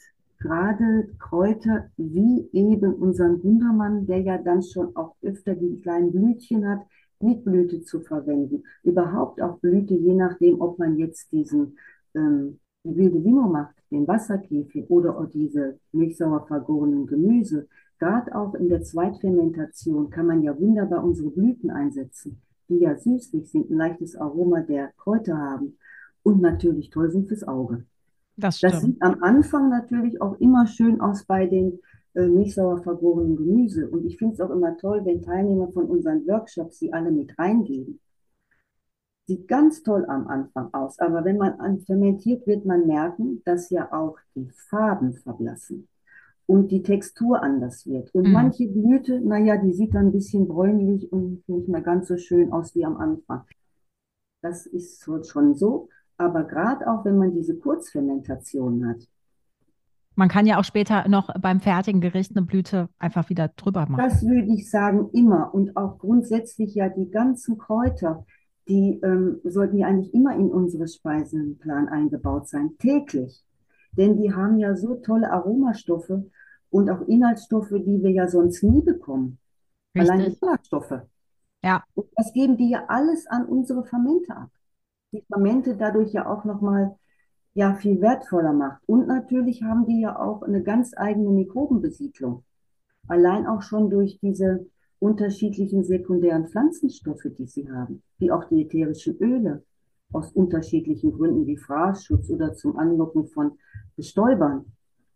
gerade 0.45 1.09
Kräuter 1.17 1.89
wie 1.97 2.47
eben 2.53 2.93
unseren 2.93 3.41
Gundermann, 3.41 4.05
der 4.05 4.21
ja 4.21 4.37
dann 4.37 4.61
schon 4.61 4.95
auch 4.95 5.15
öfter 5.23 5.55
die 5.55 5.81
kleinen 5.81 6.11
Blütchen 6.11 6.67
hat, 6.67 6.81
mit 7.19 7.43
Blüte 7.43 7.81
zu 7.81 8.01
verwenden. 8.01 8.63
Überhaupt 8.83 9.41
auch 9.41 9.57
Blüte, 9.59 9.95
je 9.95 10.13
nachdem, 10.13 10.61
ob 10.61 10.77
man 10.77 10.97
jetzt 10.97 11.31
diesen 11.31 11.77
ähm, 12.13 12.59
wilde 12.83 13.17
Limo 13.17 13.47
macht, 13.47 13.75
den 13.89 14.07
Wasserkäfer 14.07 14.89
oder 14.89 15.17
auch 15.17 15.29
diese 15.31 15.79
milchsauer 15.91 16.45
vergorenen 16.45 17.07
Gemüse. 17.07 17.67
Gerade 17.97 18.35
auch 18.35 18.53
in 18.53 18.69
der 18.69 18.83
Zweitfermentation 18.83 20.11
kann 20.11 20.27
man 20.27 20.43
ja 20.43 20.57
wunderbar 20.59 21.03
unsere 21.03 21.31
Blüten 21.31 21.71
einsetzen, 21.71 22.41
die 22.69 22.79
ja 22.79 22.95
süßlich 22.95 23.49
sind, 23.49 23.71
ein 23.71 23.77
leichtes 23.77 24.15
Aroma 24.15 24.61
der 24.61 24.91
Kräuter 24.97 25.37
haben 25.37 25.77
und 26.21 26.41
natürlich 26.41 26.91
toll 26.91 27.09
sind 27.09 27.27
fürs 27.29 27.47
Auge. 27.47 27.85
Das 28.37 28.59
Das 28.61 28.81
sieht 28.81 29.01
am 29.01 29.23
Anfang 29.23 29.69
natürlich 29.69 30.21
auch 30.21 30.39
immer 30.39 30.67
schön 30.67 30.99
aus 31.01 31.25
bei 31.25 31.45
den 31.47 31.79
äh, 32.15 32.27
nicht 32.27 32.55
sauer 32.55 32.81
vergorenen 32.83 33.35
Gemüse. 33.37 33.89
Und 33.89 34.05
ich 34.05 34.17
finde 34.17 34.33
es 34.35 34.41
auch 34.41 34.49
immer 34.49 34.77
toll, 34.77 35.01
wenn 35.05 35.21
Teilnehmer 35.21 35.71
von 35.71 35.85
unseren 35.85 36.25
Workshops 36.27 36.79
sie 36.79 36.93
alle 36.93 37.11
mit 37.11 37.37
reingeben. 37.39 37.99
Sieht 39.27 39.47
ganz 39.47 39.83
toll 39.83 40.05
am 40.07 40.27
Anfang 40.27 40.73
aus, 40.73 40.97
aber 40.99 41.23
wenn 41.25 41.37
man 41.37 41.59
an 41.59 41.79
fermentiert, 41.81 42.47
wird 42.47 42.65
man 42.65 42.87
merken, 42.87 43.41
dass 43.45 43.69
ja 43.69 43.91
auch 43.93 44.17
die 44.35 44.49
Farben 44.69 45.13
verblassen 45.13 45.87
und 46.47 46.71
die 46.71 46.83
Textur 46.83 47.41
anders 47.43 47.87
wird. 47.87 48.13
Und 48.15 48.31
Mm. 48.31 48.33
manche 48.33 48.67
Blüte, 48.67 49.21
naja, 49.21 49.57
die 49.57 49.73
sieht 49.73 49.95
dann 49.95 50.07
ein 50.07 50.11
bisschen 50.13 50.47
bräunlich 50.47 51.11
und 51.11 51.47
nicht 51.49 51.67
mehr 51.69 51.81
ganz 51.81 52.07
so 52.07 52.17
schön 52.17 52.51
aus 52.53 52.75
wie 52.75 52.85
am 52.85 52.97
Anfang. 52.97 53.43
Das 54.41 54.65
ist 54.65 55.03
schon 55.25 55.55
so, 55.55 55.89
aber 56.17 56.43
gerade 56.45 56.87
auch 56.89 57.05
wenn 57.05 57.17
man 57.17 57.33
diese 57.33 57.57
Kurzfermentation 57.57 58.87
hat, 58.87 59.07
Man 60.15 60.27
kann 60.29 60.45
ja 60.45 60.59
auch 60.59 60.65
später 60.65 61.07
noch 61.07 61.29
beim 61.39 61.61
fertigen 61.61 62.01
Gericht 62.01 62.35
eine 62.35 62.45
Blüte 62.45 62.89
einfach 62.99 63.29
wieder 63.29 63.47
drüber 63.49 63.85
machen. 63.87 64.11
Das 64.11 64.25
würde 64.25 64.53
ich 64.53 64.69
sagen 64.69 65.09
immer 65.13 65.53
und 65.53 65.75
auch 65.77 65.97
grundsätzlich 65.99 66.75
ja 66.75 66.89
die 66.89 67.09
ganzen 67.09 67.57
Kräuter, 67.57 68.25
die 68.67 68.99
ähm, 69.03 69.39
sollten 69.43 69.77
ja 69.77 69.87
eigentlich 69.87 70.13
immer 70.13 70.35
in 70.35 70.51
unsere 70.51 70.87
Speisenplan 70.87 71.87
eingebaut 71.87 72.49
sein, 72.49 72.71
täglich. 72.79 73.43
Denn 73.91 74.17
die 74.17 74.33
haben 74.33 74.57
ja 74.59 74.75
so 74.75 74.95
tolle 74.95 75.31
Aromastoffe 75.31 76.25
und 76.69 76.89
auch 76.89 77.01
Inhaltsstoffe, 77.07 77.69
die 77.69 78.03
wir 78.03 78.11
ja 78.11 78.27
sonst 78.27 78.63
nie 78.63 78.81
bekommen. 78.81 79.39
Allein 79.97 80.23
die 80.23 80.31
Richtig. 80.31 80.41
Inhaltsstoffe. 80.41 80.93
Ja, 81.63 81.83
Und 81.95 82.07
das 82.15 82.33
geben 82.33 82.57
die 82.57 82.69
ja 82.71 82.85
alles 82.87 83.27
an 83.27 83.45
unsere 83.45 83.85
Fermente 83.85 84.35
ab. 84.35 84.49
Die 85.15 85.23
Fermente 85.27 85.77
dadurch 85.77 86.11
ja 86.11 86.29
auch 86.29 86.43
nochmal 86.43 86.97
ja, 87.53 87.73
viel 87.75 88.01
wertvoller 88.01 88.51
macht. 88.51 88.81
Und 88.85 89.07
natürlich 89.07 89.63
haben 89.63 89.85
die 89.85 90.01
ja 90.01 90.19
auch 90.19 90.41
eine 90.41 90.61
ganz 90.61 90.91
eigene 90.95 91.29
Mikrobenbesiedlung. 91.29 92.43
Allein 93.07 93.47
auch 93.47 93.61
schon 93.61 93.89
durch 93.89 94.19
diese 94.19 94.65
unterschiedlichen 94.99 95.85
sekundären 95.85 96.47
Pflanzenstoffe, 96.49 97.27
die 97.37 97.45
sie 97.45 97.71
haben, 97.71 98.03
wie 98.17 98.31
auch 98.31 98.43
die 98.45 98.63
ätherischen 98.63 99.17
Öle 99.19 99.63
aus 100.11 100.33
unterschiedlichen 100.33 101.13
Gründen 101.13 101.47
wie 101.47 101.57
Fraßschutz 101.57 102.29
oder 102.29 102.53
zum 102.55 102.77
Anlocken 102.77 103.27
von 103.27 103.53
Bestäubern, 103.95 104.65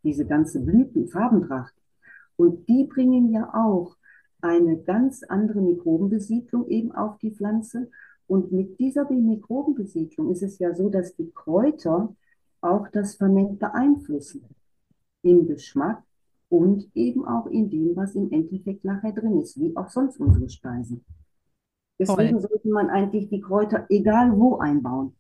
diese 0.04 0.26
ganze 0.26 0.62
Blüten, 0.62 1.10
Farbentracht. 1.10 1.74
Und 2.38 2.70
die 2.70 2.86
bringen 2.86 3.32
ja 3.34 3.54
auch 3.54 3.98
eine 4.42 4.78
ganz 4.78 5.24
andere 5.24 5.60
Mikrobenbesiedlung 5.60 6.68
eben 6.70 6.94
auf 6.94 7.18
die 7.18 7.32
Pflanze. 7.32 7.92
Und 8.30 8.52
mit 8.52 8.78
dieser 8.78 9.10
Mikrobenbesiedlung 9.10 10.30
ist 10.30 10.44
es 10.44 10.60
ja 10.60 10.76
so, 10.76 10.90
dass 10.90 11.16
die 11.16 11.32
Kräuter 11.32 12.16
auch 12.62 12.88
das 12.90 13.16
Ferment 13.16 13.58
beeinflussen 13.58 14.46
im 15.24 15.48
Geschmack 15.48 16.04
und 16.48 16.88
eben 16.94 17.26
auch 17.26 17.48
in 17.48 17.72
dem, 17.72 17.96
was 17.96 18.14
im 18.14 18.32
Endeffekt 18.32 18.86
nachher 18.86 19.14
drin 19.14 19.42
ist, 19.42 19.60
wie 19.60 19.76
auch 19.76 19.90
sonst 19.90 20.20
unsere 20.20 20.48
Speisen. 20.48 21.04
Deswegen 21.98 22.40
toll. 22.40 22.42
sollte 22.42 22.70
man 22.70 22.92
eigentlich 22.92 23.30
die 23.30 23.42
Kräuter 23.42 23.88
egal 23.90 24.38
wo 24.38 24.58
einbauen. 24.60 25.16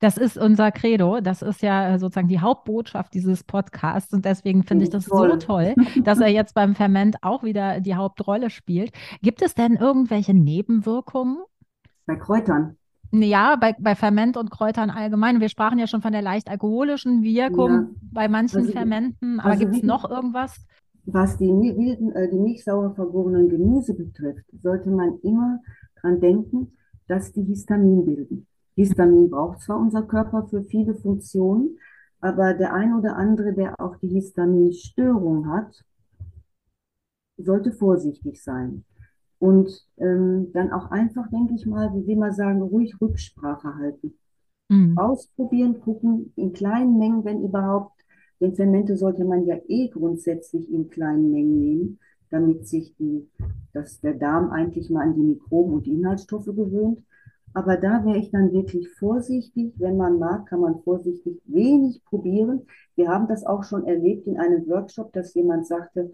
Das 0.00 0.16
ist 0.16 0.38
unser 0.38 0.72
Credo. 0.72 1.20
Das 1.20 1.42
ist 1.42 1.60
ja 1.60 1.94
äh, 1.94 1.98
sozusagen 1.98 2.28
die 2.28 2.40
Hauptbotschaft 2.40 3.12
dieses 3.12 3.44
Podcasts. 3.44 4.14
Und 4.14 4.24
deswegen 4.24 4.62
finde 4.62 4.84
ich 4.84 4.90
Finde 4.90 5.04
das 5.04 5.06
ich 5.06 5.12
so 5.12 5.18
toll. 5.18 5.74
toll, 5.74 5.74
dass 6.02 6.18
er 6.20 6.28
jetzt 6.28 6.54
beim 6.54 6.74
Ferment 6.74 7.16
auch 7.20 7.42
wieder 7.42 7.80
die 7.80 7.94
Hauptrolle 7.94 8.48
spielt. 8.48 8.92
Gibt 9.20 9.42
es 9.42 9.54
denn 9.54 9.74
irgendwelche 9.74 10.32
Nebenwirkungen? 10.32 11.44
Bei 12.06 12.16
Kräutern. 12.16 12.76
Ja, 13.12 13.56
bei, 13.56 13.74
bei 13.78 13.94
Ferment 13.94 14.36
und 14.36 14.50
Kräutern 14.50 14.90
allgemein. 14.90 15.40
Wir 15.40 15.48
sprachen 15.48 15.78
ja 15.78 15.86
schon 15.86 16.02
von 16.02 16.12
der 16.12 16.22
leicht 16.22 16.48
alkoholischen 16.48 17.22
Wirkung 17.22 17.70
Ja, 17.72 17.86
bei 18.12 18.28
manchen 18.28 18.58
also, 18.58 18.72
Fermenten. 18.72 19.40
Aber 19.40 19.50
also 19.50 19.64
gibt 19.64 19.76
es 19.76 19.82
noch 19.82 20.08
irgendwas? 20.08 20.66
was 21.06 21.36
die 21.38 21.48
äh, 21.48 22.28
die 22.30 22.38
milchsauer 22.38 22.94
vergorenen 22.94 23.48
Gemüse 23.48 23.94
betrifft, 23.94 24.44
sollte 24.60 24.90
man 24.90 25.18
immer 25.22 25.60
dran 26.00 26.20
denken, 26.20 26.72
dass 27.06 27.32
die 27.32 27.44
Histamin 27.44 28.04
bilden. 28.04 28.46
Histamin 28.74 29.30
braucht 29.30 29.60
zwar 29.60 29.78
unser 29.78 30.02
Körper 30.02 30.46
für 30.48 30.64
viele 30.64 30.94
Funktionen, 30.94 31.78
aber 32.20 32.54
der 32.54 32.74
ein 32.74 32.92
oder 32.94 33.16
andere, 33.16 33.54
der 33.54 33.80
auch 33.80 33.96
die 33.98 34.08
Histaminstörung 34.08 35.48
hat, 35.48 35.84
sollte 37.38 37.72
vorsichtig 37.72 38.42
sein. 38.42 38.84
Und 39.38 39.70
ähm, 39.98 40.50
dann 40.52 40.72
auch 40.72 40.90
einfach, 40.90 41.28
denke 41.30 41.54
ich 41.54 41.66
mal, 41.66 41.92
wie 41.94 42.06
wir 42.06 42.16
mal 42.16 42.32
sagen, 42.32 42.62
ruhig 42.62 43.00
Rücksprache 43.00 43.74
halten. 43.76 44.14
Mm. 44.68 44.96
Ausprobieren, 44.96 45.80
gucken, 45.80 46.32
in 46.36 46.52
kleinen 46.52 46.98
Mengen, 46.98 47.24
wenn 47.24 47.42
überhaupt. 47.42 47.92
Denn 48.40 48.54
Fermente 48.54 48.96
sollte 48.96 49.24
man 49.24 49.46
ja 49.46 49.56
eh 49.68 49.88
grundsätzlich 49.88 50.70
in 50.72 50.88
kleinen 50.88 51.30
Mengen 51.30 51.60
nehmen, 51.60 51.98
damit 52.30 52.66
sich 52.66 52.94
die, 52.96 53.28
dass 53.72 54.00
der 54.00 54.14
Darm 54.14 54.50
eigentlich 54.50 54.90
mal 54.90 55.02
an 55.02 55.14
die 55.14 55.22
Mikroben 55.22 55.74
und 55.74 55.86
die 55.86 55.94
Inhaltsstoffe 55.94 56.46
gewöhnt. 56.46 57.02
Aber 57.54 57.78
da 57.78 58.04
wäre 58.04 58.18
ich 58.18 58.30
dann 58.30 58.52
wirklich 58.52 58.90
vorsichtig. 58.98 59.72
Wenn 59.78 59.96
man 59.96 60.18
mag, 60.18 60.46
kann 60.46 60.60
man 60.60 60.82
vorsichtig 60.82 61.40
wenig 61.46 62.04
probieren. 62.04 62.66
Wir 62.96 63.08
haben 63.08 63.28
das 63.28 63.46
auch 63.46 63.64
schon 63.64 63.86
erlebt 63.86 64.26
in 64.26 64.38
einem 64.38 64.66
Workshop, 64.68 65.12
dass 65.14 65.32
jemand 65.32 65.66
sagte, 65.66 66.12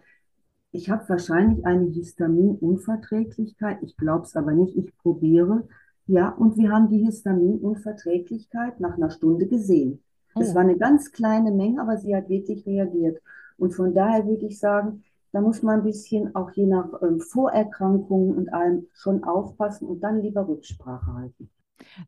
ich 0.72 0.90
habe 0.90 1.08
wahrscheinlich 1.08 1.64
eine 1.66 1.86
Histaminunverträglichkeit. 1.90 3.78
Ich 3.82 3.96
glaube 3.96 4.24
es 4.24 4.36
aber 4.36 4.52
nicht. 4.52 4.76
Ich 4.76 4.96
probiere. 4.98 5.68
Ja, 6.06 6.30
und 6.30 6.56
wir 6.56 6.70
haben 6.72 6.88
die 6.90 7.04
Histaminunverträglichkeit 7.04 8.80
nach 8.80 8.96
einer 8.96 9.10
Stunde 9.10 9.46
gesehen. 9.46 10.02
Es 10.38 10.50
Oh. 10.50 10.54
war 10.54 10.62
eine 10.62 10.76
ganz 10.78 11.12
kleine 11.12 11.52
Menge, 11.52 11.80
aber 11.80 11.96
sie 11.98 12.14
hat 12.16 12.28
wirklich 12.28 12.66
reagiert. 12.66 13.20
Und 13.58 13.72
von 13.74 13.94
daher 13.94 14.26
würde 14.26 14.46
ich 14.46 14.58
sagen, 14.58 15.04
da 15.32 15.40
muss 15.40 15.62
man 15.62 15.78
ein 15.80 15.84
bisschen 15.84 16.34
auch 16.34 16.50
je 16.52 16.66
nach 16.66 16.88
ähm, 17.02 17.20
Vorerkrankungen 17.20 18.36
und 18.36 18.52
allem 18.52 18.86
schon 18.92 19.24
aufpassen 19.24 19.86
und 19.88 20.00
dann 20.00 20.20
lieber 20.20 20.46
Rücksprache 20.48 21.12
halten. 21.14 21.50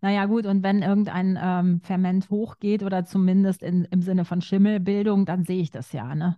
Naja, 0.00 0.26
gut, 0.26 0.46
und 0.46 0.62
wenn 0.62 0.82
irgendein 0.82 1.38
ähm, 1.40 1.80
Ferment 1.82 2.30
hochgeht 2.30 2.82
oder 2.82 3.04
zumindest 3.04 3.62
in, 3.62 3.84
im 3.90 4.02
Sinne 4.02 4.24
von 4.24 4.40
Schimmelbildung, 4.40 5.26
dann 5.26 5.44
sehe 5.44 5.60
ich 5.62 5.70
das 5.70 5.92
ja, 5.92 6.14
ne? 6.14 6.36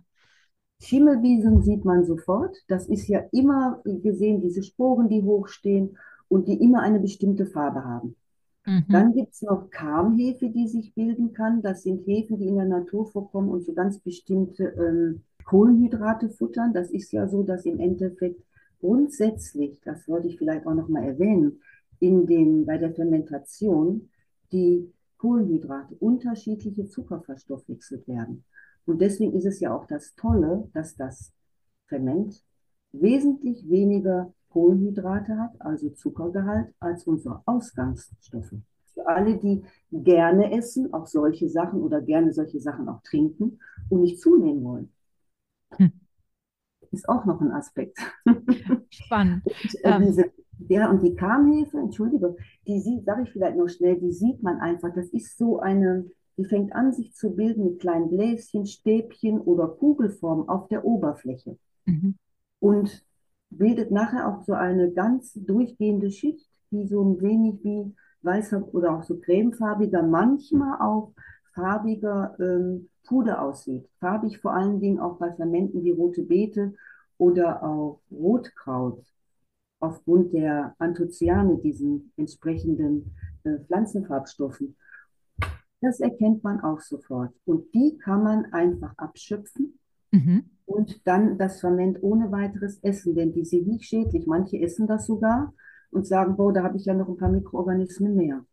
Schimmelwiesen 0.79 1.61
sieht 1.63 1.85
man 1.85 2.05
sofort. 2.05 2.55
Das 2.67 2.87
ist 2.87 3.07
ja 3.07 3.23
immer 3.31 3.81
gesehen, 3.85 4.41
diese 4.41 4.63
Sporen, 4.63 5.09
die 5.09 5.23
hochstehen 5.23 5.97
und 6.27 6.47
die 6.47 6.61
immer 6.61 6.81
eine 6.81 6.99
bestimmte 6.99 7.45
Farbe 7.45 7.83
haben. 7.83 8.15
Mhm. 8.65 8.85
Dann 8.89 9.13
gibt 9.13 9.33
es 9.33 9.41
noch 9.41 9.69
Karmhefe, 9.69 10.49
die 10.49 10.67
sich 10.67 10.93
bilden 10.93 11.33
kann. 11.33 11.61
Das 11.61 11.83
sind 11.83 12.05
Hefen, 12.05 12.37
die 12.37 12.47
in 12.47 12.57
der 12.57 12.65
Natur 12.65 13.05
vorkommen 13.07 13.49
und 13.49 13.65
so 13.65 13.73
ganz 13.73 13.99
bestimmte 13.99 14.65
ähm, 14.65 15.23
Kohlenhydrate 15.45 16.29
futtern. 16.29 16.73
Das 16.73 16.91
ist 16.91 17.11
ja 17.11 17.27
so, 17.27 17.43
dass 17.43 17.65
im 17.65 17.79
Endeffekt 17.79 18.41
grundsätzlich, 18.79 19.79
das 19.83 20.07
wollte 20.07 20.27
ich 20.27 20.37
vielleicht 20.37 20.67
auch 20.67 20.75
noch 20.75 20.89
mal 20.89 21.03
erwähnen, 21.03 21.61
in 21.99 22.27
den, 22.27 22.65
bei 22.65 22.77
der 22.77 22.93
Fermentation 22.93 24.09
die 24.51 24.91
Kohlenhydrate 25.17 25.95
unterschiedliche 25.95 26.87
Zucker 26.87 27.21
verstoffwechselt 27.21 28.07
werden. 28.07 28.43
Und 28.87 29.01
deswegen 29.01 29.33
ist 29.33 29.45
es 29.45 29.59
ja 29.59 29.75
auch 29.75 29.85
das 29.85 30.15
Tolle, 30.15 30.69
dass 30.73 30.95
das 30.95 31.33
Ferment 31.87 32.41
wesentlich 32.93 33.69
weniger 33.69 34.33
Kohlenhydrate 34.49 35.37
hat, 35.37 35.51
also 35.59 35.89
Zuckergehalt, 35.89 36.73
als 36.79 37.03
unsere 37.03 37.41
Ausgangsstoffe. 37.45 38.55
für 38.93 39.07
alle, 39.07 39.37
die 39.37 39.63
gerne 39.91 40.51
essen, 40.57 40.91
auch 40.93 41.05
solche 41.05 41.49
Sachen 41.49 41.81
oder 41.81 42.01
gerne 42.01 42.33
solche 42.33 42.59
Sachen 42.59 42.89
auch 42.89 43.01
trinken 43.03 43.59
und 43.89 44.01
nicht 44.01 44.19
zunehmen 44.19 44.63
wollen. 44.63 44.91
Hm. 45.75 45.91
Ist 46.91 47.07
auch 47.07 47.25
noch 47.25 47.41
ein 47.41 47.51
Aspekt. 47.51 47.99
Spannend. 48.89 49.43
Und, 49.63 49.75
äh, 49.83 49.89
ähm. 49.89 50.05
diese, 50.05 50.31
ja, 50.69 50.89
und 50.89 51.03
die 51.03 51.13
Karmhefe, 51.13 51.77
Entschuldigung, 51.77 52.37
die 52.65 52.79
sieht, 52.79 53.05
sage 53.05 53.23
ich 53.23 53.31
vielleicht 53.31 53.57
noch 53.57 53.67
schnell, 53.67 53.99
die 53.99 54.11
sieht 54.11 54.41
man 54.41 54.59
einfach. 54.59 54.91
Das 54.95 55.09
ist 55.09 55.37
so 55.37 55.59
eine, 55.59 56.09
die 56.37 56.45
fängt 56.45 56.73
an, 56.73 56.93
sich 56.93 57.13
zu 57.13 57.35
bilden 57.35 57.65
mit 57.65 57.79
kleinen 57.79 58.09
Bläschen, 58.09 58.65
Stäbchen 58.65 59.39
oder 59.39 59.67
Kugelformen 59.67 60.47
auf 60.47 60.67
der 60.67 60.85
Oberfläche. 60.85 61.57
Mhm. 61.85 62.15
Und 62.59 63.05
bildet 63.49 63.91
nachher 63.91 64.27
auch 64.27 64.43
so 64.43 64.53
eine 64.53 64.91
ganz 64.91 65.33
durchgehende 65.33 66.11
Schicht, 66.11 66.49
die 66.71 66.85
so 66.85 67.03
ein 67.03 67.21
wenig 67.21 67.63
wie 67.63 67.93
weißer 68.21 68.73
oder 68.73 68.97
auch 68.97 69.03
so 69.03 69.17
cremefarbiger, 69.17 70.03
manchmal 70.03 70.79
auch 70.81 71.13
farbiger 71.53 72.35
ähm, 72.39 72.89
Puder 73.07 73.41
aussieht. 73.41 73.87
Farbig 73.99 74.39
vor 74.39 74.53
allen 74.53 74.79
Dingen 74.79 74.99
auch 74.99 75.17
bei 75.17 75.31
Fermenten 75.33 75.83
wie 75.83 75.91
rote 75.91 76.23
Beete 76.23 76.73
oder 77.17 77.63
auch 77.63 78.01
Rotkraut 78.11 79.03
aufgrund 79.79 80.33
der 80.33 80.75
Anthocyane, 80.79 81.57
diesen 81.57 82.11
entsprechenden 82.17 83.15
äh, 83.43 83.59
Pflanzenfarbstoffen. 83.65 84.75
Das 85.81 85.99
erkennt 85.99 86.43
man 86.43 86.61
auch 86.61 86.79
sofort. 86.79 87.33
Und 87.45 87.73
die 87.73 87.97
kann 87.97 88.23
man 88.23 88.45
einfach 88.53 88.93
abschöpfen 88.97 89.79
mhm. 90.11 90.45
und 90.65 91.05
dann 91.07 91.37
das 91.37 91.59
Ferment 91.59 92.01
ohne 92.01 92.31
weiteres 92.31 92.79
essen, 92.81 93.15
denn 93.15 93.33
die 93.33 93.45
sind 93.45 93.67
nicht 93.67 93.85
schädlich. 93.85 94.25
Manche 94.25 94.59
essen 94.59 94.87
das 94.87 95.05
sogar 95.05 95.53
und 95.91 96.07
sagen, 96.07 96.35
boah, 96.35 96.51
da 96.51 96.63
habe 96.63 96.77
ich 96.77 96.85
ja 96.85 96.93
noch 96.93 97.07
ein 97.07 97.17
paar 97.17 97.29
Mikroorganismen 97.29 98.15
mehr. 98.15 98.43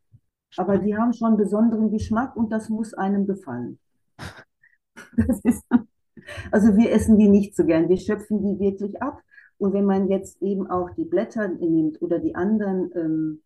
Aber 0.56 0.78
die 0.78 0.96
haben 0.96 1.12
schon 1.12 1.28
einen 1.28 1.36
besonderen 1.36 1.90
Geschmack 1.90 2.36
und 2.36 2.52
das 2.52 2.68
muss 2.68 2.94
einem 2.94 3.26
gefallen. 3.26 3.78
Ist, 5.42 5.64
also 6.50 6.76
wir 6.76 6.92
essen 6.92 7.18
die 7.18 7.28
nicht 7.28 7.56
so 7.56 7.64
gern. 7.64 7.88
Wir 7.88 7.96
schöpfen 7.96 8.42
die 8.42 8.58
wirklich 8.58 9.00
ab. 9.02 9.20
Und 9.58 9.72
wenn 9.72 9.84
man 9.84 10.08
jetzt 10.08 10.42
eben 10.42 10.68
auch 10.68 10.90
die 10.90 11.04
Blätter 11.04 11.48
nimmt 11.48 12.02
oder 12.02 12.18
die 12.18 12.34
anderen 12.34 12.90
ähm, 12.94 13.42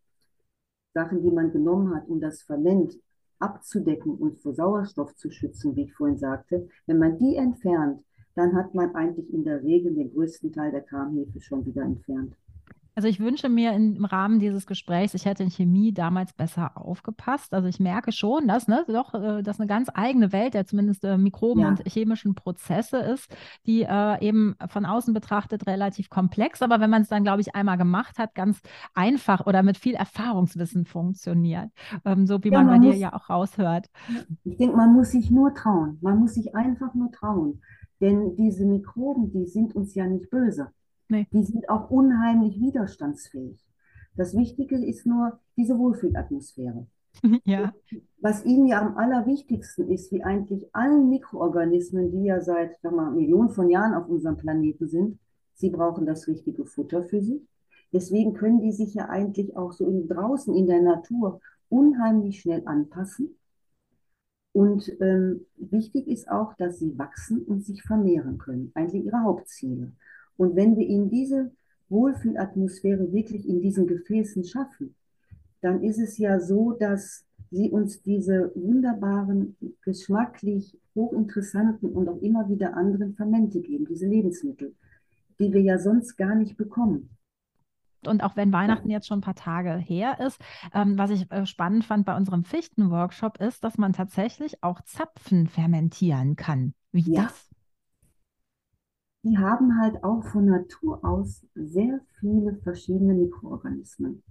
Sachen, 0.94 1.22
die 1.22 1.30
man 1.30 1.52
genommen 1.52 1.94
hat, 1.94 2.08
um 2.08 2.20
das 2.20 2.42
Ferment 2.42 2.94
abzudecken 3.38 4.14
und 4.14 4.38
vor 4.38 4.54
Sauerstoff 4.54 5.14
zu 5.16 5.30
schützen, 5.30 5.76
wie 5.76 5.84
ich 5.84 5.94
vorhin 5.94 6.18
sagte, 6.18 6.68
wenn 6.86 6.98
man 6.98 7.18
die 7.18 7.36
entfernt, 7.36 8.02
dann 8.34 8.54
hat 8.54 8.74
man 8.74 8.94
eigentlich 8.94 9.32
in 9.32 9.44
der 9.44 9.62
Regel 9.62 9.94
den 9.94 10.12
größten 10.12 10.52
Teil 10.52 10.70
der 10.70 10.82
Karmhefe 10.82 11.40
schon 11.40 11.66
wieder 11.66 11.82
entfernt. 11.82 12.34
Also 12.98 13.06
ich 13.06 13.20
wünsche 13.20 13.48
mir 13.48 13.74
im 13.74 14.04
Rahmen 14.04 14.40
dieses 14.40 14.66
Gesprächs, 14.66 15.14
ich 15.14 15.24
hätte 15.24 15.44
in 15.44 15.50
Chemie 15.50 15.92
damals 15.92 16.32
besser 16.32 16.72
aufgepasst. 16.74 17.54
Also 17.54 17.68
ich 17.68 17.78
merke 17.78 18.10
schon, 18.10 18.48
dass 18.48 18.66
ne, 18.66 18.84
doch 18.88 19.14
äh, 19.14 19.40
das 19.44 19.60
eine 19.60 19.68
ganz 19.68 19.88
eigene 19.94 20.32
Welt 20.32 20.54
der 20.54 20.66
zumindest 20.66 21.04
äh, 21.04 21.16
Mikroben 21.16 21.62
ja. 21.62 21.68
und 21.68 21.86
chemischen 21.86 22.34
Prozesse 22.34 22.96
ist, 22.96 23.32
die 23.66 23.82
äh, 23.82 24.20
eben 24.20 24.56
von 24.66 24.84
außen 24.84 25.14
betrachtet 25.14 25.68
relativ 25.68 26.10
komplex, 26.10 26.60
aber 26.60 26.80
wenn 26.80 26.90
man 26.90 27.02
es 27.02 27.08
dann, 27.08 27.22
glaube 27.22 27.40
ich, 27.40 27.54
einmal 27.54 27.78
gemacht 27.78 28.18
hat, 28.18 28.34
ganz 28.34 28.60
einfach 28.94 29.46
oder 29.46 29.62
mit 29.62 29.76
viel 29.76 29.94
Erfahrungswissen 29.94 30.84
funktioniert, 30.84 31.70
ähm, 32.04 32.26
so 32.26 32.42
wie 32.42 32.50
ja, 32.50 32.58
man, 32.58 32.66
man, 32.66 32.80
bei 32.80 32.86
muss, 32.86 32.96
dir 32.96 33.00
ja 33.00 33.12
auch 33.12 33.30
raushört. 33.30 33.86
Ich 34.42 34.56
denke, 34.56 34.76
man 34.76 34.92
muss 34.92 35.12
sich 35.12 35.30
nur 35.30 35.54
trauen. 35.54 35.98
Man 36.00 36.18
muss 36.18 36.34
sich 36.34 36.52
einfach 36.56 36.92
nur 36.94 37.12
trauen. 37.12 37.62
Denn 38.00 38.34
diese 38.34 38.66
Mikroben, 38.66 39.30
die 39.30 39.46
sind 39.46 39.76
uns 39.76 39.94
ja 39.94 40.04
nicht 40.04 40.30
böse. 40.30 40.72
Nee. 41.08 41.26
Die 41.32 41.44
sind 41.44 41.68
auch 41.68 41.90
unheimlich 41.90 42.60
widerstandsfähig. 42.60 43.64
Das 44.16 44.36
Wichtige 44.36 44.84
ist 44.84 45.06
nur 45.06 45.38
diese 45.56 45.78
Wohlfühlatmosphäre. 45.78 46.86
Ja. 47.44 47.72
Was 48.20 48.44
ihnen 48.44 48.66
ja 48.66 48.80
am 48.80 48.96
allerwichtigsten 48.96 49.90
ist, 49.90 50.12
wie 50.12 50.22
eigentlich 50.22 50.74
allen 50.74 51.08
Mikroorganismen, 51.08 52.10
die 52.10 52.24
ja 52.24 52.40
seit 52.40 52.82
mal, 52.84 53.10
Millionen 53.10 53.50
von 53.50 53.70
Jahren 53.70 53.94
auf 53.94 54.08
unserem 54.08 54.36
Planeten 54.36 54.88
sind, 54.88 55.18
sie 55.54 55.70
brauchen 55.70 56.06
das 56.06 56.28
richtige 56.28 56.64
Futter 56.64 57.02
für 57.02 57.22
sich. 57.22 57.42
Deswegen 57.92 58.34
können 58.34 58.60
die 58.60 58.72
sich 58.72 58.94
ja 58.94 59.08
eigentlich 59.08 59.56
auch 59.56 59.72
so 59.72 59.88
in, 59.88 60.08
draußen 60.08 60.54
in 60.54 60.66
der 60.66 60.82
Natur 60.82 61.40
unheimlich 61.68 62.40
schnell 62.40 62.62
anpassen. 62.66 63.36
Und 64.52 64.92
ähm, 65.00 65.46
wichtig 65.56 66.08
ist 66.08 66.28
auch, 66.30 66.54
dass 66.54 66.78
sie 66.78 66.98
wachsen 66.98 67.42
und 67.42 67.64
sich 67.64 67.82
vermehren 67.82 68.38
können. 68.38 68.72
Eigentlich 68.74 69.04
ihre 69.04 69.22
Hauptziele. 69.22 69.92
Und 70.38 70.56
wenn 70.56 70.76
wir 70.76 70.86
ihnen 70.86 71.10
diese 71.10 71.50
Wohlfühlatmosphäre 71.90 73.12
wirklich 73.12 73.46
in 73.46 73.60
diesen 73.60 73.86
Gefäßen 73.86 74.44
schaffen, 74.44 74.94
dann 75.60 75.82
ist 75.82 75.98
es 75.98 76.16
ja 76.16 76.40
so, 76.40 76.72
dass 76.72 77.26
sie 77.50 77.70
uns 77.70 78.02
diese 78.02 78.52
wunderbaren, 78.54 79.56
geschmacklich 79.82 80.78
hochinteressanten 80.94 81.90
und 81.92 82.08
auch 82.08 82.20
immer 82.22 82.48
wieder 82.48 82.76
anderen 82.76 83.14
Fermente 83.14 83.60
geben, 83.60 83.86
diese 83.86 84.06
Lebensmittel, 84.06 84.74
die 85.38 85.52
wir 85.52 85.60
ja 85.60 85.78
sonst 85.78 86.16
gar 86.16 86.34
nicht 86.34 86.56
bekommen. 86.56 87.10
Und 88.06 88.22
auch 88.22 88.36
wenn 88.36 88.52
Weihnachten 88.52 88.90
jetzt 88.90 89.08
schon 89.08 89.18
ein 89.18 89.22
paar 89.22 89.34
Tage 89.34 89.76
her 89.76 90.20
ist, 90.24 90.40
ähm, 90.72 90.96
was 90.98 91.10
ich 91.10 91.30
äh, 91.32 91.46
spannend 91.46 91.84
fand 91.84 92.06
bei 92.06 92.16
unserem 92.16 92.44
Fichtenworkshop 92.44 93.40
ist, 93.40 93.64
dass 93.64 93.76
man 93.76 93.92
tatsächlich 93.92 94.62
auch 94.62 94.80
Zapfen 94.82 95.48
fermentieren 95.48 96.36
kann. 96.36 96.74
Wie 96.92 97.12
ja. 97.12 97.24
das? 97.24 97.47
Die 99.22 99.36
haben 99.38 99.80
halt 99.80 100.04
auch 100.04 100.24
von 100.24 100.46
Natur 100.46 101.04
aus 101.04 101.44
sehr 101.54 102.00
viele 102.20 102.56
verschiedene 102.62 103.14
Mikroorganismen. 103.14 104.22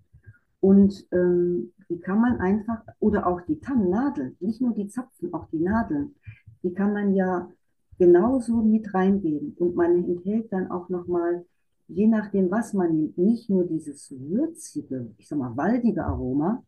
Und 0.59 1.05
ähm, 1.11 1.73
die 1.89 1.99
kann 1.99 2.21
man 2.21 2.39
einfach, 2.39 2.81
oder 2.99 3.27
auch 3.27 3.41
die 3.41 3.59
Tannennadel, 3.59 4.35
nicht 4.39 4.61
nur 4.61 4.73
die 4.73 4.87
Zapfen, 4.87 5.33
auch 5.33 5.47
die 5.49 5.59
Nadeln, 5.59 6.15
die 6.63 6.73
kann 6.73 6.93
man 6.93 7.13
ja 7.13 7.49
genauso 7.99 8.63
mit 8.63 8.93
reingeben. 8.93 9.55
Und 9.59 9.75
man 9.75 10.03
enthält 10.03 10.51
dann 10.51 10.71
auch 10.71 10.89
nochmal, 10.89 11.45
je 11.87 12.07
nachdem, 12.07 12.49
was 12.49 12.73
man 12.73 12.95
nimmt, 12.95 13.17
nicht 13.17 13.49
nur 13.49 13.65
dieses 13.65 14.11
würzige, 14.11 15.13
ich 15.17 15.27
sag 15.27 15.37
mal, 15.37 15.55
waldige 15.55 16.05
Aroma, 16.05 16.63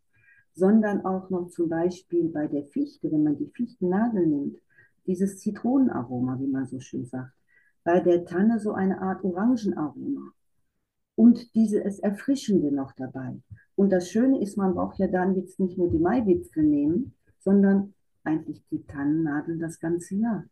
sondern 0.54 1.06
auch 1.06 1.30
noch 1.30 1.50
zum 1.50 1.70
Beispiel 1.70 2.30
bei 2.30 2.48
der 2.48 2.66
Fichte, 2.66 3.12
wenn 3.12 3.24
man 3.24 3.38
die 3.38 3.50
Fichtennadel 3.54 4.28
nimmt, 4.28 4.58
dieses 5.08 5.40
Zitronenaroma, 5.40 6.40
wie 6.40 6.48
man 6.48 6.68
so 6.68 6.80
schön 6.80 7.06
sagt 7.06 7.39
bei 7.90 8.02
der 8.02 8.24
Tanne 8.24 8.60
so 8.60 8.74
eine 8.74 9.02
Art 9.02 9.24
Orangenaroma. 9.24 10.32
Und 11.16 11.56
dieses 11.56 11.98
Erfrischende 11.98 12.72
noch 12.72 12.92
dabei. 12.92 13.36
Und 13.76 13.92
das 13.92 14.12
Schöne 14.12 14.40
ist, 14.40 14.58
man 14.58 14.76
braucht 14.76 15.00
ja 15.00 15.08
dann 15.08 15.36
jetzt 15.36 15.60
nicht 15.60 15.76
nur 15.76 15.90
die 15.90 15.98
Maiwipfel 15.98 16.62
nehmen, 16.64 17.16
sondern 17.40 17.96
eigentlich 18.24 18.64
die 18.70 18.86
Tannennadeln 18.86 19.60
das 19.60 19.80
ganze 19.80 20.16
Jahr. 20.18 20.46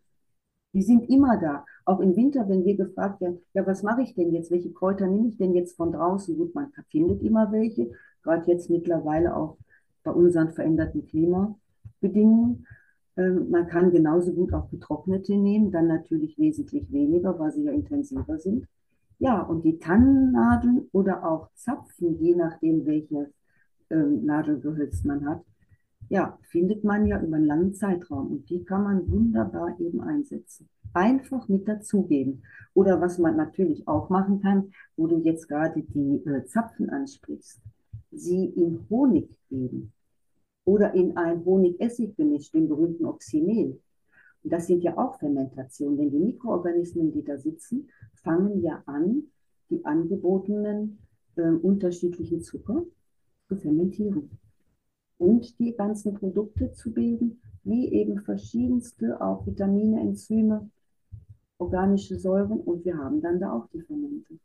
Die 0.74 0.82
sind 0.82 1.08
immer 1.12 1.38
da. 1.38 1.64
Auch 1.86 2.00
im 2.00 2.16
Winter, 2.16 2.50
wenn 2.50 2.66
wir 2.66 2.76
gefragt 2.76 3.22
werden, 3.22 3.38
ja, 3.54 3.68
was 3.68 3.84
mache 3.84 4.02
ich 4.02 4.16
denn 4.16 4.34
jetzt? 4.34 4.50
Welche 4.50 4.74
Kräuter 4.74 5.06
nehme 5.06 5.28
ich 5.28 5.38
denn 5.38 5.54
jetzt 5.54 5.78
von 5.78 5.92
draußen? 5.92 6.36
Gut, 6.36 6.56
man 6.56 6.72
findet 6.90 7.22
immer 7.22 7.52
welche, 7.52 7.92
gerade 8.24 8.52
jetzt 8.52 8.72
mittlerweile 8.72 9.36
auch 9.36 9.60
bei 10.04 10.12
unseren 10.12 10.54
veränderten 10.54 11.06
Klimabedingungen. 11.06 12.66
Ähm, 13.18 13.50
man 13.50 13.68
kann 13.68 13.92
genauso 13.92 14.32
gut 14.32 14.54
auch 14.54 14.70
getrocknete 14.70 15.36
nehmen, 15.36 15.72
dann 15.72 15.88
natürlich 15.88 16.38
wesentlich 16.38 16.92
weniger, 16.92 17.38
weil 17.40 17.52
sie 17.52 17.64
ja 17.64 17.72
intensiver 17.72 18.38
sind. 18.38 18.68
Ja, 19.20 19.42
und 19.42 19.66
die 19.66 19.80
Tannennadeln 19.80 20.88
oder 20.92 21.26
auch 21.28 21.50
Zapfen, 21.56 22.20
je 22.20 22.36
nachdem, 22.36 22.86
welches 22.86 23.34
ähm, 23.90 24.26
Nadelgehölz 24.26 25.04
man 25.04 25.26
hat, 25.26 25.44
ja, 26.10 26.38
findet 26.44 26.84
man 26.84 27.08
ja 27.08 27.22
über 27.22 27.38
einen 27.38 27.48
langen 27.48 27.74
Zeitraum 27.74 28.32
und 28.32 28.50
die 28.50 28.64
kann 28.64 28.84
man 28.84 29.10
wunderbar 29.10 29.80
eben 29.80 30.02
einsetzen. 30.02 30.70
Einfach 30.94 31.48
mit 31.50 31.68
dazugeben. 31.68 32.44
Oder 32.76 33.02
was 33.02 33.18
man 33.18 33.36
natürlich 33.36 33.88
auch 33.88 34.10
machen 34.10 34.40
kann, 34.42 34.72
wo 34.96 35.08
du 35.08 35.18
jetzt 35.18 35.48
gerade 35.48 35.82
die 35.82 36.24
äh, 36.26 36.46
Zapfen 36.46 36.90
ansprichst, 36.92 37.60
sie 38.12 38.46
in 38.46 38.86
Honig 38.90 39.28
geben 39.50 39.92
oder 40.68 40.94
in 40.94 41.16
ein 41.16 41.46
Honig-Essig-Gemisch, 41.46 42.52
den 42.52 42.68
berühmten 42.68 43.06
Oxymel. 43.06 43.80
Und 44.44 44.54
das 44.54 44.68
sind 44.68 44.84
ja 44.84 44.98
auch 44.98 45.18
Fermentationen, 45.18 45.98
denn 45.98 46.12
die 46.12 46.20
Mikroorganismen, 46.20 47.14
die 47.14 47.24
da 47.24 47.38
sitzen, 47.38 47.88
fangen 48.16 48.62
ja 48.62 48.84
an, 48.86 49.24
die 49.70 49.84
angebotenen 49.86 51.00
äh, 51.38 51.52
unterschiedlichen 51.52 52.42
Zucker 52.42 52.84
zu 53.48 53.56
fermentieren 53.56 54.30
und 55.18 55.58
die 55.58 55.74
ganzen 55.74 56.14
Produkte 56.14 56.74
zu 56.74 56.92
bilden, 56.92 57.40
wie 57.64 57.90
eben 57.94 58.20
verschiedenste 58.20 59.22
auch 59.22 59.48
Vitamine, 59.48 60.02
Enzyme, 60.02 60.70
organische 61.60 62.20
Säuren 62.20 62.60
und 62.60 62.84
wir 62.84 62.98
haben 62.98 63.22
dann 63.22 63.40
da 63.40 63.54
auch 63.54 63.68
die 63.70 63.82
Fermente. 63.82 64.38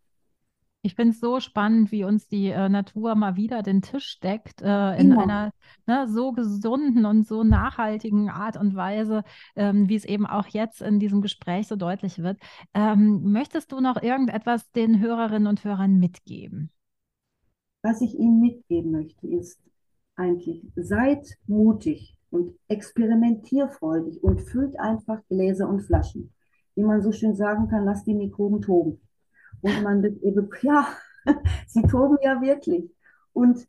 Ich 0.85 0.97
finde 0.97 1.13
es 1.13 1.21
so 1.21 1.39
spannend, 1.39 1.93
wie 1.93 2.03
uns 2.03 2.27
die 2.27 2.49
äh, 2.49 2.69
Natur 2.69 3.15
mal 3.15 3.37
wieder 3.37 3.63
den 3.63 3.83
Tisch 3.83 4.19
deckt, 4.19 4.63
äh, 4.63 4.97
in 5.01 5.13
ja. 5.13 5.19
einer 5.19 5.53
ne, 5.87 6.09
so 6.09 6.33
gesunden 6.33 7.07
und 7.07 7.25
so 7.25 7.45
nachhaltigen 7.45 8.29
Art 8.29 8.57
und 8.57 8.75
Weise, 8.75 9.23
ähm, 9.55 9.89
wie 9.89 9.95
es 9.95 10.05
eben 10.05 10.27
auch 10.27 10.49
jetzt 10.49 10.83
in 10.83 10.99
diesem 10.99 11.23
Gespräch 11.23 11.69
so 11.69 11.77
deutlich 11.77 12.19
wird. 12.19 12.39
Ähm, 12.75 13.31
möchtest 13.31 13.71
du 13.71 13.81
noch 13.81 14.03
irgendetwas 14.03 14.73
den 14.73 14.99
Hörerinnen 14.99 15.47
und 15.47 15.63
Hörern 15.63 16.01
mitgeben? 16.01 16.71
Was 17.83 18.01
ich 18.01 18.19
ihnen 18.19 18.41
mitgeben 18.41 18.91
möchte, 18.91 19.29
ist, 19.29 19.61
eigentlich, 20.17 20.67
seid 20.75 21.27
mutig 21.47 22.17
und 22.31 22.59
experimentierfreudig 22.67 24.23
und 24.23 24.41
füllt 24.41 24.79
einfach 24.81 25.21
Gläser 25.29 25.69
und 25.69 25.83
Flaschen. 25.83 26.33
Wie 26.75 26.83
man 26.83 27.03
so 27.03 27.13
schön 27.13 27.37
sagen 27.37 27.69
kann, 27.69 27.85
lasst 27.85 28.07
die 28.09 28.15
Mikroben 28.15 28.63
toben. 28.63 29.01
Und 29.63 29.83
man 29.83 30.05
eben, 30.05 30.51
ja, 30.63 30.89
sie 31.67 31.83
toben 31.83 32.19
ja 32.23 32.41
wirklich. 32.41 32.91
Und 33.33 33.67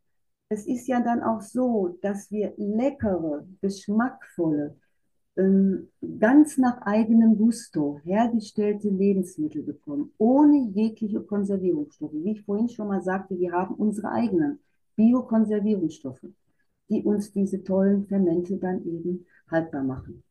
es 0.49 0.67
ist 0.67 0.87
ja 0.87 1.01
dann 1.01 1.23
auch 1.23 1.41
so, 1.41 1.97
dass 2.01 2.29
wir 2.31 2.53
leckere, 2.57 3.45
geschmackvolle, 3.61 4.75
ähm, 5.35 5.89
ganz 6.19 6.57
nach 6.57 6.81
eigenem 6.83 7.37
Gusto 7.37 7.99
hergestellte 8.03 8.89
Lebensmittel 8.89 9.63
bekommen, 9.63 10.11
ohne 10.17 10.69
jegliche 10.73 11.21
Konservierungsstoffe. 11.21 12.13
Wie 12.13 12.33
ich 12.33 12.43
vorhin 12.43 12.69
schon 12.69 12.87
mal 12.87 13.01
sagte, 13.01 13.39
wir 13.39 13.51
haben 13.51 13.75
unsere 13.75 14.11
eigenen 14.11 14.59
Biokonservierungsstoffe, 14.95 16.25
die 16.89 17.01
uns 17.01 17.31
diese 17.31 17.63
tollen 17.63 18.05
Fermente 18.05 18.57
dann 18.57 18.85
eben 18.85 19.25
haltbar 19.49 19.83
machen. 19.83 20.23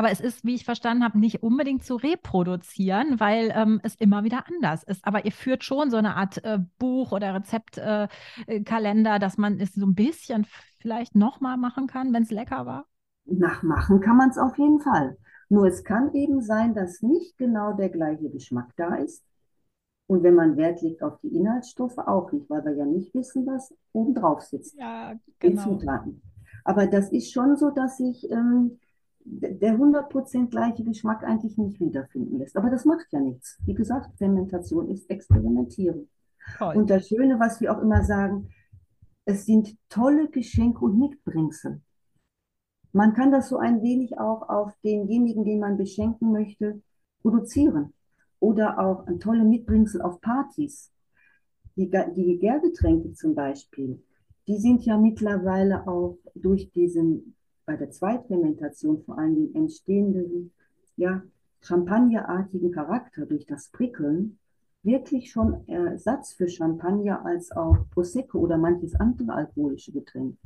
Aber 0.00 0.10
es 0.10 0.20
ist, 0.20 0.46
wie 0.46 0.54
ich 0.54 0.64
verstanden 0.64 1.04
habe, 1.04 1.18
nicht 1.18 1.42
unbedingt 1.42 1.84
zu 1.84 1.96
reproduzieren, 1.96 3.20
weil 3.20 3.52
ähm, 3.54 3.80
es 3.82 3.96
immer 3.96 4.24
wieder 4.24 4.44
anders 4.48 4.82
ist. 4.82 5.04
Aber 5.04 5.26
ihr 5.26 5.30
führt 5.30 5.62
schon 5.62 5.90
so 5.90 5.98
eine 5.98 6.16
Art 6.16 6.42
äh, 6.42 6.58
Buch 6.78 7.12
oder 7.12 7.34
Rezeptkalender, 7.34 9.16
äh, 9.16 9.18
dass 9.18 9.36
man 9.36 9.60
es 9.60 9.74
so 9.74 9.84
ein 9.84 9.94
bisschen 9.94 10.46
vielleicht 10.78 11.16
nochmal 11.16 11.58
machen 11.58 11.86
kann, 11.86 12.14
wenn 12.14 12.22
es 12.22 12.30
lecker 12.30 12.64
war. 12.64 12.86
Nachmachen 13.26 14.00
kann 14.00 14.16
man 14.16 14.30
es 14.30 14.38
auf 14.38 14.56
jeden 14.56 14.80
Fall. 14.80 15.18
Nur 15.50 15.66
es 15.66 15.84
kann 15.84 16.14
eben 16.14 16.40
sein, 16.40 16.72
dass 16.72 17.02
nicht 17.02 17.36
genau 17.36 17.74
der 17.74 17.90
gleiche 17.90 18.30
Geschmack 18.30 18.70
da 18.78 18.94
ist. 18.94 19.22
Und 20.06 20.22
wenn 20.22 20.34
man 20.34 20.56
Wert 20.56 20.80
legt 20.80 21.02
auf 21.02 21.18
die 21.20 21.36
Inhaltsstoffe, 21.36 21.98
auch 21.98 22.32
nicht, 22.32 22.48
weil 22.48 22.64
wir 22.64 22.72
ja 22.72 22.86
nicht 22.86 23.14
wissen, 23.14 23.44
was 23.46 23.74
oben 23.92 24.14
drauf 24.14 24.40
sitzt. 24.40 24.78
Ja, 24.78 25.12
genau. 25.40 25.62
Die 25.62 25.78
Zutaten. 25.78 26.22
Aber 26.64 26.86
das 26.86 27.12
ist 27.12 27.34
schon 27.34 27.58
so, 27.58 27.68
dass 27.68 27.98
sich 27.98 28.30
ähm, 28.30 28.78
der 29.24 29.78
100% 29.78 30.48
gleiche 30.50 30.84
Geschmack 30.84 31.22
eigentlich 31.24 31.56
nicht 31.58 31.80
wiederfinden 31.80 32.38
lässt. 32.38 32.56
Aber 32.56 32.70
das 32.70 32.84
macht 32.84 33.06
ja 33.12 33.20
nichts. 33.20 33.58
Wie 33.64 33.74
gesagt, 33.74 34.16
Fermentation 34.16 34.88
ist 34.88 35.08
Experimentieren. 35.10 36.08
Toll. 36.58 36.76
Und 36.76 36.90
das 36.90 37.08
Schöne, 37.08 37.38
was 37.38 37.60
wir 37.60 37.74
auch 37.76 37.82
immer 37.82 38.02
sagen, 38.04 38.48
es 39.24 39.46
sind 39.46 39.76
tolle 39.88 40.28
Geschenke 40.28 40.84
und 40.84 40.98
Mitbringsel. 40.98 41.80
Man 42.92 43.12
kann 43.14 43.30
das 43.30 43.48
so 43.48 43.58
ein 43.58 43.82
wenig 43.82 44.18
auch 44.18 44.48
auf 44.48 44.72
denjenigen, 44.82 45.44
den 45.44 45.60
man 45.60 45.76
beschenken 45.76 46.32
möchte, 46.32 46.82
produzieren. 47.22 47.92
Oder 48.40 48.78
auch 48.78 49.06
tolle 49.20 49.44
Mitbringsel 49.44 50.02
auf 50.02 50.20
Partys. 50.20 50.90
Die, 51.76 51.88
die 51.88 52.38
Gärgetränke 52.38 53.12
zum 53.12 53.34
Beispiel, 53.34 54.02
die 54.48 54.58
sind 54.58 54.84
ja 54.84 54.96
mittlerweile 54.96 55.86
auch 55.86 56.18
durch 56.34 56.72
diesen 56.72 57.36
bei 57.66 57.76
der 57.76 57.90
Zweitfermentation 57.90 59.02
vor 59.04 59.18
allen 59.18 59.34
Dingen 59.34 59.54
entstehenden, 59.54 60.52
ja, 60.96 61.22
champagnerartigen 61.62 62.72
Charakter 62.72 63.26
durch 63.26 63.46
das 63.46 63.68
Prickeln 63.70 64.38
wirklich 64.82 65.30
schon 65.30 65.68
Ersatz 65.68 66.32
für 66.32 66.48
Champagner 66.48 67.24
als 67.24 67.52
auch 67.52 67.76
Prosecco 67.90 68.38
oder 68.38 68.56
manches 68.56 68.94
andere 68.94 69.34
alkoholische 69.34 69.92
Getränk. 69.92 70.36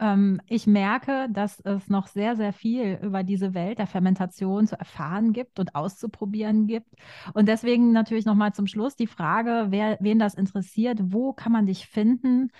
Ähm, 0.00 0.40
ich 0.46 0.66
merke, 0.66 1.28
dass 1.30 1.60
es 1.60 1.88
noch 1.88 2.06
sehr, 2.06 2.36
sehr 2.36 2.52
viel 2.52 2.98
über 3.02 3.22
diese 3.22 3.54
Welt 3.54 3.78
der 3.78 3.86
Fermentation 3.86 4.66
zu 4.66 4.78
erfahren 4.78 5.32
gibt 5.32 5.58
und 5.58 5.74
auszuprobieren 5.74 6.66
gibt. 6.66 6.88
Und 7.34 7.48
deswegen 7.48 7.92
natürlich 7.92 8.24
nochmal 8.24 8.52
zum 8.52 8.66
Schluss 8.66 8.94
die 8.94 9.08
Frage, 9.08 9.66
wer, 9.70 9.98
wen 10.00 10.18
das 10.18 10.34
interessiert, 10.34 11.00
wo 11.02 11.32
kann 11.32 11.52
man 11.52 11.66
dich 11.66 11.86
finden? 11.86 12.50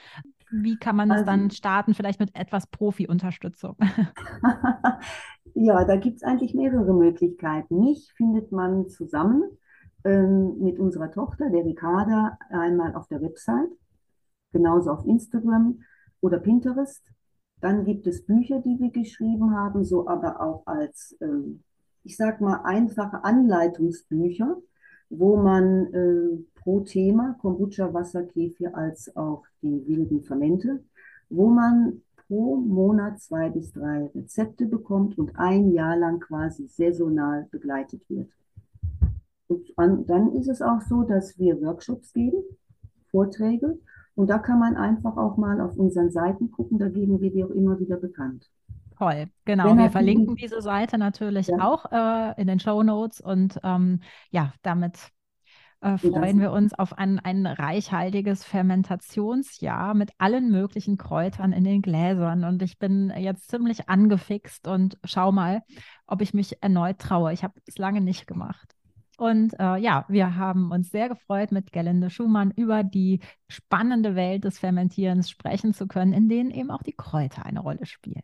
Wie 0.50 0.76
kann 0.76 0.96
man 0.96 1.08
das 1.08 1.18
also, 1.18 1.30
dann 1.30 1.50
starten, 1.50 1.94
vielleicht 1.94 2.20
mit 2.20 2.34
etwas 2.34 2.66
Profi-Unterstützung? 2.66 3.76
ja, 5.54 5.84
da 5.84 5.96
gibt 5.96 6.16
es 6.16 6.22
eigentlich 6.22 6.54
mehrere 6.54 6.94
Möglichkeiten. 6.94 7.80
Mich 7.80 8.12
findet 8.16 8.52
man 8.52 8.88
zusammen 8.88 9.44
ähm, 10.04 10.58
mit 10.60 10.78
unserer 10.78 11.10
Tochter, 11.10 11.50
der 11.50 11.64
Ricarda, 11.64 12.38
einmal 12.50 12.94
auf 12.94 13.08
der 13.08 13.20
Website, 13.20 13.70
genauso 14.52 14.90
auf 14.90 15.04
Instagram 15.04 15.80
oder 16.20 16.38
Pinterest. 16.38 17.02
Dann 17.60 17.84
gibt 17.84 18.06
es 18.06 18.24
Bücher, 18.24 18.60
die 18.60 18.78
wir 18.78 18.90
geschrieben 18.90 19.54
haben, 19.54 19.84
so 19.84 20.08
aber 20.08 20.40
auch 20.40 20.62
als, 20.66 21.16
ähm, 21.20 21.62
ich 22.04 22.16
sag 22.16 22.40
mal, 22.40 22.62
einfache 22.64 23.24
Anleitungsbücher, 23.24 24.56
wo 25.10 25.36
man 25.36 25.92
äh, 25.92 26.44
pro 26.56 26.80
Thema 26.80 27.36
Kombucha, 27.40 27.92
Wasserkefir 27.92 28.76
als 28.76 29.14
auch 29.16 29.44
die 29.62 29.86
wilden 29.86 30.22
Fermente, 30.22 30.82
wo 31.30 31.48
man 31.48 32.02
pro 32.26 32.56
Monat 32.56 33.20
zwei 33.20 33.48
bis 33.48 33.72
drei 33.72 34.10
Rezepte 34.14 34.66
bekommt 34.66 35.18
und 35.18 35.36
ein 35.36 35.72
Jahr 35.72 35.96
lang 35.96 36.20
quasi 36.20 36.66
saisonal 36.66 37.48
begleitet 37.50 38.02
wird. 38.08 38.30
Und 39.46 39.66
an, 39.76 40.04
dann 40.06 40.34
ist 40.34 40.48
es 40.48 40.60
auch 40.60 40.82
so, 40.82 41.02
dass 41.04 41.38
wir 41.38 41.60
Workshops 41.62 42.12
geben, 42.12 42.42
Vorträge, 43.10 43.78
und 44.14 44.28
da 44.30 44.38
kann 44.38 44.58
man 44.58 44.76
einfach 44.76 45.16
auch 45.16 45.36
mal 45.36 45.60
auf 45.60 45.76
unseren 45.76 46.10
Seiten 46.10 46.50
gucken, 46.50 46.76
da 46.78 46.88
geben 46.88 47.20
wir 47.20 47.30
die 47.30 47.44
auch 47.44 47.50
immer 47.50 47.78
wieder 47.78 47.96
bekannt. 47.96 48.50
Toll, 48.98 49.28
genau. 49.44 49.76
Wir 49.76 49.90
verlinken 49.90 50.34
diese 50.34 50.60
Seite 50.60 50.98
natürlich 50.98 51.46
ja. 51.46 51.60
auch 51.60 51.92
äh, 51.92 52.40
in 52.40 52.48
den 52.48 52.58
Show 52.58 52.82
Notes 52.82 53.20
und 53.20 53.58
ähm, 53.62 54.00
ja, 54.30 54.52
damit 54.62 55.12
äh, 55.80 55.96
freuen 55.98 56.40
wir 56.40 56.50
uns 56.50 56.74
auf 56.74 56.98
ein, 56.98 57.20
ein 57.20 57.46
reichhaltiges 57.46 58.44
Fermentationsjahr 58.44 59.94
mit 59.94 60.10
allen 60.18 60.50
möglichen 60.50 60.96
Kräutern 60.96 61.52
in 61.52 61.62
den 61.62 61.82
Gläsern. 61.82 62.42
Und 62.44 62.62
ich 62.62 62.78
bin 62.78 63.12
jetzt 63.16 63.48
ziemlich 63.48 63.88
angefixt 63.88 64.66
und 64.66 64.98
schau 65.04 65.30
mal, 65.30 65.62
ob 66.08 66.20
ich 66.20 66.34
mich 66.34 66.60
erneut 66.60 66.98
traue. 66.98 67.32
Ich 67.32 67.44
habe 67.44 67.54
es 67.66 67.78
lange 67.78 68.00
nicht 68.00 68.26
gemacht. 68.26 68.74
Und 69.16 69.54
äh, 69.60 69.76
ja, 69.76 70.04
wir 70.08 70.36
haben 70.36 70.72
uns 70.72 70.90
sehr 70.90 71.08
gefreut, 71.08 71.52
mit 71.52 71.72
Gerlinde 71.72 72.10
Schumann 72.10 72.52
über 72.52 72.82
die 72.82 73.20
spannende 73.48 74.16
Welt 74.16 74.44
des 74.44 74.58
Fermentierens 74.58 75.30
sprechen 75.30 75.74
zu 75.74 75.86
können, 75.86 76.12
in 76.12 76.28
denen 76.28 76.50
eben 76.50 76.70
auch 76.70 76.82
die 76.82 76.94
Kräuter 76.96 77.46
eine 77.46 77.60
Rolle 77.60 77.86
spielen. 77.86 78.22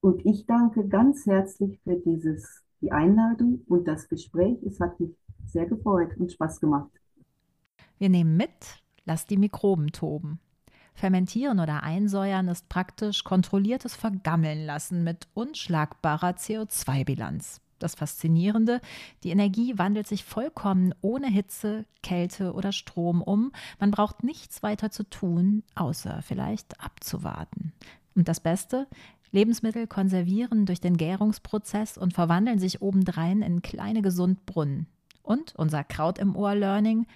Und 0.00 0.24
ich 0.24 0.46
danke 0.46 0.88
ganz 0.88 1.26
herzlich 1.26 1.78
für 1.84 1.96
dieses, 1.96 2.64
die 2.80 2.90
Einladung 2.90 3.62
und 3.66 3.86
das 3.86 4.08
Gespräch. 4.08 4.62
Es 4.62 4.80
hat 4.80 4.98
mich 4.98 5.10
sehr 5.46 5.66
gefreut 5.66 6.16
und 6.16 6.32
Spaß 6.32 6.60
gemacht. 6.60 6.90
Wir 7.98 8.08
nehmen 8.08 8.36
mit, 8.36 8.82
lass 9.04 9.26
die 9.26 9.36
Mikroben 9.36 9.92
toben. 9.92 10.40
Fermentieren 10.94 11.60
oder 11.60 11.82
einsäuern 11.82 12.48
ist 12.48 12.68
praktisch 12.68 13.24
kontrolliertes 13.24 13.94
Vergammeln 13.94 14.64
lassen 14.64 15.04
mit 15.04 15.28
unschlagbarer 15.34 16.30
CO2-Bilanz. 16.30 17.60
Das 17.78 17.94
Faszinierende, 17.94 18.80
die 19.22 19.30
Energie 19.30 19.78
wandelt 19.78 20.06
sich 20.06 20.24
vollkommen 20.24 20.94
ohne 21.00 21.28
Hitze, 21.28 21.86
Kälte 22.02 22.52
oder 22.52 22.72
Strom 22.72 23.22
um. 23.22 23.52
Man 23.78 23.90
braucht 23.90 24.22
nichts 24.22 24.62
weiter 24.62 24.90
zu 24.90 25.08
tun, 25.08 25.62
außer 25.74 26.20
vielleicht 26.22 26.78
abzuwarten. 26.82 27.72
Und 28.14 28.28
das 28.28 28.40
Beste, 28.40 28.86
Lebensmittel 29.32 29.86
konservieren 29.86 30.66
durch 30.66 30.80
den 30.80 30.96
Gärungsprozess 30.96 31.96
und 31.96 32.14
verwandeln 32.14 32.58
sich 32.58 32.82
obendrein 32.82 33.42
in 33.42 33.62
kleine 33.62 34.02
Gesundbrunnen. 34.02 34.86
Und 35.22 35.54
unser 35.56 35.84
Kraut 35.84 36.18
im 36.18 36.34
Ohr 36.34 36.54
Learning, 36.54 37.06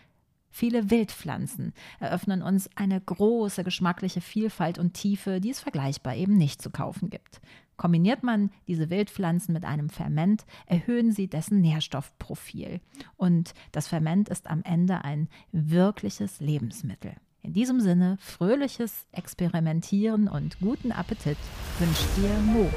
viele 0.50 0.90
Wildpflanzen 0.90 1.72
eröffnen 1.98 2.42
uns 2.42 2.70
eine 2.76 3.00
große 3.00 3.64
geschmackliche 3.64 4.20
Vielfalt 4.20 4.78
und 4.78 4.94
Tiefe, 4.94 5.40
die 5.40 5.50
es 5.50 5.60
vergleichbar 5.60 6.14
eben 6.14 6.36
nicht 6.36 6.62
zu 6.62 6.70
kaufen 6.70 7.10
gibt. 7.10 7.40
Kombiniert 7.76 8.22
man 8.22 8.50
diese 8.68 8.88
Wildpflanzen 8.88 9.52
mit 9.52 9.64
einem 9.64 9.88
Ferment, 9.88 10.46
erhöhen 10.66 11.10
sie 11.10 11.26
dessen 11.26 11.60
Nährstoffprofil. 11.60 12.80
Und 13.16 13.52
das 13.72 13.88
Ferment 13.88 14.28
ist 14.28 14.48
am 14.48 14.62
Ende 14.62 15.02
ein 15.02 15.28
wirkliches 15.50 16.38
Lebensmittel. 16.38 17.16
In 17.45 17.53
diesem 17.53 17.78
Sinne, 17.78 18.16
fröhliches 18.20 19.07
Experimentieren 19.12 20.28
und 20.28 20.59
guten 20.61 20.92
Appetit 20.92 21.36
wünscht 21.78 22.16
dir 22.16 22.30
Mo. 22.40 22.70